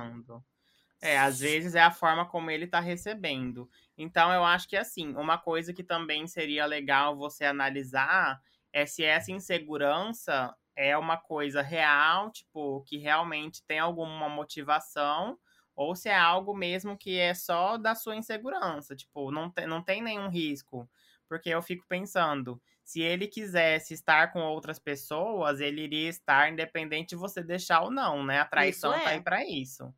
É, 1.01 1.17
às 1.17 1.39
vezes 1.39 1.75
é 1.75 1.81
a 1.81 1.91
forma 1.91 2.25
como 2.25 2.49
ele 2.49 2.65
tá 2.67 2.79
recebendo. 2.79 3.69
Então, 3.97 4.33
eu 4.33 4.43
acho 4.43 4.67
que 4.67 4.75
assim, 4.75 5.15
uma 5.15 5.37
coisa 5.37 5.71
que 5.73 5.83
também 5.83 6.27
seria 6.27 6.65
legal 6.65 7.15
você 7.15 7.45
analisar 7.45 8.41
é 8.77 8.85
se 8.85 9.03
essa 9.03 9.31
insegurança 9.31 10.55
é 10.75 10.95
uma 10.95 11.17
coisa 11.17 11.63
real, 11.63 12.31
tipo, 12.31 12.83
que 12.83 12.97
realmente 12.97 13.63
tem 13.65 13.79
alguma 13.79 14.29
motivação, 14.29 15.39
ou 15.75 15.95
se 15.95 16.09
é 16.09 16.15
algo 16.15 16.55
mesmo 16.55 16.95
que 16.95 17.17
é 17.17 17.33
só 17.33 17.77
da 17.77 17.95
sua 17.95 18.15
insegurança, 18.15 18.95
tipo, 18.95 19.31
não 19.31 19.49
tem, 19.49 19.65
não 19.65 19.81
tem 19.81 20.03
nenhum 20.03 20.29
risco. 20.29 20.87
Porque 21.27 21.49
eu 21.49 21.59
fico 21.63 21.87
pensando, 21.87 22.61
se 22.83 23.01
ele 23.01 23.27
quisesse 23.27 23.95
estar 23.95 24.31
com 24.31 24.41
outras 24.41 24.77
pessoas, 24.77 25.59
ele 25.59 25.81
iria 25.81 26.09
estar 26.09 26.51
independente 26.51 27.09
de 27.09 27.15
você 27.15 27.41
deixar 27.41 27.81
ou 27.81 27.89
não, 27.89 28.23
né? 28.23 28.41
A 28.41 28.45
traição 28.45 28.91
Isso 28.93 29.03
tá 29.03 29.09
é. 29.09 29.13
aí 29.15 29.21
pra 29.21 29.43
isso. 29.43 29.91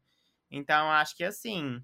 Então, 0.49 0.89
acho 0.89 1.17
que 1.17 1.25
assim, 1.25 1.83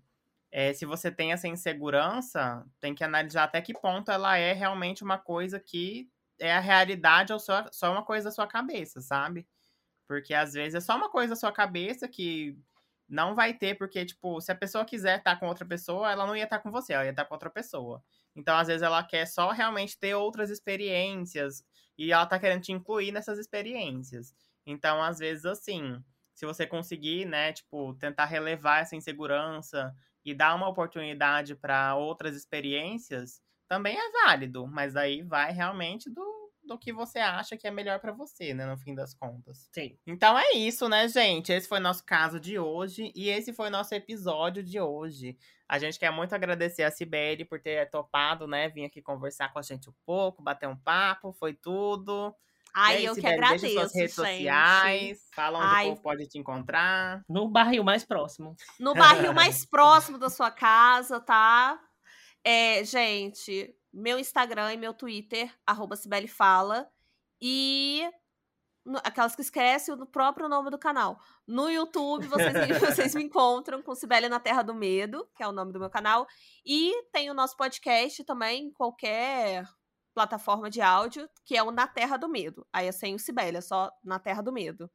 é, 0.50 0.72
se 0.72 0.86
você 0.86 1.12
tem 1.12 1.34
essa 1.34 1.48
insegurança, 1.50 2.66
tem 2.80 2.96
que 2.96 3.04
analisar 3.04 3.43
até 3.43 3.62
que 3.62 3.74
ponto 3.74 4.10
ela 4.10 4.38
é 4.38 4.54
realmente 4.54 5.04
uma 5.04 5.18
coisa 5.18 5.60
que 5.60 6.10
é 6.40 6.54
a 6.54 6.60
realidade 6.60 7.34
ou 7.34 7.40
só, 7.40 7.66
só 7.72 7.92
uma 7.92 8.04
coisa 8.06 8.26
da 8.26 8.32
sua 8.32 8.48
cabeça, 8.48 9.02
sabe? 9.02 9.48
Porque 10.08 10.34
às 10.34 10.54
vezes 10.54 10.76
é 10.76 10.82
só 10.82 10.96
uma 10.98 11.10
coisa 11.10 11.32
da 11.32 11.36
sua 11.36 11.52
cabeça 11.52 12.08
que 12.08 12.58
não 13.08 13.36
vai 13.36 13.54
ter, 13.54 13.76
porque, 13.78 14.06
tipo, 14.06 14.42
se 14.42 14.52
a 14.52 14.56
pessoa 14.56 14.86
quiser 14.86 15.20
estar 15.20 15.40
com 15.40 15.48
outra 15.48 15.66
pessoa, 15.66 16.12
ela 16.12 16.26
não 16.26 16.36
ia 16.36 16.46
estar 16.46 16.60
com 16.60 16.72
você, 16.72 16.94
ela 16.94 17.06
ia 17.06 17.12
estar 17.12 17.26
com 17.26 17.34
outra 17.36 17.50
pessoa. 17.50 18.04
Então, 18.36 18.58
às 18.58 18.68
vezes, 18.68 18.82
ela 18.82 19.04
quer 19.04 19.26
só 19.28 19.52
realmente 19.52 19.98
ter 20.00 20.16
outras 20.16 20.50
experiências 20.50 21.64
e 21.98 22.12
ela 22.12 22.26
tá 22.26 22.40
querendo 22.40 22.64
te 22.64 22.72
incluir 22.72 23.12
nessas 23.12 23.38
experiências. 23.40 24.34
Então, 24.66 25.02
às 25.04 25.20
vezes, 25.20 25.46
assim, 25.46 26.04
se 26.34 26.46
você 26.46 26.66
conseguir, 26.68 27.26
né, 27.26 27.54
tipo, 27.54 27.94
tentar 27.96 28.26
relevar 28.26 28.82
essa 28.82 28.96
insegurança 28.96 29.94
e 30.24 30.34
dar 30.34 30.56
uma 30.56 30.68
oportunidade 30.68 31.56
para 31.56 31.96
outras 31.96 32.36
experiências, 32.36 33.42
também 33.68 33.97
é 33.97 34.11
válido, 34.11 34.68
mas 34.68 34.95
aí 34.95 35.22
vai 35.22 35.51
realmente 35.51 36.09
do, 36.09 36.51
do 36.63 36.78
que 36.78 36.91
você 36.91 37.20
acha 37.20 37.57
que 37.57 37.68
é 37.68 37.72
melhor 37.72 37.99
para 37.99 38.11
você, 38.11 38.53
né, 38.53 38.66
no 38.66 38.78
fim 38.78 38.93
das 38.93 39.13
contas. 39.13 39.70
Sim. 39.74 39.97
Então 40.05 40.38
é 40.38 40.51
isso, 40.53 40.88
né, 40.89 41.07
gente? 41.07 41.51
Esse 41.51 41.68
foi 41.68 41.80
nosso 41.80 42.05
caso 42.05 42.39
de 42.39 42.59
hoje 42.59 43.11
e 43.16 43.30
esse 43.30 43.53
foi 43.53 43.70
nosso 43.70 43.93
episódio 43.93 44.63
de 44.63 44.80
hoje. 44.80 45.38
A 45.68 45.80
gente 45.80 45.97
quer 45.97 46.11
muito 46.11 46.34
agradecer 46.34 46.84
a 46.84 46.91
Sibeli 46.91 47.45
por 47.45 47.59
ter 47.59 47.89
topado, 47.89 48.47
né, 48.47 48.70
vir 48.70 48.86
aqui 48.86 49.01
conversar 49.01 49.51
com 49.51 49.59
a 49.59 49.63
gente 49.63 49.89
um 49.89 49.93
pouco, 50.05 50.43
bater 50.43 50.68
um 50.68 50.78
papo, 50.78 51.34
foi 51.34 51.53
tudo. 51.53 52.36
Ai, 52.78 52.97
aí, 52.97 53.05
eu 53.05 53.16
que 53.16 53.26
agradeço, 53.26 53.61
Deixa 53.61 53.80
suas 53.80 53.95
redes 53.95 54.16
gente. 54.16 54.28
sociais, 54.28 55.30
fala 55.34 55.59
onde 55.59 55.68
Ai. 55.68 55.86
o 55.86 55.89
povo 55.91 56.01
pode 56.01 56.28
te 56.28 56.38
encontrar. 56.38 57.24
No 57.30 57.47
barril 57.47 57.86
mais 57.86 58.03
próximo. 58.03 58.53
No 58.78 58.93
barril 58.93 59.32
mais 59.32 59.63
próximo 59.66 60.18
da 60.18 60.30
sua 60.30 60.51
casa, 60.51 61.22
tá? 61.22 61.80
É, 62.48 62.84
gente, 62.84 63.76
meu 63.91 64.20
Instagram 64.20 64.72
e 64.74 64.78
meu 64.78 64.93
Twitter, 64.93 65.52
arroba 65.66 65.96
Fala. 66.30 66.88
E 67.41 68.08
aquelas 69.04 69.36
que 69.36 69.41
esquecem 69.41 69.96
o 69.96 70.06
próprio 70.06 70.48
nome 70.48 70.70
do 70.70 70.78
canal. 70.78 71.20
No 71.48 71.70
YouTube, 71.72 72.28
vocês, 72.28 72.54
vocês 72.80 73.16
me 73.16 73.24
encontram 73.24 73.82
com 73.82 73.96
Cibele 73.96 74.30
na 74.30 74.39
Terra 74.39 74.62
do 74.62 74.76
Medo, 74.76 75.28
que 75.36 75.41
é 75.41 75.48
o 75.48 75.52
nome 75.52 75.74
do 75.74 75.80
meu 75.80 75.89
canal. 75.89 76.28
E 76.64 76.93
tem 77.12 77.32
o 77.32 77.34
nosso 77.34 77.58
podcast 77.58 78.24
também, 78.24 78.72
qualquer 78.74 79.68
plataforma 80.14 80.70
de 80.70 80.82
áudio, 80.82 81.28
que 81.43 81.58
é 81.58 81.64
o 81.64 81.72
Na 81.72 81.88
Terra 81.88 82.16
do 82.16 82.30
Medo. 82.30 82.66
Aí 82.72 82.88
é 82.88 82.91
sem 82.91 83.16
o 83.16 83.20
Cibele, 83.20 83.58
é 83.58 83.62
só 83.62 83.91
Na 84.04 84.20
Terra 84.20 84.43
do 84.43 84.54
Medo. 84.54 84.89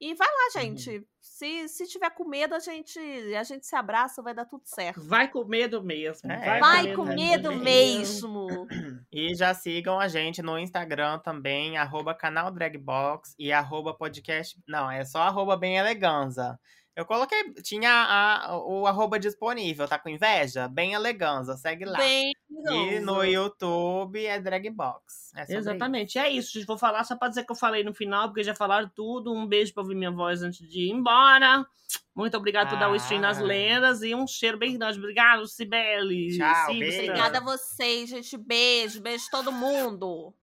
E 0.00 0.14
vai 0.14 0.26
lá, 0.28 0.60
gente. 0.60 1.06
Se, 1.20 1.68
se 1.68 1.86
tiver 1.86 2.08
com 2.10 2.24
medo, 2.24 2.54
a 2.54 2.58
gente, 2.58 2.98
a 3.34 3.42
gente 3.42 3.66
se 3.66 3.76
abraça, 3.76 4.22
vai 4.22 4.32
dar 4.34 4.46
tudo 4.46 4.62
certo. 4.64 5.02
Vai 5.02 5.28
com 5.28 5.44
medo 5.44 5.82
mesmo. 5.82 6.32
É, 6.32 6.58
Vai 6.58 6.94
com 6.94 7.04
medo 7.04 7.50
medo 7.50 7.52
mesmo. 7.52 8.46
mesmo. 8.46 8.66
E 9.12 9.34
já 9.34 9.52
sigam 9.52 9.98
a 9.98 10.06
gente 10.06 10.40
no 10.40 10.56
Instagram 10.56 11.18
também, 11.18 11.76
arroba 11.76 12.14
canal 12.14 12.50
Dragbox 12.50 13.34
e 13.36 13.52
arroba 13.52 13.92
podcast. 13.92 14.56
Não, 14.68 14.88
é 14.88 15.04
só 15.04 15.22
arroba 15.22 15.56
bem 15.56 15.76
eleganza. 15.76 16.58
Eu 17.00 17.06
coloquei, 17.06 17.52
tinha 17.62 17.90
a- 17.90 18.58
o 18.58 18.86
arroba 18.86 19.18
disponível, 19.18 19.88
tá 19.88 19.98
com 19.98 20.08
inveja? 20.10 20.68
Bem 20.68 20.92
eleganza, 20.92 21.56
segue 21.56 21.84
lá. 21.84 21.98
Bem 21.98 22.32
E 22.72 23.00
no 23.00 23.24
YouTube 23.24 24.24
é 24.26 24.38
Dragbox. 24.38 25.32
É 25.34 25.54
Exatamente, 25.56 26.18
é 26.18 26.28
isso. 26.28 26.52
gente. 26.52 26.66
Vou 26.66 26.76
falar 26.76 27.04
só 27.04 27.16
pra 27.16 27.28
dizer 27.28 27.44
que 27.44 27.52
eu 27.52 27.56
falei 27.56 27.82
no 27.82 27.94
final, 27.94 28.28
porque 28.28 28.42
já 28.42 28.54
falaram 28.54 28.90
tudo. 28.94 29.32
Um 29.32 29.46
beijo 29.46 29.72
pra 29.72 29.82
ouvir 29.82 29.94
minha 29.94 30.10
voz 30.10 30.42
antes 30.42 30.68
de 30.68 30.88
ir 30.88 30.90
embora. 30.90 31.64
Muito 32.14 32.36
obrigado 32.36 32.68
por 32.68 32.78
dar 32.78 32.90
o 32.90 32.96
stream 32.96 33.20
nas 33.22 33.38
Ah. 33.38 33.42
lendas 33.42 34.02
e 34.02 34.14
um 34.14 34.26
cheiro 34.26 34.58
bem 34.58 34.76
grande. 34.76 34.98
Obrigado, 34.98 35.46
Cibele. 35.46 36.36
Tchau. 36.36 36.64
Obrigada 36.70 37.38
a 37.38 37.40
vocês, 37.40 38.10
gente. 38.10 38.36
Beijo, 38.36 39.00
beijo 39.00 39.24
todo 39.30 39.50
mundo. 39.50 40.34